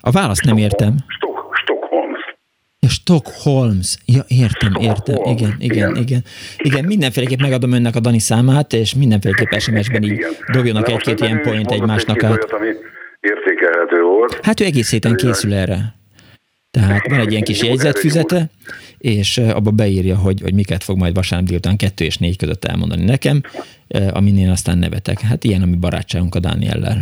[0.01, 0.95] A választ nem értem.
[1.07, 2.35] Stock, Stockholms.
[2.79, 3.97] Ja, Stockholms.
[4.05, 5.15] Ja, értem, értem.
[5.23, 6.21] Igen, igen, igen, igen.
[6.57, 11.71] Igen, mindenféleképp megadom önnek a Dani számát, és mindenféleképp SMS-ben így dobjanak egy-két ilyen point
[11.71, 12.31] egymásnak át.
[12.31, 12.67] Olyat, ami
[13.19, 14.39] értékelhető volt.
[14.41, 15.98] Hát ő egész héten készül erre.
[16.71, 18.39] Tehát van egy ilyen kis jegyzetfüzete,
[18.97, 23.05] és abba beírja, hogy, hogy miket fog majd vasárnap délután kettő és négy között elmondani
[23.05, 23.37] nekem,
[24.13, 25.17] amin én aztán nevetek.
[25.29, 26.97] Hát ilyen a mi barátságunk a Dániellel.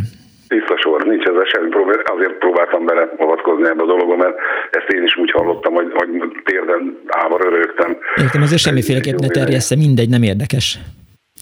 [0.48, 2.02] Tiszta sor, nincs ezzel semmi probléma.
[2.16, 4.36] Azért próbáltam bele avatkozni ebbe a dologba, mert
[4.70, 7.96] ezt én is úgy hallottam, hogy, hogy térden állva rögtem.
[8.16, 10.78] Értem, azért semmiféleképp ne terjessze, mindegy, nem érdekes.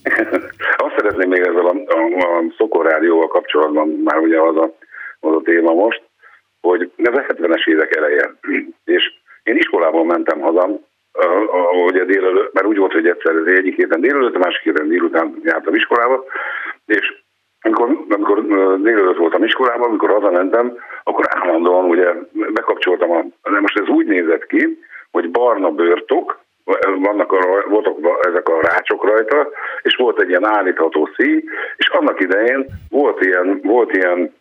[0.85, 4.77] Azt szeretném még ezzel a, a, a Szokor rádióval kapcsolatban, már ugye az a,
[5.19, 6.01] az a téma most,
[6.61, 8.33] hogy ez a 70-es évek eleje,
[8.95, 10.79] és én iskolából mentem haza,
[11.85, 15.41] ugye délelőtt, mert úgy volt, hogy egyszer az egyik héten délelőtt, a másik héten délután
[15.43, 16.23] jártam iskolába,
[16.85, 17.13] és
[17.61, 18.45] amikor, amikor
[18.81, 24.45] délelőtt voltam iskolában, amikor hazamentem, akkor állandóan ugye bekapcsoltam a, de most ez úgy nézett
[24.45, 24.79] ki,
[25.11, 26.39] hogy barna bőrtok,
[26.99, 27.97] vannak a, voltak
[28.27, 29.49] ezek a rácsok rajta,
[29.81, 31.43] és volt egy ilyen állítható szíj,
[31.77, 34.33] és annak idején volt ilyen, volt ilyen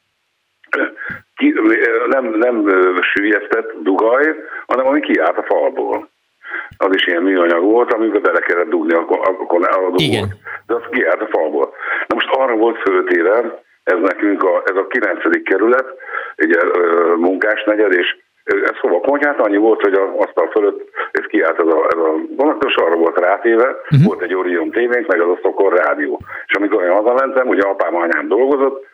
[2.07, 2.69] nem, nem
[3.01, 4.35] sűjesztett dugaj,
[4.67, 6.09] hanem ami kiállt a falból.
[6.77, 10.21] Az is ilyen műanyag volt, amiben bele kellett dugni, akkor, akkor a Igen.
[10.21, 10.33] volt.
[10.67, 11.75] De az kiállt a falból.
[12.07, 15.43] Na most arra volt föltéve, ez nekünk a, ez a 9.
[15.43, 15.87] kerület,
[16.37, 16.61] ugye
[17.17, 21.67] munkás negyed, és ez hova konyhát, annyi volt, hogy a asztal fölött ez kiállt ez
[21.67, 24.07] a, ez a vonatos, arra volt rátéve, uh-huh.
[24.07, 26.21] volt egy Orion tévénk, meg az a szokor rádió.
[26.47, 28.87] És amikor én hazamentem, ugye apám, anyám dolgozott,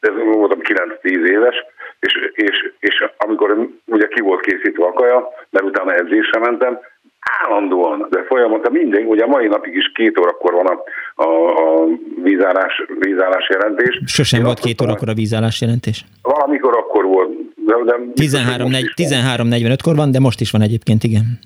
[0.00, 1.64] ez voltam 9-10 éves,
[2.00, 6.78] és, és, és amikor ugye ki volt készítve a kaja, mert utána edzésre mentem,
[7.20, 10.82] állandóan, de folyamatosan minden, ugye mai napig is két órakor van a,
[11.22, 11.86] a, a
[12.22, 14.00] vízállás, vízállás jelentés.
[14.06, 16.04] Sosem Én volt két órakor a vízállás jelentés?
[16.22, 17.30] Valamikor akkor volt.
[17.54, 21.38] De, de 13.45-kor van, de most is van egyébként, igen.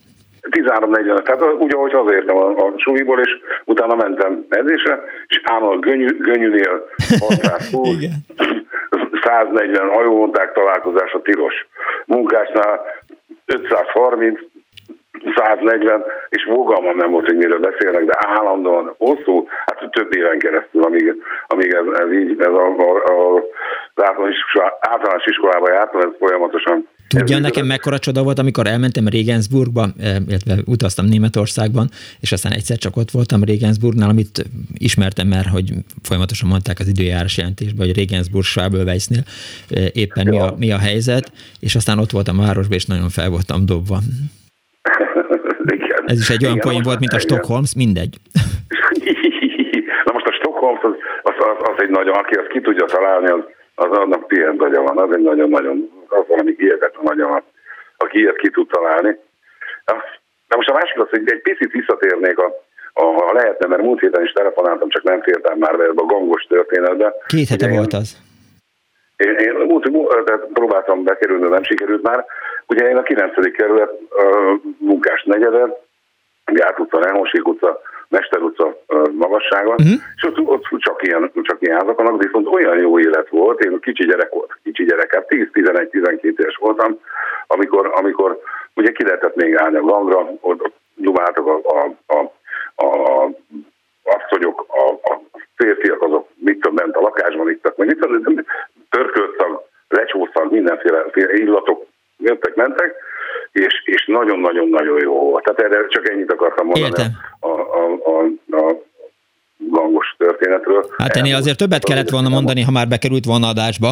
[0.50, 3.30] 13.45, tehát úgy, ahogy hazértem a, a suliból, és
[3.64, 6.84] utána mentem edzésre, és állandóan gönyű, gönyűnél
[7.18, 7.96] 620,
[9.24, 11.66] 140 hajóvonták találkozása tilos.
[12.04, 12.80] Munkásnál
[13.46, 14.40] 530,
[15.36, 20.82] 140, és fogalmam nem volt, hogy miről beszélnek, de állandóan hosszú, hát több éven keresztül,
[20.82, 23.34] amíg, amíg ez, ez így, ez a, a, a,
[23.94, 24.36] az általános,
[24.80, 30.56] általános iskolába jártam, ez folyamatosan Tudja, nekem mekkora csoda volt, amikor elmentem Regensburgba, eh, illetve
[30.64, 31.88] utaztam Németországban,
[32.20, 34.44] és aztán egyszer csak ott voltam Regensburgnál, amit
[34.74, 39.22] ismertem már, hogy folyamatosan mondták az időjárás jelentésben, hogy Regensburg Schwabelweissnél
[39.70, 43.08] eh, éppen mi a, mi a helyzet, és aztán ott voltam a városban, és nagyon
[43.08, 43.98] fel voltam dobva.
[45.76, 46.02] Igen.
[46.06, 48.14] Ez is egy olyan poén volt, mint a Stockholms, mindegy.
[50.06, 53.26] Na most a Stockholms az, az, az, az egy nagyon, aki azt ki tudja találni,
[53.26, 53.42] az,
[53.74, 57.42] az annak pihent agya van, az egy nagyon-nagyon, az valami hihetetlen agya van,
[57.96, 59.18] aki ilyet ki tud találni.
[60.48, 62.52] De most a másik az, hogy egy picit visszatérnék a,
[62.92, 66.06] a, ha lehetne, mert múlt héten is telefonáltam, csak nem fértem már be ebbe a
[66.06, 67.14] gangos történetbe.
[67.26, 68.16] Két hete volt az.
[69.16, 72.24] Én, én múlt, tehát próbáltam bekerülni, nem sikerült már.
[72.66, 73.52] Ugye én a 9.
[73.56, 75.74] kerület uh, munkás negyeden,
[76.44, 80.00] Gát utca, Nelmosik utca, Mester utca uh, magassága, uh-huh.
[80.16, 83.80] és ott, ott csak, ilyen, csak ilyen házak vannak, viszont olyan jó élet volt, én
[83.80, 87.00] kicsi gyerek volt, kicsi gyerek, hát 10-11-12 éves voltam,
[87.46, 88.40] amikor, amikor
[88.74, 92.32] ugye ki lehetett még állni a gangra, ott, nyomáltak a, a, a,
[92.84, 93.30] a,
[94.02, 95.20] asszonyok, a, a
[95.56, 98.44] férfiak azok mit tudom, bent a lakásban ittak, meg mit tudom,
[98.90, 101.86] törköltszag, lecsószag, mindenféle illatok
[102.18, 102.94] jöttek, mentek,
[103.54, 105.44] és, és nagyon-nagyon-nagyon jó volt.
[105.44, 107.10] Tehát erre csak ennyit akartam mondani Értem.
[107.40, 107.82] a, a,
[108.12, 108.16] a,
[108.56, 108.82] a
[109.56, 110.86] gangos történetről.
[110.98, 113.90] Hát ennél azért többet kellett volna mondani, ha már bekerült volna adásba.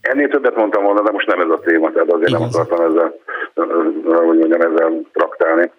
[0.00, 2.40] Ennél többet mondtam volna, de most nem ez a téma, tehát azért Igaz.
[2.40, 3.14] nem akartam ezzel,
[4.26, 5.70] hogy mondjam, ezzel traktálni.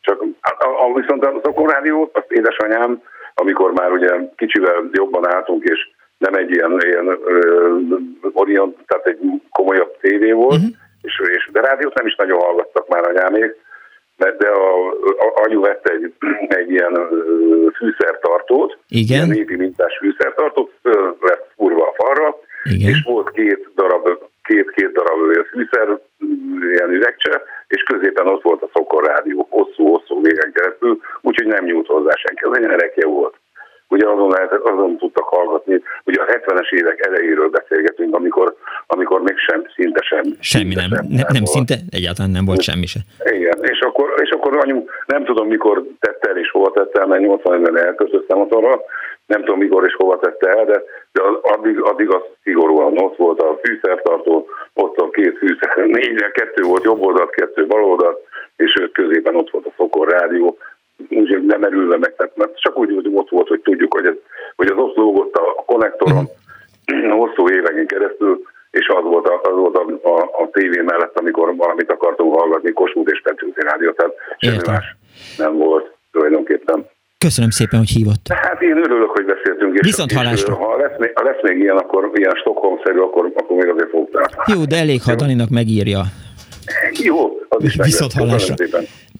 [0.00, 3.02] Csak a, a, viszont az Okorádiót, azt édesanyám,
[3.34, 7.78] amikor már ugye kicsivel jobban álltunk, és nem egy ilyen, ilyen ö,
[8.32, 9.18] orient, tehát egy
[9.50, 10.81] komolyabb tévé volt, uh-huh.
[11.02, 13.56] És, és, de rádiót nem is nagyon hallgattak már anyámék,
[14.16, 14.88] de, de a,
[15.24, 16.12] a, anyu vette egy,
[16.60, 16.94] egy ilyen
[17.76, 19.16] fűszertartót, Igen.
[19.16, 20.72] ilyen népi mintás fűszertartót,
[21.20, 22.88] lett furva a falra, Igen.
[22.88, 24.08] és volt két darab,
[24.42, 25.98] két-két darab fűszer,
[26.72, 31.86] ilyen üvegcse, és középen ott volt a szokor rádió, hosszú-hosszú végen keresztül, úgyhogy nem nyújt
[31.86, 33.34] hozzá senki, az egy erekje volt
[33.92, 35.82] ugye azon, lehet, azon tudtak hallgatni.
[36.04, 38.54] Ugye a 70-es évek elejéről beszélgetünk, amikor,
[38.86, 40.22] amikor még sem, szinte sem.
[40.40, 43.00] Semmi nem, sem, nem, nem szinte, egyáltalán nem volt semmi se.
[43.24, 47.06] Igen, és akkor, és akkor anyu, nem tudom mikor tette el és hova tette el,
[47.06, 48.80] mert 80-ben elköltöztem otthonra,
[49.26, 50.82] nem tudom mikor és hova tette el, de,
[51.12, 56.62] de addig, addig az szigorúan ott volt a fűszertartó, ott a két fűszer, négy, kettő
[56.62, 58.18] volt jobb oldalt, kettő bal oldalt,
[58.56, 60.58] és középen ott volt a Fokor rádió,
[61.16, 64.14] úgyhogy nem erülve meg, tehát mert csak úgy, hogy ott volt, hogy tudjuk, hogy, ez,
[64.56, 66.28] hogy az ott lógott a konnektoron
[66.92, 67.18] uh-huh.
[67.18, 71.56] hosszú éveken keresztül, és az volt a, az volt a, a, a tévé mellett, amikor
[71.56, 74.74] valamit akartunk hallgatni, Kossuth és Petőfi Rádió, tehát semmi Értem.
[74.74, 74.96] más
[75.36, 76.86] nem volt tulajdonképpen.
[77.18, 78.26] Köszönöm szépen, hogy hívott.
[78.28, 79.74] Hát én örülök, hogy beszéltünk.
[79.74, 80.54] És, Viszont hallásra.
[80.54, 84.10] ha lesz, még- ha lesz még ilyen, akkor ilyen Stockholm-szerű, akkor, akkor még azért fogok.
[84.46, 86.02] Jó, de elég, ha Daninak megírja.
[86.92, 88.54] Jó, az is Viszont hallásra.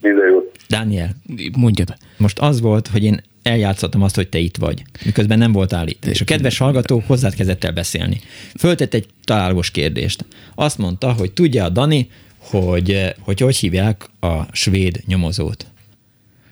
[0.01, 0.51] Minden jót.
[0.73, 1.15] Dániel,
[1.57, 1.95] Mondjad.
[2.17, 6.05] most az volt, hogy én eljátszottam azt, hogy te itt vagy, miközben nem voltál itt.
[6.05, 8.21] És a kedves hallgató hozzád kezdett el beszélni.
[8.55, 10.25] Föltett egy találós kérdést.
[10.55, 15.65] Azt mondta, hogy tudja a Dani, hogy eh, hogy, hogy hívják a svéd nyomozót.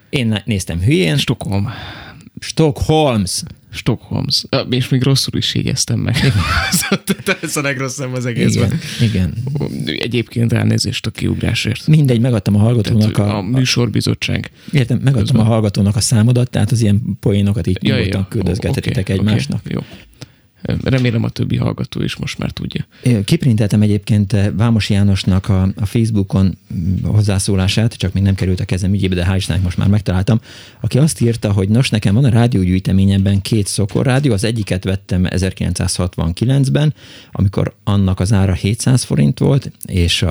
[0.09, 1.17] Én néztem hülyén.
[1.17, 1.69] Stockholm.
[2.39, 3.43] Stockholms.
[3.71, 4.43] Stockholms.
[4.69, 6.15] És még rosszul is jegyeztem meg.
[7.41, 8.79] Ez a legrosszabb az egészben.
[8.99, 9.97] Igen, igen.
[9.97, 11.87] Egyébként elnézést a kiugrásért.
[11.87, 13.37] Mindegy, megadtam a hallgatónak Tehát a...
[13.37, 14.51] a műsorbizottság.
[14.71, 15.41] Értem, megadtam Közben.
[15.41, 19.61] a hallgatónak a számodat, tehát az ilyen poénokat így Ja, nyugodtan ja, küldözgethetitek oké, egymásnak.
[19.65, 19.81] oké, Jó.
[20.83, 22.85] Remélem a többi hallgató is most már tudja.
[23.23, 28.65] Kiprinteltem egyébként eh, Vámos Jánosnak a, a Facebookon mm, hozzászólását, csak még nem került a
[28.65, 30.39] kezem ügyébe, de hál' most már megtaláltam,
[30.81, 36.93] aki azt írta, hogy nos, nekem van a rádiógyűjteményemben két szokorrádió, az egyiket vettem 1969-ben,
[37.31, 40.25] amikor annak az ára 700 forint volt, és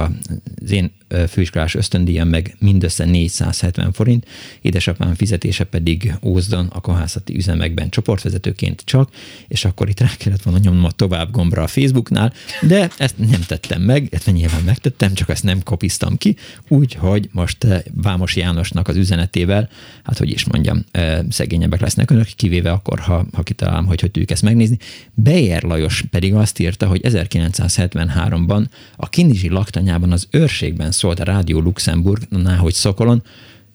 [0.60, 0.90] az én
[1.28, 4.26] főiskolás ösztöndíjam meg mindössze 470 forint,
[4.60, 9.10] édesapám fizetése pedig Ózdon a kohászati üzemekben csoportvezetőként csak,
[9.48, 13.40] és akkor itt rá kellett volna nyomnom a tovább gombra a Facebooknál, de ezt nem
[13.46, 16.36] tettem meg, illetve nyilván megtettem, csak ezt nem kopiztam ki,
[16.68, 19.68] úgyhogy most Vámos Jánosnak az üzenetével,
[20.04, 20.84] hát hogy is mondjam,
[21.28, 24.78] szegényebbek lesznek önök, kivéve akkor, ha, ha kitalálom, hogy hogy tudjuk ezt megnézni.
[25.14, 28.64] Beyer Lajos pedig azt írta, hogy 1973-ban
[28.96, 33.22] a Kinizsi laktanyában az őrségben szólt a Rádió Luxemburgnál, hogy Szokolon,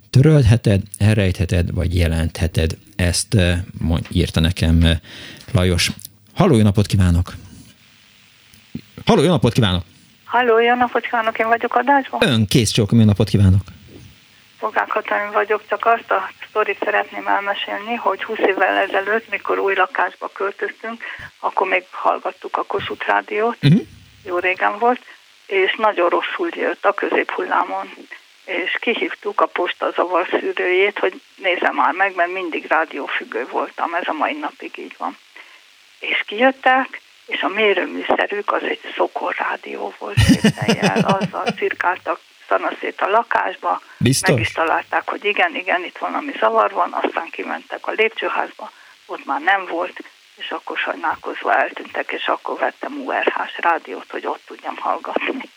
[0.09, 2.77] törölheted, elrejtheted, vagy jelentheted.
[2.95, 4.97] Ezt eh, mond, írta nekem eh,
[5.51, 5.91] Lajos.
[6.33, 7.33] Halló, jó napot kívánok!
[9.05, 9.83] Halló, jó napot kívánok!
[10.25, 12.19] Halló, jó napot kívánok, én vagyok adásban.
[12.23, 13.61] Ön, kész csókom, jó napot kívánok!
[14.87, 20.27] Katalin vagyok, csak azt a sztorit szeretném elmesélni, hogy 20 évvel ezelőtt, mikor új lakásba
[20.33, 21.03] költöztünk,
[21.39, 23.81] akkor még hallgattuk a Kossuth rádiót, uh-huh.
[24.23, 24.99] jó régen volt,
[25.45, 27.93] és nagyon rosszul jött a középhullámon.
[28.45, 34.13] És kihívtuk a posta zavarszűrőjét, hogy nézem már meg, mert mindig rádiófüggő voltam, ez a
[34.13, 35.17] mai napig így van.
[35.99, 40.17] És kijöttek, és a mérőműszerük az egy szokorrádió volt,
[40.67, 44.29] jel, azzal cirkáltak szanaszét a lakásba, Biztos?
[44.29, 48.71] meg is találták, hogy igen, igen, itt valami zavar van, aztán kimentek a lépcsőházba,
[49.05, 49.99] ott már nem volt,
[50.35, 55.49] és akkor sajnálkozva eltűntek, és akkor vettem URH-s rádiót, hogy ott tudjam hallgatni.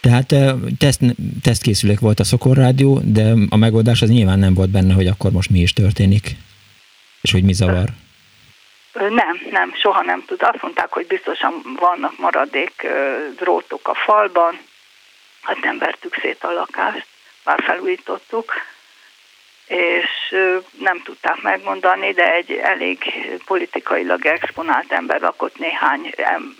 [0.00, 1.00] Tehát eh, teszt,
[1.42, 5.50] tesztkészülék volt a szokorrádió, de a megoldás az nyilván nem volt benne, hogy akkor most
[5.50, 6.26] mi is történik,
[7.20, 7.88] és hogy mi zavar.
[8.92, 10.42] Nem, nem, soha nem tud.
[10.42, 12.86] Azt mondták, hogy biztosan vannak maradék
[13.36, 14.58] drótok a falban,
[15.42, 17.06] hát nem vertük szét a lakást,
[17.44, 18.52] már felújítottuk,
[19.66, 20.34] és
[20.80, 22.98] nem tudták megmondani, de egy elég
[23.44, 26.00] politikailag exponált ember lakott néhány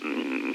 [0.07, 0.49] mm,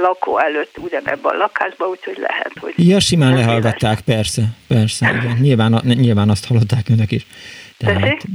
[0.00, 2.72] lakó előtt ugyanebben a lakásban, úgyhogy lehet, hogy...
[2.76, 5.36] Ja, simán lehallgatták, persze, persze, igen.
[5.40, 7.26] Nyilván, nyilván azt hallották önök is.
[7.78, 8.26] Tehát,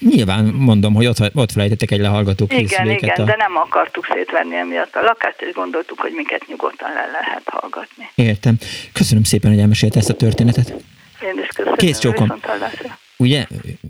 [0.00, 3.02] nyilván mondom, hogy ott, ott felejtettek egy lehallgató Igen, készüléket.
[3.02, 3.24] igen, a...
[3.24, 8.10] de nem akartuk szétvenni emiatt a lakást, és gondoltuk, hogy minket nyugodtan le lehet hallgatni.
[8.14, 8.54] Értem.
[8.92, 10.74] Köszönöm szépen, hogy elmesélte ezt a történetet.
[11.24, 11.76] Én is köszönöm.
[11.76, 12.32] Kész csókom.
[13.16, 13.46] Ugye,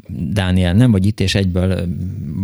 [0.09, 1.87] Dániel, nem vagy itt, és egyből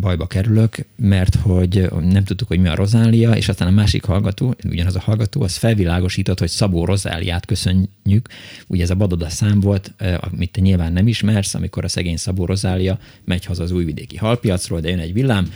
[0.01, 4.55] bajba kerülök, mert hogy nem tudtuk, hogy mi a Rozália, és aztán a másik hallgató,
[4.65, 8.29] ugyanaz a hallgató, az felvilágosított, hogy Szabó Rozáliát köszönjük.
[8.67, 12.45] Ugye ez a Badoda szám volt, amit te nyilván nem ismersz, amikor a szegény Szabó
[12.45, 15.53] Rozália megy haza az újvidéki halpiacról, de jön egy villám,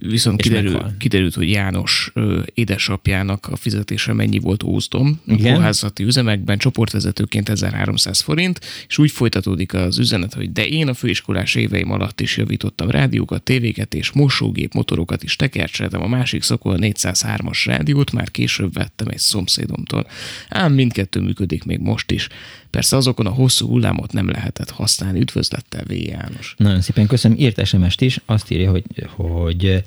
[0.00, 6.58] Viszont kiderül, kiderült, hogy János ö, édesapjának a fizetése mennyi volt Ózdon, a kohászati üzemekben,
[6.58, 12.20] csoportvezetőként 1300 forint, és úgy folytatódik az üzenet, hogy de én a főiskolás éveim alatt
[12.20, 18.30] is javítottam rádiókat, tévéket és mosógép motorokat is tekercseltem, a másik szokol 403-as rádiót már
[18.30, 20.06] később vettem egy szomszédomtól.
[20.48, 22.28] Ám mindkettő működik még most is.
[22.78, 25.20] Persze azokon a hosszú hullámot nem lehetett használni.
[25.20, 25.92] Üdvözlettel, V.
[25.92, 26.54] János.
[26.56, 27.38] Nagyon szépen köszönöm.
[27.38, 28.84] Írt SMS-t is, azt írja, hogy,
[29.16, 29.84] hogy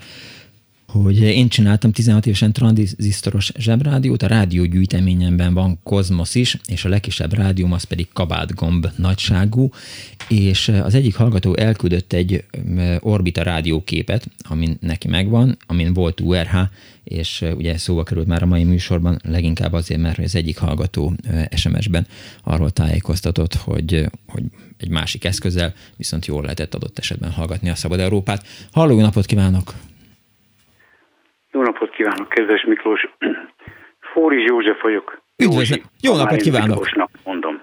[0.85, 7.34] hogy én csináltam 16 évesen tranzisztoros zsebrádiót, a rádiógyűjteményemben van Kozmosz is, és a legkisebb
[7.34, 9.69] rádióm az pedig kabátgomb nagyságú,
[10.27, 12.43] és az egyik hallgató elküldött egy
[12.99, 16.57] Orbita rádióképet, amin neki megvan, amin volt URH,
[17.03, 21.11] és ugye szóba került már a mai műsorban, leginkább azért, mert az egyik hallgató
[21.56, 22.06] SMS-ben
[22.44, 24.44] arról tájékoztatott, hogy, hogy
[24.80, 28.41] egy másik eszközzel viszont jól lehetett adott esetben hallgatni a Szabad Európát.
[28.73, 29.68] Halló, napot kívánok!
[31.52, 33.10] Jó napot kívánok, kedves Miklós.
[34.14, 35.22] Fóris József vagyok.
[35.38, 35.82] Üdvözlöm!
[36.02, 36.68] Jó napot kívánok!
[36.68, 37.61] Miklósnak mondom.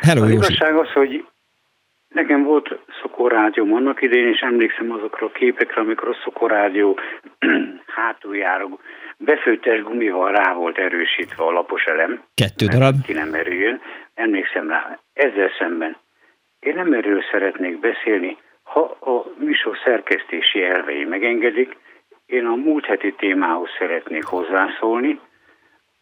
[0.00, 1.24] Hello, az igazság az, hogy
[2.20, 6.98] nekem volt szokorrádióm annak idején, és emlékszem azokra a képekre, amikor a szokorrádió
[7.96, 8.68] hátuljára
[9.16, 12.22] befőttes gumival rá volt erősítve a lapos elem.
[12.34, 12.94] Kettő darab.
[13.06, 13.80] Ki nem erüljön.
[14.14, 14.98] Emlékszem rá.
[15.12, 15.96] Ezzel szemben
[16.60, 18.36] én nem erről szeretnék beszélni.
[18.62, 21.76] Ha a műsor szerkesztési elvei megengedik,
[22.26, 25.20] én a múlt heti témához szeretnék hozzászólni,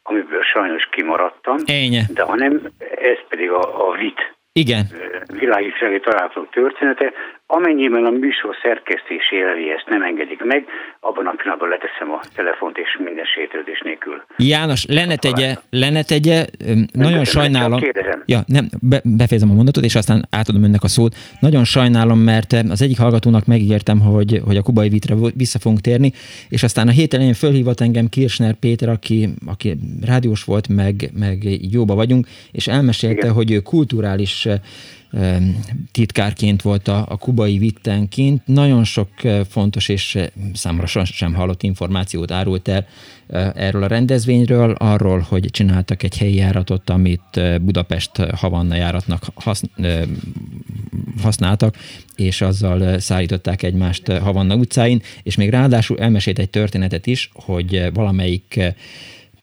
[0.02, 1.56] amiből sajnos kimaradtam.
[1.64, 2.00] Ennyi.
[2.14, 2.60] De ha nem,
[2.96, 4.84] ez pedig a, a VIT Igen.
[5.32, 7.12] világisregi találkozók története,
[7.48, 10.64] Amennyiben a műsor szerkesztési elvi ezt nem engedik meg,
[11.00, 14.22] abban a pillanatban leteszem a telefont és minden sétődés nélkül.
[14.36, 16.44] János, lenne tegye, lenne tegye,
[16.92, 17.80] nagyon sajnálom.
[18.24, 21.14] Ja, nem, be, befejezem a mondatot, és aztán átadom önnek a szót.
[21.40, 26.12] Nagyon sajnálom, mert az egyik hallgatónak megígértem, hogy, hogy a kubai vitre vissza fogunk térni,
[26.48, 31.38] és aztán a hét elején fölhívott engem Kirchner Péter, aki, aki rádiós volt, meg, meg
[31.72, 33.32] jóba vagyunk, és elmesélte, Igen.
[33.32, 34.48] hogy ő kulturális
[35.92, 38.46] titkárként volt a, a kubai vittenként.
[38.46, 39.08] Nagyon sok
[39.48, 40.18] fontos és
[40.54, 42.86] számomra sem hallott információt árult el
[43.54, 49.22] erről a rendezvényről, arról, hogy csináltak egy helyi járatot, amit Budapest Havanna járatnak
[51.22, 51.76] használtak,
[52.16, 58.60] és azzal szállították egymást Havanna utcáin, és még ráadásul elmesélt egy történetet is, hogy valamelyik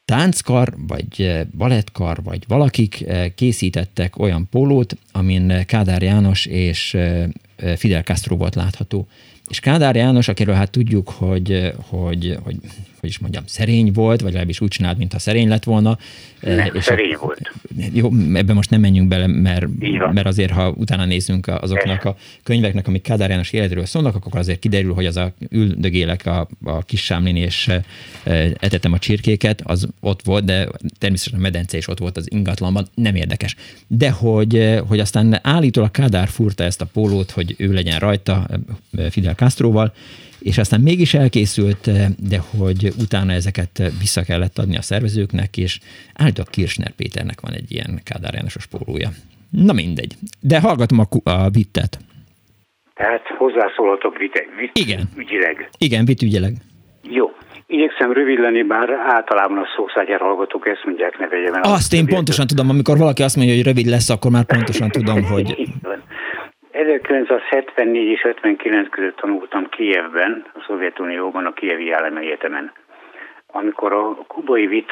[0.06, 3.06] tánckar, vagy balettkar, vagy valakik
[3.36, 6.98] készítettek olyan pólót, amin Kádár János és
[7.76, 9.08] Fidel Castro volt látható.
[9.48, 12.56] És Kádár János, akiről hát tudjuk, hogy, hogy, hogy
[13.04, 15.98] hogy is mondjam, szerény volt, vagy legalábbis úgy csinált, mintha szerény lett volna.
[16.40, 17.53] Nem, eh, és szerény a, volt.
[17.94, 19.66] Jó, ebben most nem menjünk bele, mert,
[20.14, 24.60] mert azért, ha utána nézzünk azoknak a könyveknek, amik Kádár János életről szólnak, akkor azért
[24.60, 27.68] kiderül, hogy az a üldögélek a, a kis sámlin és
[28.24, 30.68] eh, etetem a csirkéket, az ott volt, de
[30.98, 33.56] természetesen a medence is ott volt az ingatlanban, nem érdekes.
[33.88, 38.48] De hogy, eh, hogy aztán állítólag Kádár furta ezt a pólót, hogy ő legyen rajta
[39.10, 39.94] Fidel Castroval,
[40.44, 45.80] és aztán mégis elkészült, eh, de hogy utána ezeket vissza kellett adni a szervezőknek, és
[46.16, 49.10] állítólag Kirchner Péternek van egy ilyen Kádár Jánosos pólója.
[49.50, 50.14] Na mindegy.
[50.40, 51.98] De hallgatom a, a vittet.
[52.94, 55.10] Tehát hozzászólhatok vite, vit, Igen.
[55.18, 55.70] ügyileg.
[55.78, 56.54] Igen, vitügyileg.
[57.04, 57.32] Jó.
[57.68, 61.62] Igyekszem rövid lenni, bár általában a szószágyár hallgatók ezt mondják, ne vegyem el.
[61.62, 65.24] Azt én pontosan tudom, amikor valaki azt mondja, hogy rövid lesz, akkor már pontosan tudom,
[65.24, 65.56] hogy
[66.84, 72.72] 1974 és 59 között tanultam Kijevben, a Szovjetunióban, a Kijevi Állami Egyetemen.
[73.48, 74.92] Amikor a kubai vit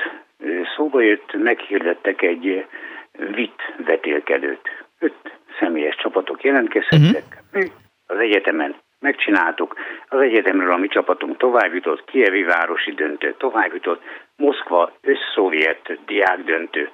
[0.76, 2.66] szóba jött, meghirdettek egy
[3.12, 4.70] vit vetélkedőt.
[5.00, 7.24] Öt személyes csapatok jelentkezhettek.
[7.54, 7.62] Uh-huh.
[7.62, 7.72] Mi
[8.06, 9.76] az egyetemen megcsináltuk.
[10.08, 14.02] Az egyetemről a mi csapatunk tovább jutott, Kievi városi döntő tovább jutott,
[14.36, 16.90] Moszkva összszovjet diák döntő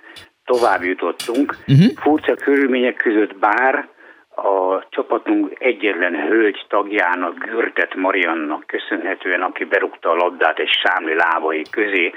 [0.45, 1.56] tovább jutottunk.
[1.68, 1.91] Uh-huh.
[1.95, 3.88] Furcsa körülmények között bár
[4.38, 11.61] a csapatunk egyetlen hölgy tagjának, Görtet Mariannak köszönhetően, aki berúgta a labdát egy sámli lábai
[11.72, 12.14] közé,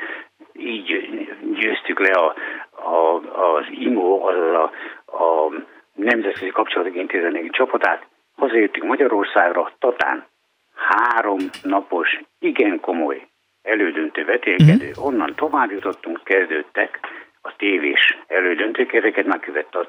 [0.52, 1.08] így
[1.54, 2.34] győztük le a,
[2.70, 3.14] a,
[3.56, 4.70] az IMO, az a,
[5.16, 5.52] a
[5.94, 8.06] Nemzetközi Kapcsolatok Intézetének csapatát.
[8.36, 10.26] Hazajöttünk Magyarországra, Tatán
[10.74, 13.26] három napos, igen komoly
[13.62, 14.72] elődöntő vetélkedő.
[14.72, 15.04] Mm-hmm.
[15.04, 17.00] Onnan tovább jutottunk, kezdődtek
[17.42, 19.86] a tévés elődöntők, ezeket megkövette a,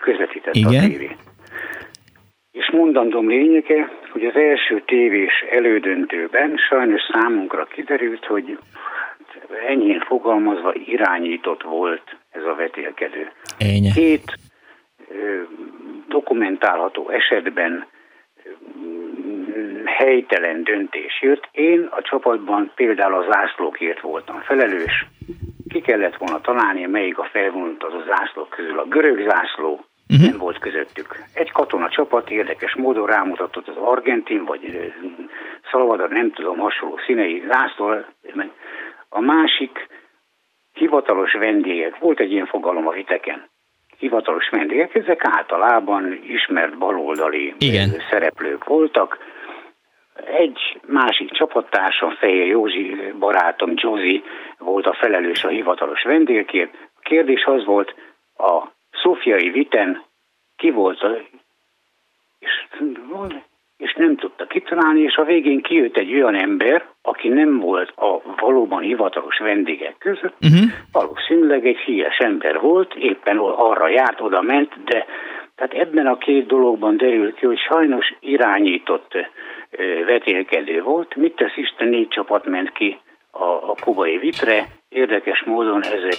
[0.00, 0.84] közvetített Igen.
[0.84, 1.16] a tévé.
[2.52, 8.58] És mondandom lényege, hogy az első tévés elődöntőben sajnos számunkra kiderült, hogy
[9.68, 13.30] enyhén fogalmazva irányított volt ez a vetélkedő.
[13.58, 13.90] Ennyi.
[13.94, 14.34] Két
[15.08, 15.42] ö,
[16.08, 17.86] dokumentálható esetben
[19.84, 21.48] helytelen döntés jött.
[21.52, 25.06] Én a csapatban például a zászlókért voltam felelős.
[25.68, 28.78] Ki kellett volna találni, melyik a felvonult az a zászlók közül.
[28.78, 30.28] A görög zászló, uh-huh.
[30.28, 31.16] nem volt közöttük.
[31.34, 34.92] Egy katona csapat érdekes módon rámutatott az argentin, vagy
[35.70, 37.94] Salvador, nem tudom, hasonló színei zászló.
[39.08, 39.88] A másik
[40.72, 41.98] hivatalos vendégek.
[41.98, 43.48] Volt egy ilyen fogalom a viteken.
[43.98, 47.88] Hivatalos vendégek, ezek általában ismert baloldali Igen.
[48.10, 49.18] szereplők voltak.
[50.24, 54.22] Egy másik csapattársam, Fehér Józsi barátom, Josi
[54.58, 56.70] volt a felelős a hivatalos vendégekért.
[56.94, 57.94] A kérdés az volt,
[58.36, 60.02] a Szófiai Viten
[60.56, 61.16] ki volt a,
[62.38, 62.66] és,
[63.76, 68.34] és nem tudta kitalálni, és a végén kijött egy olyan ember, aki nem volt a
[68.36, 70.70] valóban hivatalos vendégek között, uh-huh.
[70.92, 75.06] valószínűleg egy híres ember volt, éppen arra járt, oda ment, de
[75.54, 79.12] tehát ebben a két dologban derül ki, hogy sajnos irányított
[80.06, 81.16] vetélkedő volt.
[81.16, 82.98] Mit tesz Isten, négy csapat ment ki
[83.30, 84.66] a, a kubai vitre.
[84.88, 86.18] Érdekes módon ezek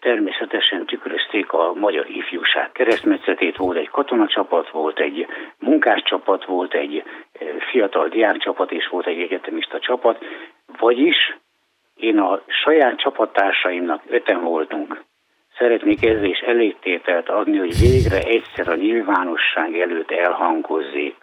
[0.00, 5.26] természetesen tükrözték a magyar ifjúság keresztmetszetét, volt egy katonacsapat, volt egy
[5.58, 7.02] munkáscsapat, volt egy
[7.70, 10.24] fiatal diákcsapat, és volt egy egyetemista csapat,
[10.78, 11.36] vagyis
[11.94, 15.02] én a saját csapattársaimnak öten voltunk.
[15.58, 21.16] Szeretnék ezzel is elégtételt adni, hogy végre egyszer a nyilvánosság előtt elhangozzék,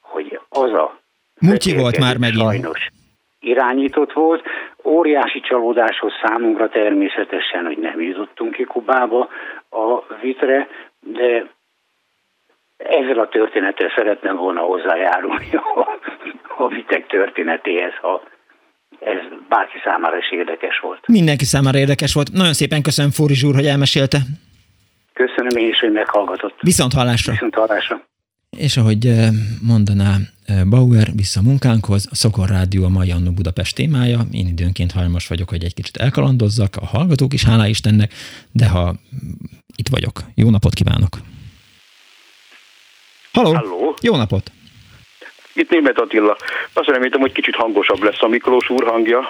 [0.00, 1.00] hogy az a
[1.40, 2.40] Mutyi volt már megint.
[2.40, 2.90] Sajnos
[3.42, 4.42] irányított volt.
[4.84, 9.28] Óriási csalódáshoz számunkra természetesen, hogy nem jutottunk ki Kubába
[9.70, 10.68] a vitre,
[11.00, 11.46] de
[12.76, 15.88] ezzel a történettel szeretném volna hozzájárulni a,
[16.56, 18.22] a vitek történetéhez, ha
[19.00, 21.08] ez bárki számára is érdekes volt.
[21.08, 22.32] Mindenki számára érdekes volt.
[22.32, 24.18] Nagyon szépen köszönöm Fóri Zsúr, hogy elmesélte.
[25.12, 26.54] Köszönöm én is, hogy meghallgatott.
[26.60, 27.32] Viszont hallásra.
[27.32, 28.00] Viszont hallásra.
[28.58, 29.28] És ahogy eh,
[29.62, 30.16] mondaná
[30.46, 34.18] eh, Bauer, vissza a munkánkhoz, a Szokor Rádió a mai Annó Budapest témája.
[34.32, 38.12] Én időnként hajlamos vagyok, hogy egy kicsit elkalandozzak, a hallgatók is, hálá Istennek,
[38.52, 38.94] de ha
[39.76, 40.20] itt vagyok.
[40.34, 41.16] Jó napot kívánok!
[43.32, 43.54] Halló!
[43.54, 43.96] Halló.
[44.00, 44.50] Jó napot!
[45.54, 46.36] Itt Német Attila.
[46.72, 49.20] Azt reméltem, hogy kicsit hangosabb lesz a Miklós úr hangja.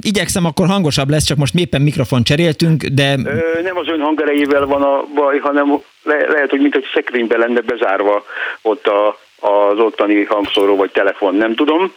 [0.00, 3.14] Igyekszem, akkor hangosabb lesz, csak most éppen mikrofon cseréltünk, de...
[3.24, 7.36] Ö, nem az ön hangerejével van a baj, hanem le, lehet, hogy mint egy szekrénybe
[7.36, 8.24] lenne bezárva
[8.62, 11.92] ott a, az ottani hangszóró vagy telefon, nem tudom.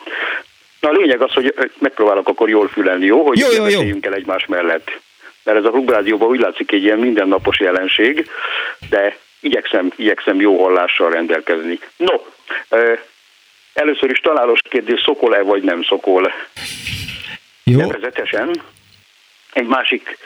[0.80, 3.26] Na a lényeg az, hogy megpróbálok akkor jól fülelni, jó?
[3.26, 3.82] Hogy jó, jó, jó.
[4.02, 5.00] el egymás mellett.
[5.44, 8.30] Mert ez a klubrádióban úgy látszik egy ilyen mindennapos jelenség,
[8.90, 11.80] de igyekszem, igyekszem jó hallással rendelkezni.
[11.98, 12.14] No,
[13.74, 16.34] először is találós kérdés, szokol-e vagy nem szokol?
[17.72, 17.78] Jó.
[17.78, 18.62] Nevezetesen
[19.54, 20.18] egy másik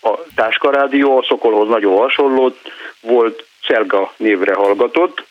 [0.00, 2.56] a táskarádió, a Szokolhoz nagyon hasonló
[3.00, 5.24] volt, Szelga névre hallgatott.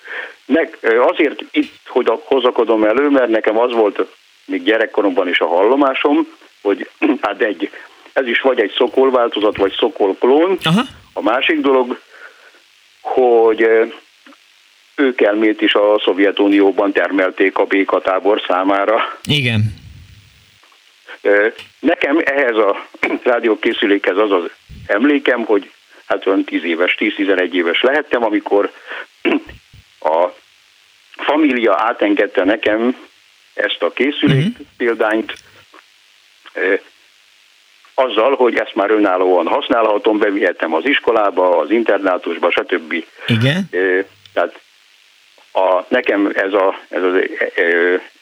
[0.46, 4.00] Nek, azért itt hogy hozakodom elő, mert nekem az volt
[4.46, 6.28] még gyerekkoromban is a hallomásom,
[6.62, 6.90] hogy
[7.22, 7.70] hát egy,
[8.14, 10.58] ez is vagy egy szokol változat, vagy szokol klón.
[10.64, 10.82] Aha.
[11.14, 12.00] A másik dolog,
[13.02, 13.68] hogy
[14.96, 19.18] ők elmét is a Szovjetunióban termelték a békatábor számára.
[19.24, 19.83] Igen.
[21.80, 22.88] Nekem ehhez a
[23.34, 24.50] rádiókészülékhez az az
[24.88, 25.72] emlékem, hogy
[26.06, 28.72] hát olyan 10 éves, 10-11 éves lehettem, amikor
[30.16, 30.28] a
[31.16, 32.98] família átengedte nekem
[33.54, 34.68] ezt a készülék uh-huh.
[34.78, 35.34] példányt,
[37.94, 43.06] azzal, hogy ezt már önállóan használhatom, bevihetem az iskolába, az internátusba, stb.
[43.28, 43.70] Igen.
[44.34, 44.60] Tehát
[45.52, 47.14] a, nekem ez, a, ez az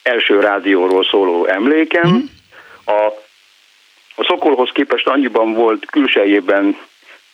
[0.04, 2.08] első rádióról szóló emlékem.
[2.08, 2.20] Mm.
[2.92, 3.06] A,
[4.16, 6.78] a Szokolhoz képest annyiban volt külsejében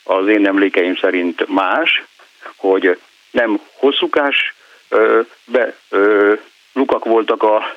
[0.04, 2.02] az én emlékeim szerint más,
[2.56, 2.98] hogy
[3.30, 4.54] nem hosszúkás
[4.88, 6.32] ö, be, ö,
[6.72, 7.76] lukak voltak a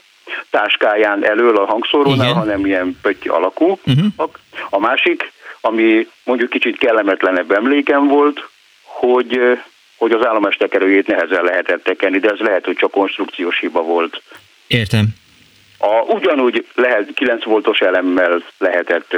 [0.49, 2.37] táskáján elől a hangszórónál, Igen.
[2.37, 3.79] hanem ilyen pötty alakú.
[3.85, 4.29] Uh-huh.
[4.69, 5.31] A, másik,
[5.61, 8.49] ami mondjuk kicsit kellemetlenebb emlékem volt,
[8.83, 9.59] hogy
[9.97, 14.21] hogy az állomástekerőjét nehezen lehetett tekerni, de ez lehet, hogy csak konstrukciós hiba volt.
[14.67, 15.07] Értem.
[15.81, 19.15] A, ugyanúgy lehet 9 voltos elemmel lehetett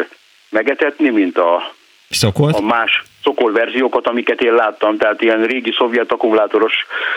[0.49, 1.73] megetetni, mint a,
[2.09, 2.51] Szokol?
[2.53, 6.73] a más szokol verziókat, amiket én láttam, tehát ilyen régi szovjet akkumulátoros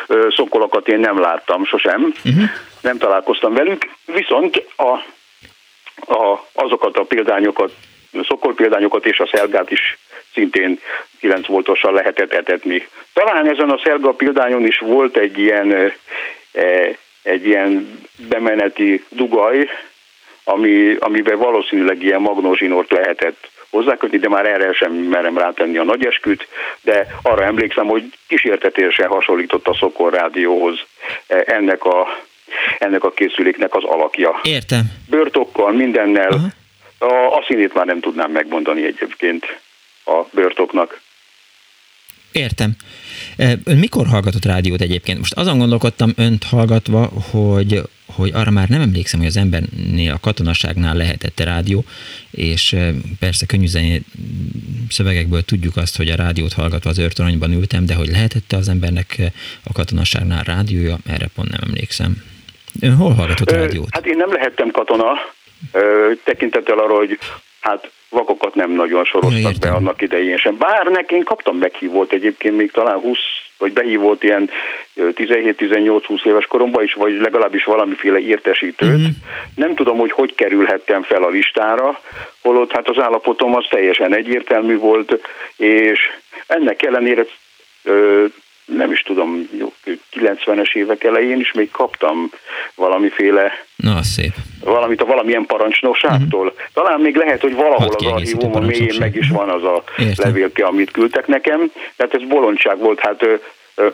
[0.07, 2.45] ö, szokolokat én nem láttam sosem, uh-huh.
[2.81, 4.91] nem találkoztam velük, viszont a,
[6.15, 7.73] a, azokat a példányokat,
[8.29, 9.99] szokol példányokat és a szelgát is
[10.33, 10.81] szintén
[11.21, 12.89] 9 voltossal lehetett etetni.
[13.13, 15.93] Talán ezen a Szelga példányon is volt egy ilyen,
[17.27, 19.69] egy ilyen bemeneti dugaj,
[20.45, 26.49] ami, amiben valószínűleg ilyen magnózsinort lehetett hozzákötni, de már erre sem merem rátenni a nagyesküt,
[26.81, 30.79] de arra emlékszem, hogy kísértetésen hasonlított a Szokor rádióhoz
[31.27, 32.19] ennek a,
[32.79, 34.41] ennek a készüléknek az alakja.
[34.43, 34.85] Értem.
[35.11, 36.29] Börtokkal, mindennel.
[36.29, 37.11] Uh-huh.
[37.11, 39.61] A, a színét már nem tudnám megmondani egyébként
[40.05, 41.01] a börtoknak.
[42.37, 42.77] Értem.
[43.65, 45.19] Ön mikor hallgatott rádiót egyébként?
[45.19, 50.21] Most azon gondolkodtam önt hallgatva, hogy, hogy arra már nem emlékszem, hogy az embernél, a
[50.21, 51.85] katonaságnál lehetett rádió,
[52.31, 52.77] és
[53.19, 53.67] persze könnyű
[54.89, 59.23] szövegekből tudjuk azt, hogy a rádiót hallgatva az őrtoronyban ültem, de hogy lehetette az embernek
[59.63, 62.23] a katonaságnál rádiója, erre pont nem emlékszem.
[62.81, 63.89] Ön hol hallgatott rádiót?
[63.91, 65.07] Hát én nem lehettem katona,
[66.25, 67.19] tekintettel arra, hogy
[67.67, 70.57] hát vakokat nem nagyon soroztak be annak idején sem.
[70.57, 73.19] Bár nekem kaptam meghívót egyébként még talán 20,
[73.59, 74.51] vagy behívott ilyen
[74.97, 78.89] 17-18-20 éves koromban is, vagy legalábbis valamiféle értesítőt.
[78.89, 79.07] Uh-huh.
[79.55, 82.01] Nem tudom, hogy hogy kerülhettem fel a listára,
[82.43, 85.19] holott hát az állapotom az teljesen egyértelmű volt,
[85.57, 85.99] és
[86.47, 87.25] ennek ellenére
[88.67, 89.49] nem is tudom,
[90.13, 92.31] 90-es évek elején is még kaptam
[92.75, 94.33] valamiféle Na, szép.
[94.65, 96.47] valamit a valamilyen parancsnokságtól.
[96.47, 96.61] Uh-huh.
[96.73, 100.15] Talán még lehet, hogy valahol az archívum mélyén meg is van az a Értem.
[100.17, 101.73] levélke, amit küldtek nekem.
[101.97, 103.35] Tehát ez bolondság volt, hát ö,
[103.75, 103.89] ö,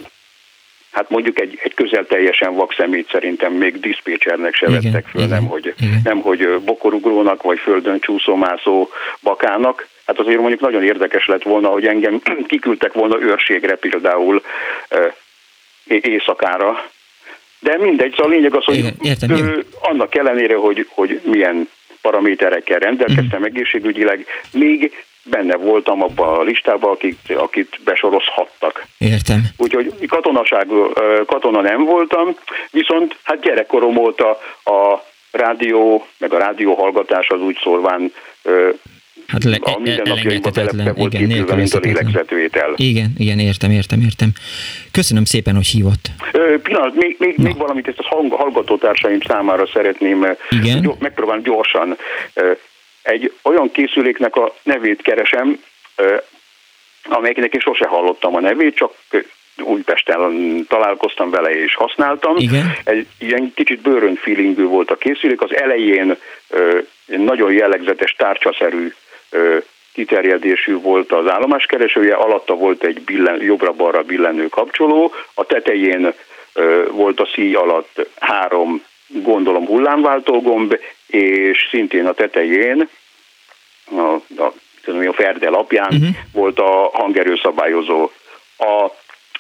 [0.93, 5.23] hát mondjuk egy, egy közel teljesen vak szemét szerintem még diszpécsernek se igen, vettek föl,
[5.23, 6.01] igen, nem hogy, igen.
[6.05, 8.89] nem hogy bokorugrónak vagy földön csúszómászó
[9.20, 9.89] bakának.
[10.06, 14.43] Hát azért mondjuk nagyon érdekes lett volna, hogy engem kiküldtek volna őrségre például
[15.85, 16.90] éjszakára.
[17.59, 21.69] De mindegy, szóval a lényeg az, hogy Igen, értem, ő, annak ellenére, hogy, hogy milyen
[22.01, 23.44] paraméterekkel rendelkeztem uh-huh.
[23.44, 28.86] egészségügyileg, még benne voltam abban a listában, akik, akit besorozhattak.
[28.99, 29.43] Értem.
[29.57, 30.66] Úgyhogy katonaság,
[31.27, 32.36] katona nem voltam,
[32.70, 34.31] viszont hát gyerekkorom óta
[34.65, 38.12] a rádió, meg a rádióhallgatás az úgy szólván
[39.27, 42.73] Hát le, a mindennapjainkban bele volt igen, képülve, mint a lélegzetvétel.
[42.77, 44.32] Igen, igen, értem, értem, értem.
[44.90, 46.11] Köszönöm szépen, hogy hívott.
[46.32, 50.94] Ö, pillanat, még, még, még valamit ezt a hallgatótársaim számára szeretném igen?
[50.99, 51.97] Megpróbálni gyorsan.
[53.03, 55.62] Egy olyan készüléknek a nevét keresem,
[57.05, 58.93] amelyiknek én sose hallottam a nevét, csak
[59.57, 62.37] Újpesten találkoztam vele és használtam.
[62.37, 62.73] Igen.
[62.85, 65.43] Egy ilyen kicsit bőrön feelingű volt a készülék.
[65.43, 66.16] Az elején
[66.49, 68.93] ö, nagyon jellegzetes tárcsaszerű
[69.31, 69.57] ö,
[69.93, 76.12] kiterjedésű volt az állomáskeresője, alatta volt egy billen, jobbra-balra billenő kapcsoló, a tetején
[76.53, 80.79] ö, volt a szíj alatt három, gondolom hullámváltó gomb,
[81.13, 82.89] és szintén a tetején
[83.85, 84.01] a,
[84.43, 84.53] a,
[84.87, 86.09] a ferde lapján uh-huh.
[86.33, 88.11] volt a hangerőszabályozó.
[88.59, 88.91] A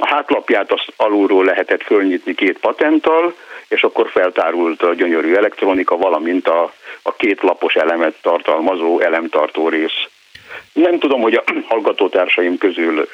[0.02, 3.34] a hátlapját azt alulról lehetett fölnyitni két patenttal,
[3.68, 6.72] és akkor feltárult a gyönyörű elektronika, valamint a,
[7.02, 10.06] a két lapos elemet tartalmazó elemtartó rész.
[10.72, 13.08] Nem tudom, hogy a hallgatótársaim közül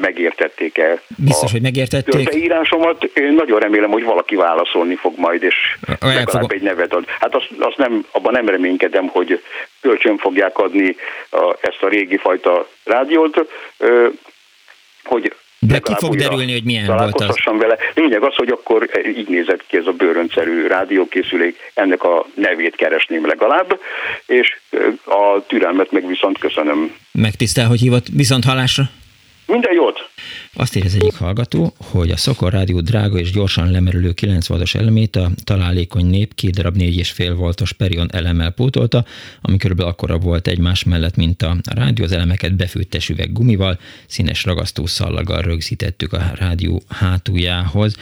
[0.00, 2.34] megértették-e Biztos, a hogy megértették.
[2.34, 3.04] írásomat.
[3.04, 5.54] Én nagyon remélem, hogy valaki válaszolni fog majd, és
[6.00, 7.04] legalább egy nevet ad.
[7.20, 9.42] Hát azt, azt nem, abban nem reménykedem, hogy
[9.80, 10.96] kölcsön fogják adni
[11.30, 13.48] a, ezt a régi fajta rádiót,
[15.04, 17.36] hogy de ki fog derülni, hogy milyen volt az?
[17.44, 17.76] vele.
[17.94, 23.26] Lényeg az, hogy akkor így nézett ki ez a bőröncerű rádiókészülék, ennek a nevét keresném
[23.26, 23.80] legalább,
[24.26, 24.58] és
[25.04, 26.94] a türelmet meg viszont köszönöm.
[27.12, 28.84] Megtisztel, hogy hívott viszont hallásra?
[29.52, 30.10] Minden jót!
[30.52, 34.74] Azt ír az egyik hallgató, hogy a Szokor Rádió drága és gyorsan lemerülő 9 voltos
[34.74, 39.04] elemét a találékony nép két darab 4,5 voltos perion elemmel pótolta,
[39.40, 42.04] ami körülbelül akkora volt egymás mellett, mint a rádió.
[42.04, 47.96] Az elemeket befűttes üveg gumival, színes ragasztó szallaggal rögzítettük a rádió hátuljához.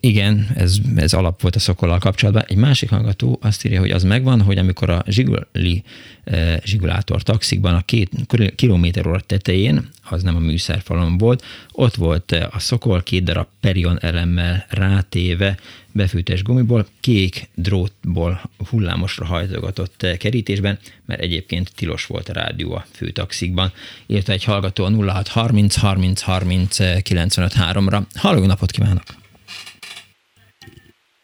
[0.00, 2.44] Igen, ez, ez alap volt a szokollal kapcsolatban.
[2.46, 5.82] Egy másik hallgató azt írja, hogy az megvan, hogy amikor a zsiguli,
[6.24, 8.10] eh, zsigulátor taxikban a két
[8.54, 13.46] kilométer óra tetején, az nem a műszerfalon volt, ott volt eh, a szokol két darab
[13.60, 15.58] perion elemmel rátéve
[15.92, 18.40] befűtés gumiból, kék drótból
[18.70, 23.72] hullámosra hajtogatott eh, kerítésben, mert egyébként tilos volt a rádió a főtaxikban.
[24.06, 28.02] Írta egy hallgató a 06 30 30 30 95 3-ra.
[28.14, 29.24] Halló, napot kívánok!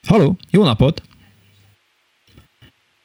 [0.09, 1.01] Halló, jó napot!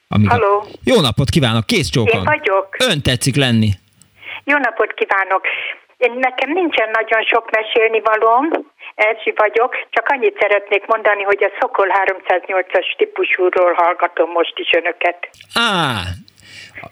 [0.08, 0.66] Amíg Halló!
[0.84, 2.20] Jó napot kívánok, kész csókon!
[2.20, 2.76] Én vagyok.
[2.80, 3.70] Ön tetszik lenni.
[4.44, 5.42] Jó napot kívánok!
[5.98, 8.46] Én, nekem nincsen nagyon sok mesélni valóm,
[8.96, 15.30] Erzsi vagyok, csak annyit szeretnék mondani, hogy a Szokol 308-as típusúról hallgatom most is önöket.
[15.54, 16.02] Á,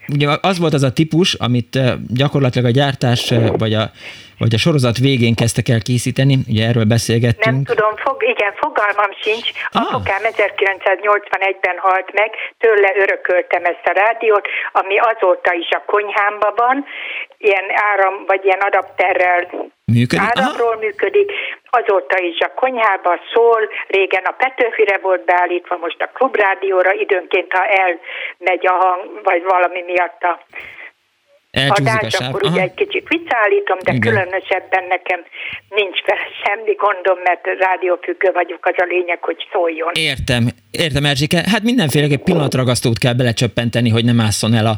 [0.07, 3.91] ugye az volt az a típus, amit gyakorlatilag a gyártás, vagy a
[4.39, 7.55] vagy a sorozat végén kezdtek el készíteni, ugye erről beszélgettünk.
[7.55, 9.47] Nem tudom, fog, igen, fogalmam sincs.
[9.71, 9.81] Ah.
[9.81, 16.85] Apukám 1981-ben halt meg, tőle örököltem ezt a rádiót, ami azóta is a konyhámban van,
[17.37, 19.41] ilyen áram, vagy ilyen adapterrel
[19.85, 20.27] működik?
[20.29, 20.83] áramról Aha.
[20.85, 21.31] működik,
[21.69, 27.63] azóta is a konyhába szól, régen a Petőfire volt beállítva, most a klubrádióra, időnként ha
[27.83, 30.39] elmegy a hang, vagy valami miatt a
[31.55, 33.99] adás, akkor ugye egy kicsit visszaállítom, de Igen.
[33.99, 35.19] különösebben nekem
[35.69, 39.91] nincs vele semmi gondom, mert rádiófüggő vagyok, az a lényeg, hogy szóljon.
[39.93, 41.43] Értem, értem Erzsike.
[41.51, 44.75] Hát mindenféleképp pillanatragasztót kell belecsöppenteni, hogy nem ásszon el a,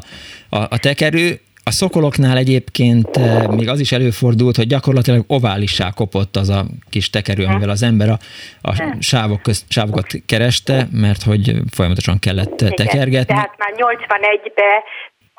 [0.56, 1.40] a, a tekerő.
[1.64, 7.10] A szokoloknál egyébként eh, még az is előfordult, hogy gyakorlatilag oválissá kopott az a kis
[7.10, 7.50] tekerő, hm.
[7.50, 8.18] amivel az ember a,
[8.60, 8.98] a hm.
[8.98, 13.34] sávok közt, sávokat kereste, mert hogy folyamatosan kellett Igen, tekergetni.
[13.34, 14.82] Tehát már 81-ben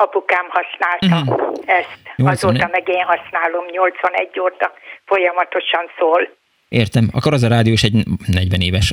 [0.06, 1.54] apukám használta uh-huh.
[1.66, 2.00] ezt.
[2.16, 2.34] 81.
[2.34, 4.68] Azóta meg én használom, 81 óta
[5.06, 6.22] folyamatosan szól.
[6.70, 7.96] Értem, akkor az a rádió is egy
[8.28, 8.88] 40 éves.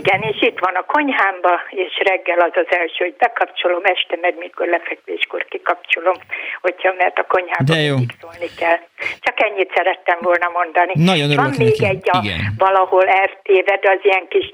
[0.00, 4.34] Igen, és itt van a konyhámba, és reggel az az első, hogy bekapcsolom, este meg
[4.38, 6.16] mikor lefekvéskor kikapcsolom,
[6.60, 7.96] hogyha mert a konyhába De jó.
[8.20, 8.80] szólni kell.
[9.20, 10.92] Csak ennyit szerettem volna mondani.
[10.94, 11.84] Nagyon Van még neki.
[11.84, 12.40] egy a, Igen.
[12.58, 14.46] valahol RTV, de az ilyen kis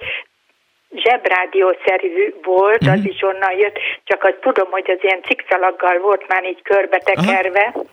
[1.02, 2.92] zsebrádiószerű volt, uh-huh.
[2.96, 3.12] az mhm.
[3.12, 7.86] is onnan jött, csak azt tudom, hogy az ilyen cikszalaggal volt már így körbetekerve, uh-huh.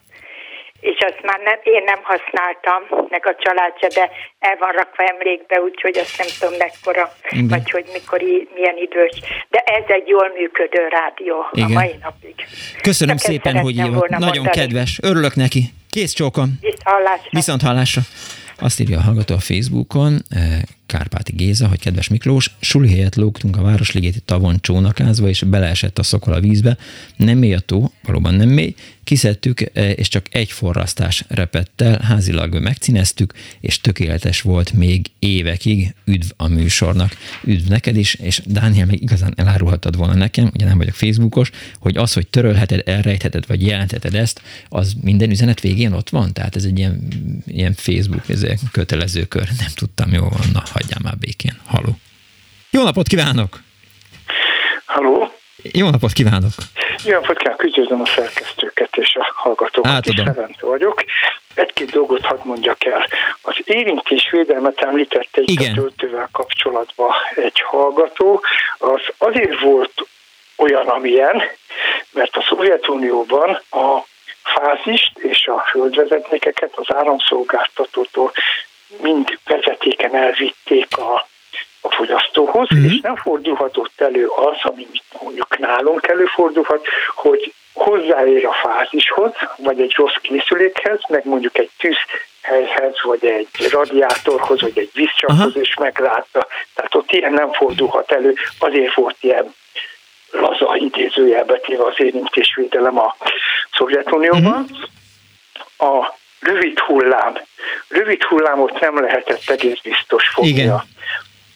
[0.80, 4.06] és azt már nem, én nem használtam, meg a családja, de
[4.40, 7.48] el van rakva emlékbe, úgyhogy azt nem tudom mekkora, Igen.
[7.48, 8.20] vagy hogy mikor,
[8.58, 9.16] milyen idős.
[9.54, 11.70] De ez egy jól működő rádió Igen.
[11.70, 12.36] a mai napig.
[12.82, 14.08] Köszönöm Csak szépen, hogy jött.
[14.08, 14.60] Nagyon mondani.
[14.60, 15.00] kedves.
[15.02, 15.62] Örülök neki.
[15.90, 16.50] Kész csókom.
[16.62, 17.30] Viszont hallásra.
[17.30, 18.02] Viszont hallásra.
[18.68, 20.14] Azt írja a hallgató a Facebookon,
[20.92, 26.04] Kárpáti Géza, hogy kedves Miklós, suli helyett lógtunk a Városligeti tavon csónakázva, és beleesett a
[26.04, 26.78] szokol a vízbe.
[27.16, 32.00] Nem mély a tó, valóban nem mély, kiszedtük, e, és csak egy forrasztás repett el,
[32.04, 35.94] házilag megcineztük, és tökéletes volt még évekig.
[36.06, 40.78] Üdv a műsornak, üdv neked is, és Dániel még igazán elárulhattad volna nekem, ugye nem
[40.78, 41.50] vagyok Facebookos,
[41.80, 46.34] hogy az, hogy törölheted, elrejtheted, vagy jelentheted ezt, az minden üzenet végén ott van?
[46.34, 47.08] Tehát ez egy ilyen,
[47.46, 49.50] ilyen Facebook ez egy kötelező kör.
[49.58, 51.62] Nem tudtam, jó van, na hagyjál már békén.
[51.68, 51.92] Haló.
[52.70, 53.60] Jó napot kívánok!
[54.86, 55.32] Halló!
[55.62, 56.52] Jó napot kívánok!
[57.04, 59.92] Jó napot kívánok, üdvözlöm a szerkesztőket és a hallgatókat.
[59.92, 60.26] Átadom.
[60.26, 61.04] Levente vagyok.
[61.54, 63.08] Egy-két dolgot hadd mondjak el.
[63.42, 65.72] Az érintésvédelmet említette egy Igen.
[65.72, 68.42] a töltővel kapcsolatban egy hallgató.
[68.78, 70.08] Az azért volt
[70.56, 71.42] olyan, amilyen,
[72.12, 74.06] mert a Szovjetunióban a
[74.44, 78.32] fázist és a földvezetékeket az áramszolgáltatótól
[79.02, 81.28] mind vezetéken elvitték a,
[81.82, 82.80] a fogyasztóhoz, Mhm.
[82.80, 82.90] mm-hmm.
[82.90, 84.88] és nem fordulhatott elő az, ami
[85.22, 86.86] mondjuk nálunk előfordulhat,
[87.16, 94.62] hogy hozzáér a fázishoz, vagy egy rossz készülékhez, meg mondjuk egy tűzhelyhez, vagy egy radiátorhoz,
[94.62, 96.48] vagy egy vízcsaphoz, és meglátta.
[96.74, 99.54] Tehát ott ilyen nem fordulhat elő, azért volt ilyen
[100.32, 103.16] laza idézőjelbe téve az érintésvédelem a
[103.78, 104.66] Szovjetunióban.
[105.78, 107.34] A rövid hullám.
[107.88, 110.70] Rövid hullámot nem lehetett egész biztos fogni Igen.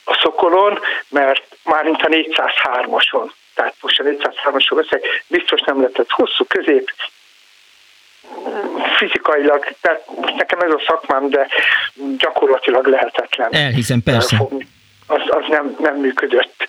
[0.04, 0.80] a, szokolon,
[1.10, 6.92] mert már mint a 403-ason, tehát most a 403-asról beszélek, biztos nem lehetett hosszú közép,
[8.98, 11.48] fizikailag, tehát most nekem ez a szakmám, de
[12.18, 14.38] gyakorlatilag lehetetlen Elhiszem, persze.
[15.08, 16.68] Az, az nem, nem működött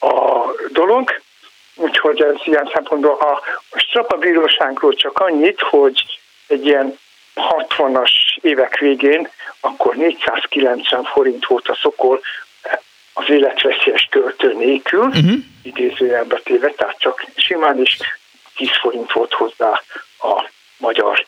[0.00, 1.20] a dolog,
[1.74, 3.40] úgyhogy ez ilyen szempontból a,
[3.70, 6.98] a Strapa bíróságról csak annyit, hogy egy ilyen
[7.36, 8.10] 60-as
[8.40, 9.28] évek végén
[9.60, 12.20] akkor 490 forint volt a szokol
[13.12, 15.32] az életveszélyes töltő nélkül, uh-huh.
[15.62, 17.98] idézőjelbe téve, tehát csak simán is
[18.56, 19.82] 10 forint volt hozzá
[20.18, 21.26] a magyar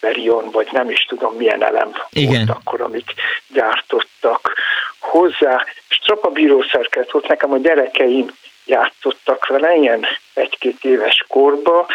[0.00, 2.46] Verion, vagy nem is tudom milyen elem Igen.
[2.46, 3.14] volt akkor, amit
[3.48, 4.52] gyártottak
[4.98, 5.64] hozzá.
[5.88, 8.26] Strapa bírószerkezet volt, nekem a gyerekeim
[8.64, 11.86] játszottak vele, ilyen egy-két éves korba,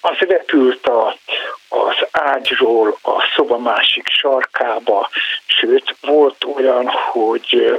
[0.00, 1.16] az repült a,
[1.68, 5.10] az ágyról a szoba másik sarkába,
[5.46, 7.78] sőt, volt olyan, hogy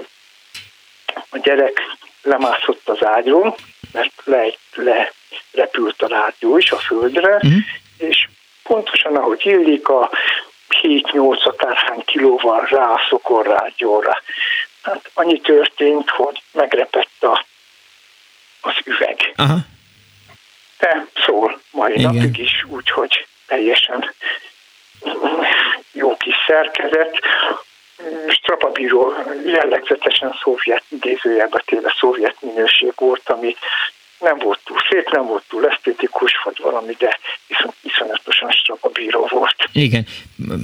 [1.29, 1.81] a gyerek
[2.21, 3.55] lemászott az ágyról,
[3.93, 5.11] mert le, le
[5.51, 7.57] repült a rádió is a földre, Mhm.
[7.97, 8.27] és
[8.63, 10.09] pontosan ahogy illik, a
[10.81, 14.21] 7-8 akárhány kilóval rá a szokorrádióra.
[14.81, 17.45] Hát annyi történt, hogy megrepett a,
[18.61, 19.33] az üveg.
[19.35, 19.55] Aha.
[20.79, 22.13] De szól mai Igen.
[22.13, 24.13] napig is, úgyhogy teljesen
[25.91, 27.19] jó kis szerkezet.
[28.27, 29.13] Strapabíró
[29.45, 33.55] jellegzetesen szovjet, idézőjelbe téve szovjet minőség volt, ami
[34.19, 39.55] nem volt túl szép, nem volt túl esztétikus, vagy valami, de iszon, iszonyatosan strapabíró volt.
[39.73, 40.05] Igen.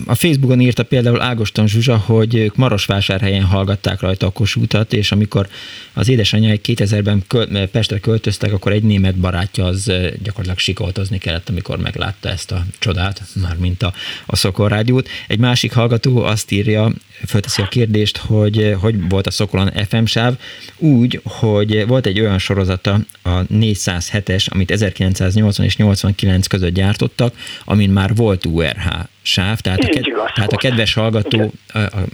[0.08, 5.48] A Facebookon írta például Ágoston Zsuzsa, hogy ők Marosvásárhelyen hallgatták rajta a Kossuthot, és amikor
[5.94, 11.50] az édesanyjáik 2000-ben köl- Pestre költöztek, akkor egy német barátja az eh, gyakorlatilag sikoltozni kellett,
[11.50, 13.94] amikor meglátta ezt a csodát, mármint a,
[14.26, 15.10] a Szokorrádiót.
[15.28, 16.90] Egy másik hallgató azt írja,
[17.28, 20.34] fölteszi a kérdést, hogy eh, hogy volt a Szokolon FM sáv,
[20.78, 27.34] úgy, hogy volt egy olyan sorozata, a 407-es, amit 1980 és 89 között gyártottak,
[27.66, 28.88] amin már volt URH
[29.22, 31.52] sáv, tehát a, ked- tehát a kedves hallgató,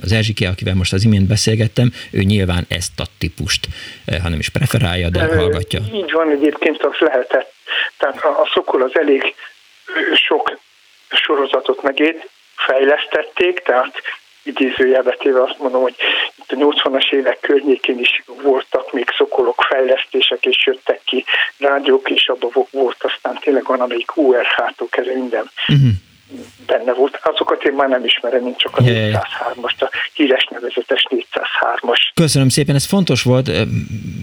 [0.03, 3.68] az Erzsike, akivel most az imént beszélgettem, ő nyilván ezt a típust,
[4.06, 5.80] eh, ha nem is preferálja, de hallgatja.
[5.94, 7.53] Így van, egyébként az lehetett.
[7.98, 9.36] Tehát a, a Szokol az elég
[10.14, 10.60] sok
[11.10, 13.94] sorozatot megét fejlesztették, tehát
[14.43, 15.95] idézőjelbe téve azt mondom, hogy
[16.38, 21.26] itt a 80-as évek környékén is voltak még szokolok fejlesztések, és jöttek ki
[21.57, 25.89] rádiók, és abban volt aztán tényleg van, amelyik URH-tól kezdve minden Uh-huh.
[26.66, 27.20] Benne volt.
[27.24, 29.28] Azokat én már nem ismerem, mint csak a Ja, ja, ja.
[29.56, 31.99] 403-as, a híres nevezetes 403-as.
[32.14, 33.52] Köszönöm szépen, ez fontos volt,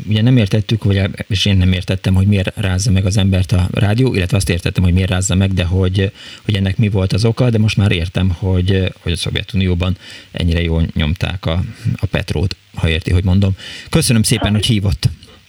[0.09, 3.67] ugye nem értettük, vagy és én nem értettem, hogy miért rázza meg az embert a
[3.75, 6.13] rádió, illetve azt értettem, hogy miért rázza meg, de hogy,
[6.45, 9.97] hogy ennek mi volt az oka, de most már értem, hogy, hogy a Szovjetunióban
[10.33, 11.59] ennyire jól nyomták a,
[12.01, 13.51] a Petrót, ha érti, hogy mondom.
[13.91, 15.05] Köszönöm szépen, hogy hívott.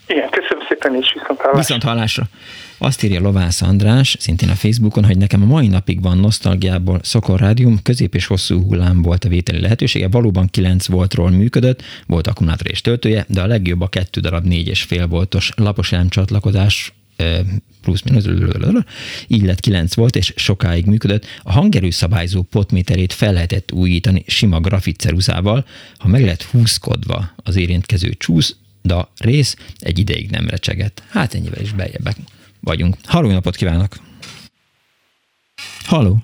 [0.07, 1.57] Igen, köszönöm szépen, és viszont hallásra.
[1.57, 2.23] Viszont hallásra.
[2.81, 7.39] Azt írja Lovász András, szintén a Facebookon, hogy nekem a mai napig van nosztalgiából Szokor
[7.39, 12.69] Rádium, közép és hosszú hullám volt a vételi lehetősége, valóban 9 voltról működött, volt akkumulátor
[12.69, 16.93] és töltője, de a legjobb a kettő darab 4,5 voltos lapos csatlakozás
[17.81, 18.25] plusz-minusz,
[19.27, 21.25] így lett 9 volt, és sokáig működött.
[21.43, 25.65] A hangerő szabályzó potméterét fel lehetett újítani sima grafitceruzával,
[25.97, 31.03] ha meg lett húzkodva az érintkező csúsz, de rész egy ideig nem recsegett.
[31.09, 32.15] Hát ennyivel is beljebbek
[32.61, 32.95] vagyunk.
[33.07, 33.91] Halló napot kívánok!
[35.85, 36.15] Halló!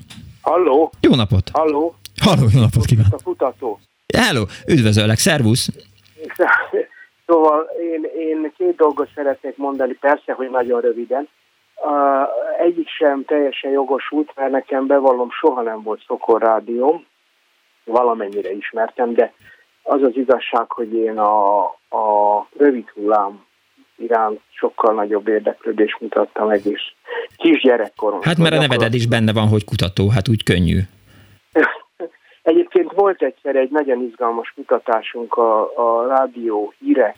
[0.41, 0.91] Halló!
[1.01, 1.49] Jó napot!
[1.53, 1.95] Halló!
[2.21, 3.13] Halló, jó napot kívánok!
[3.13, 3.79] A futató.
[4.17, 5.69] Hello, üdvözöllek, szervusz!
[7.25, 11.27] Szóval én, én két dolgot szeretnék mondani, persze, hogy nagyon röviden.
[11.83, 12.27] Uh,
[12.59, 17.03] egyik sem teljesen jogosult, mert nekem bevallom, soha nem volt Szokor rádió,
[17.83, 19.33] valamennyire ismertem, de
[19.83, 23.45] az az igazság, hogy én a, a rövid hullám
[23.97, 26.93] iránt sokkal nagyobb érdeklődést mutattam meg, és
[27.35, 28.21] kisgyerekkorom.
[28.21, 30.79] Hát mert a neveded is benne van, hogy kutató, hát úgy könnyű.
[32.51, 37.15] Egyébként volt egyszer egy nagyon izgalmas kutatásunk a, a rádió hírek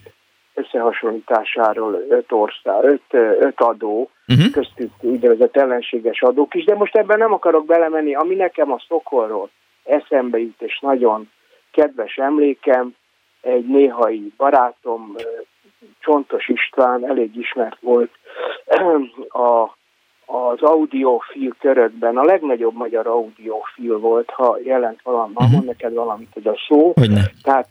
[0.54, 4.52] összehasonlításáról öt ország, öt, öt adó, uh-huh.
[4.52, 9.50] köztük úgynevezett ellenséges adók is, de most ebben nem akarok belemenni, ami nekem a szokorról
[9.84, 11.30] eszembe jut, és nagyon
[11.72, 12.96] kedves emlékem,
[13.42, 15.16] egy néhai barátom,
[16.00, 18.12] Csontos István, elég ismert volt
[19.46, 19.76] a
[20.30, 25.52] az audiofil körökben a legnagyobb magyar audiofil volt, ha jelent valami, uh-huh.
[25.52, 26.92] mond neked valamit ez a szó.
[26.96, 27.22] Hogyne.
[27.44, 27.68] Tehát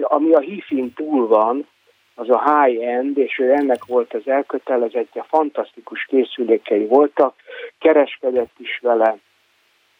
[0.00, 1.66] ami a hifin túl van,
[2.14, 7.34] az a high-end, és ő ennek volt az elkötelezettje, fantasztikus készülékei voltak,
[7.78, 9.16] kereskedett is vele,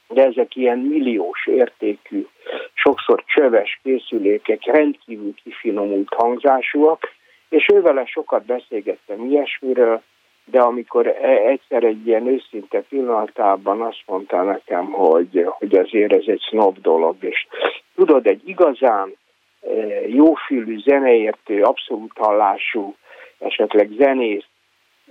[0.08, 2.26] de ezek ilyen milliós értékű,
[2.72, 7.08] sokszor csöves készülékek, rendkívül kifinomult hangzásúak,
[7.50, 10.02] és ővele sokat beszélgettem ilyesmiről,
[10.44, 16.24] de amikor e- egyszer egy ilyen őszinte pillanatában azt mondta nekem, hogy, hogy azért ez
[16.26, 17.46] egy snob dolog, és
[17.94, 19.16] tudod, egy igazán
[19.62, 19.68] e,
[20.08, 22.94] jófülű, zeneértő, abszolút hallású,
[23.38, 24.44] esetleg zenész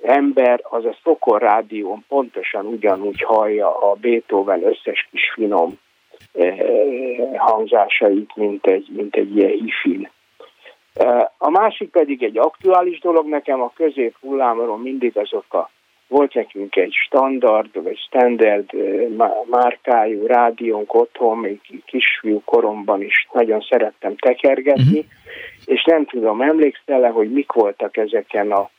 [0.02, 5.80] ember, az a Szokor rádión pontosan ugyanúgy hallja a Beethoven összes kis finom
[6.34, 6.56] e,
[7.38, 10.10] hangzásait, mint egy, mint egy ilyen ifin.
[11.38, 15.70] A másik pedig egy aktuális dolog nekem, a középhullámról mindig azok a
[16.10, 18.70] volt nekünk egy standard, vagy standard
[19.50, 25.06] márkájú rádiónk otthon, még kisfiú koromban is nagyon szerettem tekergetni, uh-huh.
[25.66, 28.70] és nem tudom, emlékszel hogy mik voltak ezeken a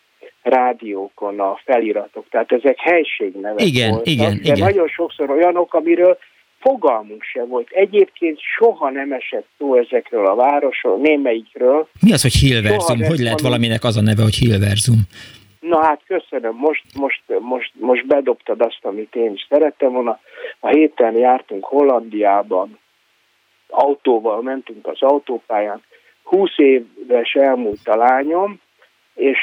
[0.42, 2.24] rádiókon a feliratok.
[2.30, 4.59] Tehát ezek helységnevek igen, voltak, igen, de igen.
[4.59, 6.18] nagyon sokszor olyanok, amiről
[6.61, 7.69] fogalmunk se volt.
[7.70, 11.89] Egyébként soha nem esett szó ezekről a városról, némelyikről.
[12.01, 13.03] Mi az, hogy Hilverzum?
[13.03, 15.01] Hogy lehet valaminek az a neve, hogy Hilverzum?
[15.61, 20.20] Na hát köszönöm, most, most, most, most bedobtad azt, amit én is szerettem volna.
[20.61, 22.78] A héten jártunk Hollandiában,
[23.69, 25.82] autóval mentünk az autópályán,
[26.23, 28.61] 20 éves elmúlt a lányom,
[29.15, 29.39] és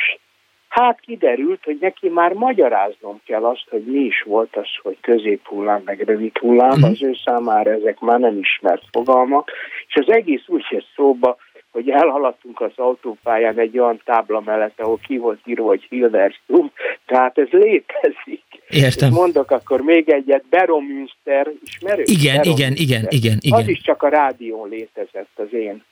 [0.79, 5.81] Hát kiderült, hogy neki már magyaráznom kell azt, hogy mi is volt az, hogy középhullám,
[5.85, 9.51] meg rövid hullám, az ő számára ezek már nem ismert fogalmak,
[9.87, 11.37] és az egész úgy jött szóba,
[11.71, 16.71] hogy elhaladtunk az autópályán egy olyan tábla mellett, ahol ki volt írva, hogy Hilversum,
[17.05, 18.43] tehát ez létezik.
[18.69, 19.09] Értem.
[19.09, 22.09] És mondok akkor még egyet, Beromünster, ismerős?
[22.09, 22.71] Igen, Beromünster.
[22.71, 23.59] igen, igen, igen, igen.
[23.59, 25.83] Az is csak a rádión létezett az én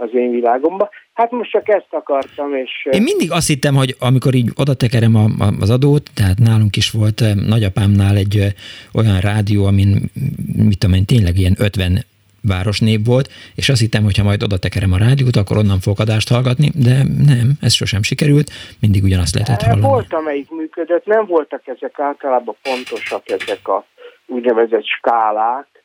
[0.00, 0.88] az én világomban.
[1.12, 2.88] Hát most csak ezt akartam, és...
[2.90, 6.76] Én mindig azt hittem, hogy amikor így oda tekerem a, a, az adót, tehát nálunk
[6.76, 8.54] is volt nagyapámnál egy
[8.94, 10.10] olyan rádió, amin,
[10.56, 12.04] mit tudom én, tényleg ilyen 50
[12.42, 15.98] városnév volt, és azt hittem, hogy ha majd oda tekerem a rádiót, akkor onnan fogok
[15.98, 16.94] adást hallgatni, de
[17.26, 18.50] nem, ez sosem sikerült,
[18.80, 19.86] mindig ugyanazt lehetett hallani.
[19.86, 23.86] Volt, amelyik működött, nem voltak ezek általában pontosak, ezek a
[24.26, 25.79] úgynevezett skálák,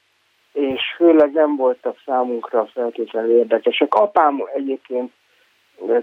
[0.56, 3.94] és főleg nem voltak számunkra feltétlenül érdekesek.
[3.94, 5.11] Apám egyébként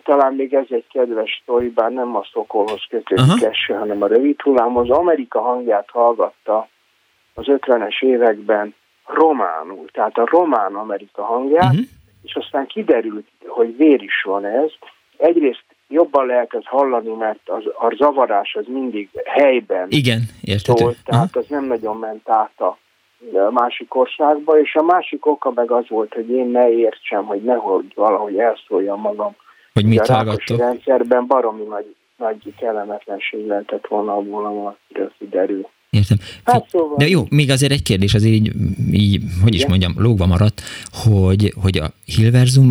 [0.04, 4.40] talán még ez egy kedves sztori, bár nem a szokolhoz kötődik eső, hanem a rövid
[4.40, 6.68] hullám, az Amerika hangját hallgatta
[7.34, 8.74] az 50-es években
[9.06, 11.86] románul, tehát a román Amerika hangját, uh-huh.
[12.22, 14.70] és aztán kiderült, hogy vér is van ez.
[15.16, 20.82] Egyrészt jobban lehet ezt hallani, mert az, a zavarás az mindig helyben Igen, értető.
[20.82, 22.78] szólt, tehát az nem nagyon ment át a
[23.50, 27.92] másik országba, és a másik oka meg az volt, hogy én ne értsem, hogy nehogy
[27.94, 29.36] valahogy elszóljam magam.
[29.72, 30.58] Hogy mit a hallgattok?
[30.58, 35.68] rendszerben baromi nagy, nagy kellemetlenség lehetett volna abból, amiről kiderül.
[35.90, 36.18] Értem.
[36.44, 36.96] Hát szóval...
[36.96, 38.52] De jó, még azért egy kérdés, azért így,
[38.92, 39.70] így hogy is Igen?
[39.70, 40.60] mondjam, lógva maradt,
[41.04, 42.70] hogy, hogy a Hilverzum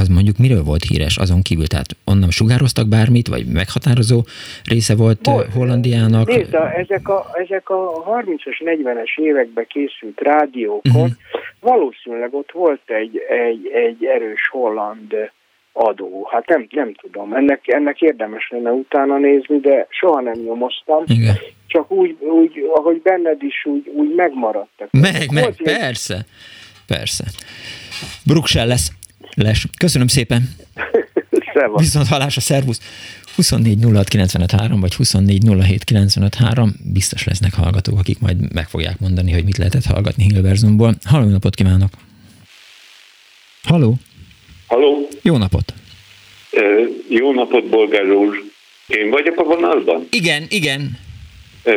[0.00, 1.66] az mondjuk miről volt híres azon kívül?
[1.66, 4.18] Tehát onnan sugároztak bármit, vagy meghatározó
[4.64, 5.52] része volt Volt.
[5.52, 6.26] Hollandiának?
[6.26, 11.10] Nézd, a, ezek, a, ezek a 30-as, 40-es években készült rádiókon, uh-huh.
[11.60, 15.14] valószínűleg ott volt egy, egy, egy erős holland
[15.72, 16.28] adó.
[16.30, 21.02] Hát nem, nem tudom, ennek, ennek érdemes lenne utána nézni, de soha nem nyomoztam.
[21.06, 21.34] Igen.
[21.66, 24.88] Csak úgy, úgy, ahogy benned is, úgy, úgy megmaradtak.
[24.90, 26.26] Meg, meg, persze.
[26.86, 27.24] Persze.
[28.26, 28.97] Bruksel lesz.
[29.42, 29.66] Les.
[29.78, 30.50] Köszönöm szépen.
[31.76, 32.80] Viszont hallásra, szervusz.
[33.36, 35.42] 24 06 vagy 24
[36.92, 40.94] biztos lesznek hallgatók, akik majd meg fogják mondani, hogy mit lehetett hallgatni Hilverzumból.
[41.04, 41.90] Halló, napot kívánok!
[43.62, 43.94] Halló!
[44.66, 45.08] Halló!
[45.22, 45.72] Jó napot!
[46.52, 48.42] Uh, jó napot, Bolgár úr!
[48.86, 50.06] Én vagyok a vonalban?
[50.10, 50.98] Igen, igen.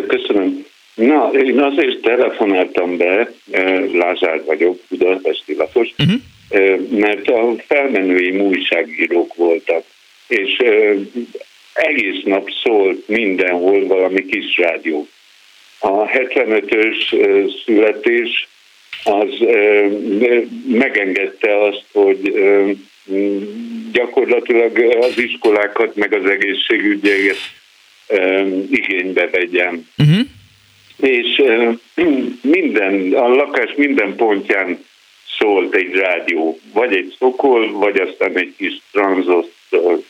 [0.08, 0.66] Köszönöm.
[0.96, 3.32] Na, én azért telefonáltam be,
[3.94, 6.22] Lázár vagyok, Budapesti lakos, uh-huh.
[6.90, 9.84] Mert a felmenői újságírók voltak,
[10.28, 10.58] és
[11.74, 15.08] egész nap szólt mindenhol valami kis rádió.
[15.80, 16.96] A 75-ös
[17.66, 18.48] születés
[19.04, 19.48] az
[20.68, 22.34] megengedte azt, hogy
[23.92, 27.38] gyakorlatilag az iskolákat, meg az egészségügyeket
[28.72, 29.88] igénybe vegyem.
[29.98, 30.26] Uh-huh.
[30.98, 31.42] És
[32.42, 34.86] minden, a lakás minden pontján
[35.42, 40.04] szólt egy rádió, vagy egy szokol, vagy aztán egy kis tranzosztól.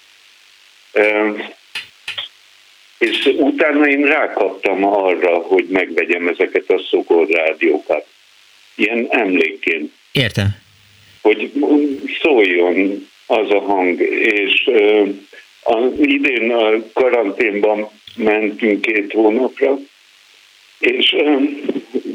[2.98, 8.06] És utána én rákaptam arra, hogy megvegyem ezeket a szokol rádiókat.
[8.76, 9.92] Ilyen emlékként.
[10.12, 10.48] Értem.
[11.22, 11.52] Hogy
[12.22, 14.70] szóljon az a hang, és
[15.64, 19.78] a, idén a karanténban mentünk két hónapra,
[20.80, 21.16] és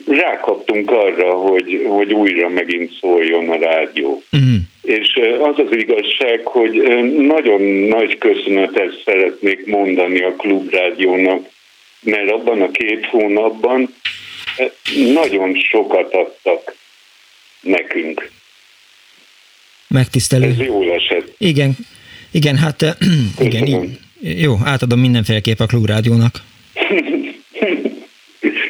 [0.07, 4.23] rákaptunk arra, hogy, hogy újra megint szóljon a rádió.
[4.33, 4.55] Uh-huh.
[4.83, 6.83] És az az igazság, hogy
[7.19, 11.49] nagyon nagy köszönetet szeretnék mondani a klubrádiónak,
[12.01, 13.95] mert abban a két hónapban
[15.12, 16.74] nagyon sokat adtak
[17.61, 18.31] nekünk.
[19.89, 20.47] Megtisztelő.
[20.47, 21.35] Ez jól esett.
[21.39, 21.77] Igen,
[22.31, 22.97] igen, hát
[23.39, 26.43] igen, így, jó, átadom mindenféleképp a klubrádiónak.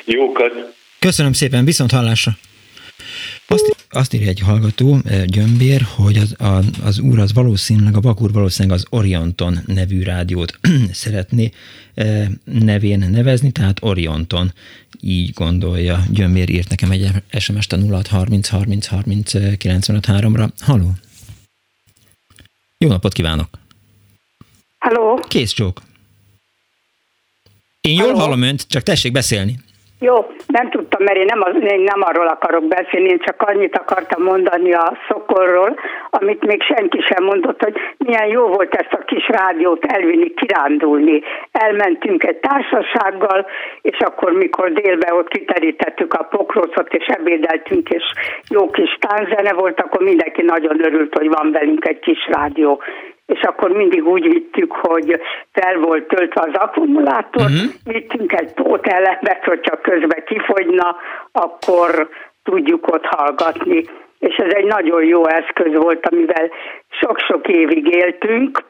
[0.04, 0.75] Jókat.
[1.06, 2.36] Köszönöm szépen, viszont hallásra.
[3.46, 8.00] Azt, azt írja egy hallgató, eh, Gyömbér, hogy az, a, az úr az valószínűleg, a
[8.00, 10.58] Bakur valószínűleg az Orienton nevű rádiót
[10.92, 11.50] szeretné
[11.94, 14.52] e, nevén nevezni, tehát Orienton
[15.00, 16.04] így gondolja.
[16.10, 20.92] Gyömbér írt nekem egy SMS-t a 0630 30 30 ra Haló!
[22.78, 23.58] Jó napot kívánok!
[24.78, 25.24] Halló!
[25.28, 25.82] Kész csók!
[27.80, 28.18] Én jól Halló.
[28.18, 29.64] hallom önt, csak tessék beszélni.
[30.00, 30.14] Jó,
[30.46, 34.22] nem tudtam, mert én nem, az, én nem arról akarok beszélni, én csak annyit akartam
[34.22, 35.78] mondani a szokorról,
[36.10, 41.22] amit még senki sem mondott, hogy milyen jó volt ezt a kis rádiót elvinni, kirándulni.
[41.52, 43.46] Elmentünk egy társasággal,
[43.82, 48.04] és akkor, mikor délbe ott kiterítettük a pokrócot, és ebédeltünk, és
[48.48, 52.82] jó kis tánzene volt, akkor mindenki nagyon örült, hogy van velünk egy kis rádió
[53.26, 55.20] és akkor mindig úgy vittük, hogy
[55.52, 57.72] fel volt töltve az akkumulátor, uh-huh.
[57.84, 60.96] vittünk egy elemet, hogy csak közben kifogyna,
[61.32, 62.08] akkor
[62.42, 63.84] tudjuk ott hallgatni.
[64.18, 66.50] És ez egy nagyon jó eszköz volt, amivel
[66.88, 68.64] sok-sok évig éltünk,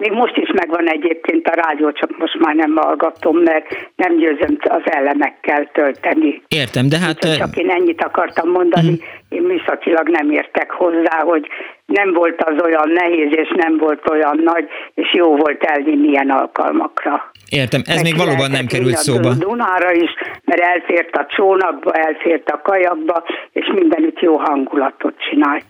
[0.00, 3.66] még most is megvan egyébként a rádió, csak most már nem hallgatom, mert
[3.96, 6.42] nem győzöm az elemekkel tölteni.
[6.48, 7.16] Értem, de hát...
[7.16, 9.04] Úgyhogy csak én ennyit akartam mondani, uh-huh.
[9.28, 11.46] én műszakilag nem értek hozzá, hogy
[11.86, 14.64] nem volt az olyan nehéz, és nem volt olyan nagy,
[14.94, 17.32] és jó volt elvinni ilyen alkalmakra.
[17.48, 19.34] Értem, ez Meg még valóban nem került szóba.
[19.34, 20.10] Dunára is,
[20.44, 25.64] mert elfért a csónakba, elfért a kajakba, és mindenütt jó hangulatot csinált.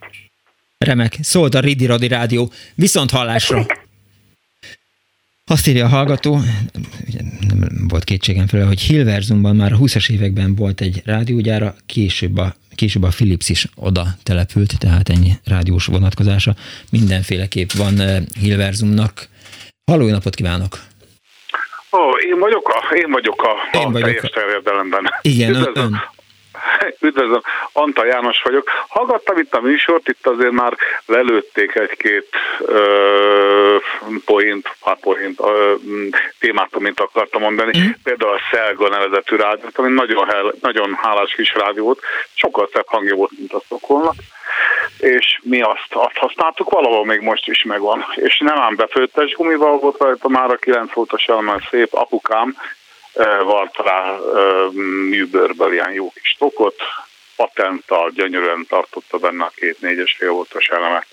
[0.86, 2.48] Remek, szólt a Ridi Radi Rádió.
[2.74, 3.58] Viszont hallásra!
[5.50, 6.38] Azt írja a hallgató,
[7.48, 12.54] nem volt kétségem fel, hogy Hilverzumban már a 20-as években volt egy rádiógyára, később a,
[12.74, 16.54] később a Philips is oda települt, tehát ennyi rádiós vonatkozása.
[16.90, 19.28] Mindenféleképp van eh, Hilverzumnak.
[19.90, 20.78] Halló, napot kívánok!
[21.92, 21.98] Ó,
[22.30, 25.02] én vagyok a, én vagyok a, én a vagyok teljes terjedelemben.
[25.22, 26.00] Igen, ön,
[27.00, 27.42] Üdvözlöm,
[27.72, 28.68] Anta János vagyok.
[28.88, 30.76] Hallgattam itt a műsort, itt azért már
[31.06, 32.28] lelőtték egy-két
[32.58, 33.76] ö,
[34.24, 35.74] point, hát point, ö,
[36.38, 37.78] témát, amit akartam mondani.
[37.78, 37.90] Mm.
[38.02, 42.00] Például a Szelga nevezetű rádiót, ami nagyon, hel, nagyon hálás kis rádió volt,
[42.34, 44.14] sokkal szebb hangja volt, mint a Szokolnak
[44.98, 48.04] és mi azt, azt használtuk, valahol még most is megvan.
[48.14, 52.56] És nem ám befőttes gumival volt rajta már a 9 voltos elmen szép apukám,
[53.44, 54.16] van rá
[55.08, 56.76] műbőrből ilyen jó kis tokot,
[57.36, 61.06] patenttal gyönyörűen tartotta benne a két négyes fél voltos elemet.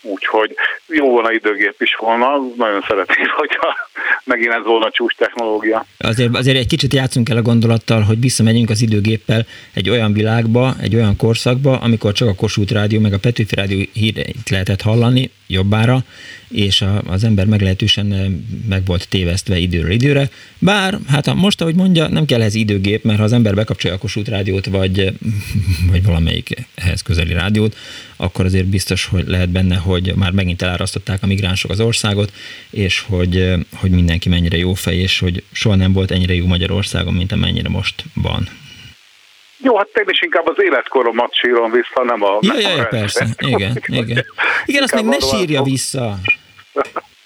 [0.00, 0.54] Úgyhogy
[0.86, 2.26] jó volna időgép is volna,
[2.56, 3.76] nagyon szeretném, hogyha
[4.24, 5.86] megint ez volna csúcs technológia.
[5.98, 10.74] Azért, azért egy kicsit játszunk el a gondolattal, hogy visszamegyünk az időgéppel egy olyan világba,
[10.80, 15.30] egy olyan korszakba, amikor csak a Kossuth Rádió meg a Petőfi Rádió híreit lehetett hallani,
[15.46, 16.04] jobbára,
[16.48, 18.06] és a, az ember meglehetősen
[18.68, 20.30] meg volt tévesztve időről időre.
[20.58, 24.00] Bár, hát most, ahogy mondja, nem kell ez időgép, mert ha az ember bekapcsolja a
[24.00, 25.12] Kossuth rádiót, vagy,
[25.90, 27.76] vagy valamelyik ehhez közeli rádiót,
[28.16, 32.32] akkor azért biztos, hogy lehet benne, hogy már megint elárasztották a migránsok az országot,
[32.70, 37.14] és hogy, hogy mindenki mennyire jó fej, és hogy soha nem volt ennyire jó Magyarországon,
[37.14, 38.48] mint amennyire most van.
[39.66, 42.36] Jó, hát én is inkább az életkoromat sírom vissza, nem a...
[42.36, 44.24] A ja persze, igen, igen.
[44.64, 46.18] Igen, azt meg ne sírja vissza.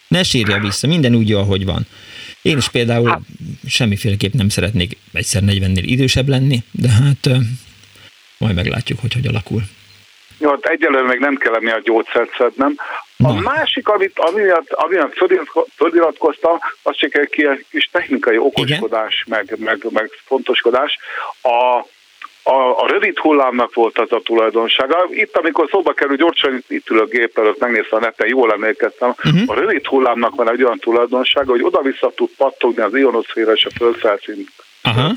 [0.08, 1.82] Ne sírja vissza, minden úgy jó, ahogy van.
[2.42, 3.20] Én is például hát.
[3.68, 7.38] semmiféleképp nem szeretnék egyszer 40-nél idősebb lenni, de hát
[8.38, 9.62] majd meglátjuk, hogy hogy alakul.
[10.38, 12.74] Jó, hát egyelőre még nem kell a gyógyszert szednem.
[13.16, 13.40] A Na.
[13.40, 15.14] másik, amit, amiatt, amiatt
[15.76, 20.98] föliratkoztam, az csak egy kis technikai okoskodás, meg, meg, meg fontoskodás.
[21.42, 21.84] A
[22.42, 25.06] a, a rövid hullámnak volt az a tulajdonsága.
[25.10, 29.42] Itt, amikor szóba kerül, gyorsan itt ülök gép előtt, megnéztem a neten, jól emlékeztem, uh-huh.
[29.46, 33.70] a rövid hullámnak van egy olyan tulajdonsága, hogy oda-vissza tud pattogni az ionoszféra és a
[33.76, 34.46] földfelszín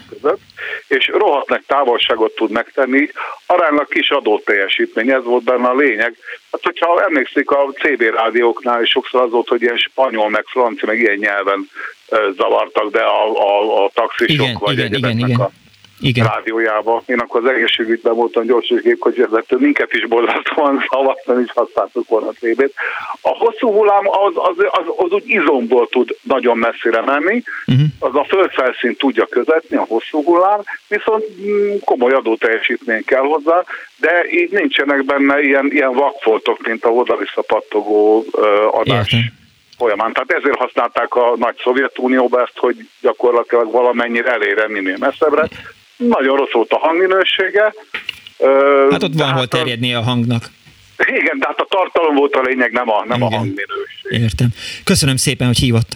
[0.10, 0.40] között,
[0.88, 3.10] és rohadt távolságot tud megtenni,
[3.45, 6.18] aránylag kis adóteljesítmény, ez volt benne a lényeg.
[6.52, 10.88] Hát, hogyha emlékszik a CB rádióknál, és sokszor az volt, hogy ilyen spanyol, meg francia,
[10.88, 11.70] meg ilyen nyelven
[12.36, 15.40] zavartak be a, a, a taxisok, igen, vagy igen, igen, igen.
[15.40, 15.52] a
[16.04, 16.28] igen.
[16.28, 17.04] rádiójába.
[17.06, 22.74] Én akkor az egészségügyben voltam gyorsgépkocsvezető, minket is borzasztóan zavartan is használtuk volna a TB-t.
[23.22, 27.86] A hosszú hullám az, az, az, az úgy izomból tud nagyon messzire menni, uh-huh.
[28.00, 33.64] az a földfelszínt tudja közetni, a hosszú hullám, viszont mm, komoly adóteljesítmény kell hozzá,
[33.98, 39.14] de így nincsenek benne ilyen, ilyen vakfoltok, mint a oda-vissza pattogó uh, adás.
[39.14, 39.42] Értem
[39.78, 40.14] folyamán.
[40.14, 45.48] Tehát ezért használták a nagy Szovjetunióba ezt, hogy gyakorlatilag valamennyire elére minél messzebbre.
[46.08, 47.74] Nagyon rossz volt a hangminősége.
[48.92, 50.44] Hát ott van hol terjedni a hangnak.
[50.98, 54.12] Igen, de hát a tartalom volt a lényeg, nem a, nem a hangminőség.
[54.22, 54.48] Értem.
[54.84, 55.92] Köszönöm szépen, hogy hívott.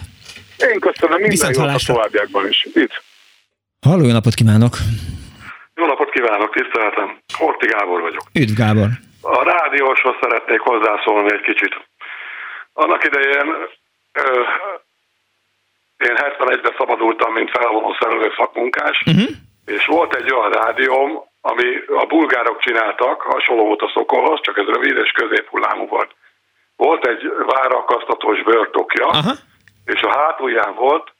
[0.72, 2.66] Én köszönöm, minden jót a továbbiakban is.
[2.74, 3.02] Itt.
[3.80, 4.76] Halló, jó napot kívánok!
[5.74, 7.18] Jó napot kívánok, tiszteltem.
[7.38, 8.22] Horti Gábor vagyok.
[8.32, 8.88] Üdv Gábor!
[9.20, 11.74] A rádióshoz szeretnék hozzászólni egy kicsit.
[12.72, 13.46] Annak idején
[14.12, 14.22] ö,
[16.08, 19.28] én 71-ben szabadultam, mint felvonó szerelő szakmunkás, uh-huh
[19.68, 24.66] és volt egy olyan rádióm, ami a bulgárok csináltak, hasonló volt a szokolhoz, csak ez
[24.66, 26.10] rövid és középhullámú volt.
[26.76, 29.32] Volt egy várakasztatós bőrtokja, Aha.
[29.84, 31.12] és a hátulján volt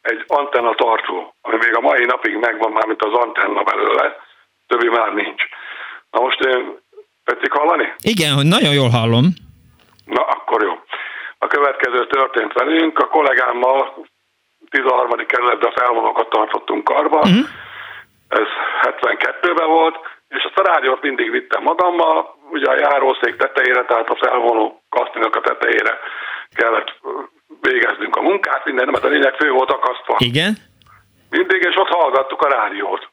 [0.00, 4.16] egy antenna tartó, ami még a mai napig megvan már, mint az antenna belőle,
[4.66, 5.42] többi már nincs.
[6.10, 6.78] Na most én,
[7.24, 7.94] tetszik hallani?
[8.02, 9.26] Igen, hogy nagyon jól hallom.
[10.04, 10.72] Na, akkor jó.
[11.38, 14.06] A következő történt velünk, a kollégámmal
[14.70, 15.26] 13.
[15.26, 17.46] kerületben felvonókat tartottunk karba, uh-huh
[18.30, 18.48] ez
[18.82, 19.96] 72-ben volt,
[20.28, 25.36] és azt a rádiót mindig vittem magammal, ugye a járószék tetejére, tehát a felvonó kasztinak
[25.36, 25.98] a tetejére
[26.54, 26.90] kellett
[27.60, 30.16] végeznünk a munkát, minden, mert a lényeg fő volt akasztva.
[30.18, 30.56] Igen.
[31.30, 33.08] Mindig, és ott hallgattuk a rádiót.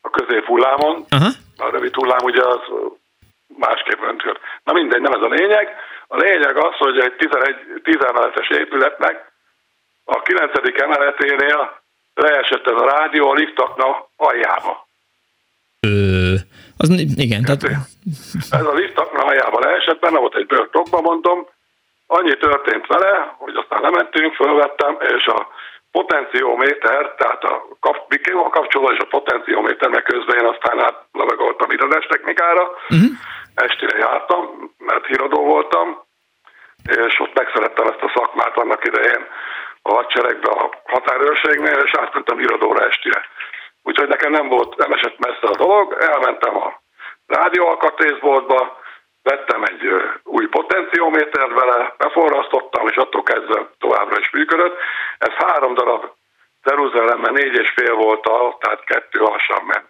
[0.00, 1.32] A középhullámon, uh-huh.
[1.56, 2.60] a rövid hullám ugye az
[3.56, 4.40] másképp öntött.
[4.64, 5.76] Na mindegy, nem ez a lényeg.
[6.06, 9.32] A lényeg az, hogy egy 11, 10 emeletes épületnek
[10.04, 10.52] a 9.
[10.80, 11.79] emeleténél
[12.20, 14.88] leesett ez a rádió a liftaknak aljába.
[15.80, 16.34] Ö,
[16.76, 17.62] az, igen, tehát...
[18.50, 21.46] Ez a liftaknak aljába leesett, benne volt egy bőrtokba, mondom,
[22.06, 25.48] annyi történt vele, hogy aztán lementünk, fölvettem, és a
[25.90, 27.96] potencióméter, tehát a, kap,
[28.46, 33.10] a kapcsoló és a potencióméter, meg közben én aztán átlevegoltam irodás technikára, uh-huh.
[33.54, 36.02] estére jártam, mert híradó voltam,
[37.06, 39.26] és ott megszerettem ezt a szakmát annak idején,
[39.82, 43.20] a hadseregbe, a határőrségnél, és átmentem irodóra estire.
[43.82, 46.80] Úgyhogy nekem nem volt, nem esett messze a dolog, elmentem a
[47.26, 48.78] rádióalkatrészboltba,
[49.22, 49.82] vettem egy
[50.24, 54.76] új potenciómétert vele, beforrasztottam, és attól kezdve továbbra is működött.
[55.18, 56.04] Ez három darab
[56.62, 59.88] ceruzellemmel négy és fél volt, a, tehát kettő alsam ment.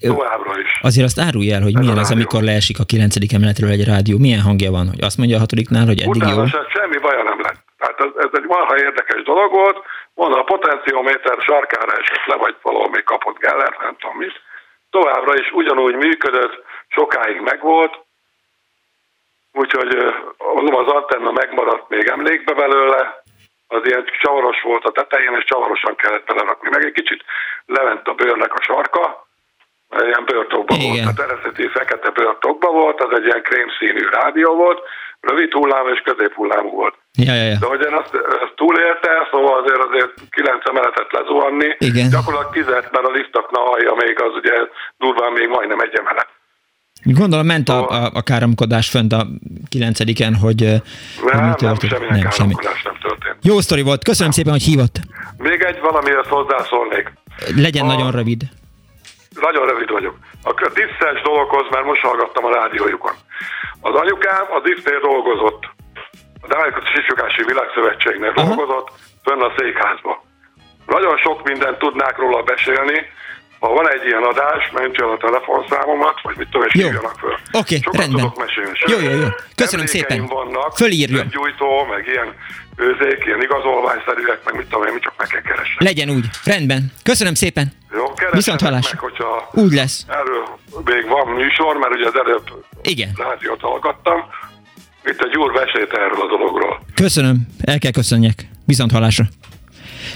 [0.00, 0.78] Továbbra is.
[0.82, 4.18] Azért azt árulj el, hogy milyen az, amikor leesik a kilencedik emeletről egy rádió.
[4.18, 4.88] Milyen hangja van?
[4.88, 6.46] Hogy azt mondja a hatodiknál, hogy eddig Utána jó?
[6.46, 7.60] semmi baja nem lett.
[7.94, 9.84] Tehát ez, ez egy marha érdekes dolog volt.
[10.14, 14.40] Mondom, a potencióméter sarkára esett le, vagy valahol még kapott Gellert, nem tudom mit.
[14.90, 17.98] Továbbra is ugyanúgy működött, sokáig megvolt,
[19.52, 19.96] úgyhogy
[20.72, 23.22] az antenna megmaradt még emlékbe belőle,
[23.68, 26.68] az ilyen csavaros volt a tetején, és csavarosan kellett belerakni.
[26.68, 27.24] Meg egy kicsit
[27.66, 29.26] levent a bőrnek a sarka,
[30.00, 34.80] ilyen bőrtokba volt, tehát eredeti fekete bőrtokba volt, az egy ilyen krémszínű rádió volt,
[35.30, 36.94] rövid hullám és középhullámú volt.
[37.26, 37.56] Ja, ja, ja.
[37.62, 42.08] De hogy én azt, azt túlélte, szóval azért azért kilenc emeletet lezuhanni, Igen.
[42.10, 44.54] gyakorlatilag tizet, mert a lisztakna alja még az ugye
[44.98, 46.28] durván még majdnem egy emelet.
[47.04, 49.26] Gondolom ment a, a, a káromkodás fönt a
[49.68, 51.92] kilencediken, hogy, Nem, mi nem, történt.
[51.92, 52.54] semminek nem, semmi.
[52.84, 53.36] nem történt.
[53.42, 54.96] Jó sztori volt, köszönöm szépen, hogy hívott.
[55.38, 57.12] Még egy valamihez hozzászólnék.
[57.56, 58.42] Legyen nagyon rövid.
[59.40, 60.14] Nagyon rövid vagyok.
[60.42, 63.12] A diszes dologhoz, mert most hallgattam a rádiójukon.
[63.80, 65.62] Az anyukám a disznél dolgozott.
[66.44, 68.46] A Demokratikus Ifjúkási Világszövetségnél Aha.
[68.46, 68.88] dolgozott,
[69.24, 70.24] fönn a székházba.
[70.86, 72.98] Nagyon sok mindent tudnák róla beszélni,
[73.60, 76.84] ha van egy ilyen adás, mentse el a telefonszámomat, vagy mit tudom, és Jó.
[76.86, 77.36] hívjanak föl.
[77.52, 78.20] Oké, Sokat rendben.
[78.20, 78.70] tudok mesélni.
[78.86, 79.28] Jó, jó, jó.
[79.56, 80.26] Köszönöm szépen.
[80.26, 81.22] vannak, Fölírja.
[81.22, 82.34] gyújtó, meg ilyen
[82.76, 85.84] őzék, ilyen igazolványszerűek, meg mit tudom én, mit csak meg kell keresni.
[85.84, 86.24] Legyen úgy.
[86.44, 86.92] Rendben.
[87.02, 87.72] Köszönöm szépen.
[87.94, 88.90] Jó, Viszont hallás.
[88.92, 90.04] meg, hogyha Úgy lesz.
[90.08, 90.44] erről
[90.84, 92.46] még van műsor, mert ugye az előbb
[92.82, 93.12] Igen.
[93.14, 94.20] rádiót hallgattam.
[95.04, 96.80] Itt egy úr mesélt erről a dologról.
[96.94, 97.46] Köszönöm.
[97.60, 98.48] El kell köszönjek.
[98.64, 99.24] Viszont hallásra.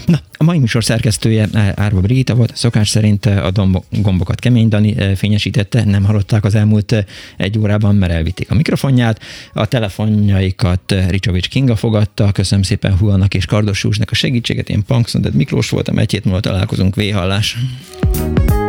[0.05, 3.51] Na, a mai műsor szerkesztője eh, Árva Brigitta volt, szokás szerint eh, a
[3.89, 7.05] gombokat Kemény Dani eh, fényesítette, nem hallották az elmúlt
[7.37, 9.19] egy órában, mert elvitték a mikrofonját,
[9.53, 15.33] a telefonjaikat Ricsovics Kinga fogadta, köszönöm szépen Huannak és Kardos Józsnak a segítséget, én Punksnodet
[15.33, 17.57] Miklós voltam, egy hét múlva találkozunk, véhallás.
[18.01, 18.66] Vagy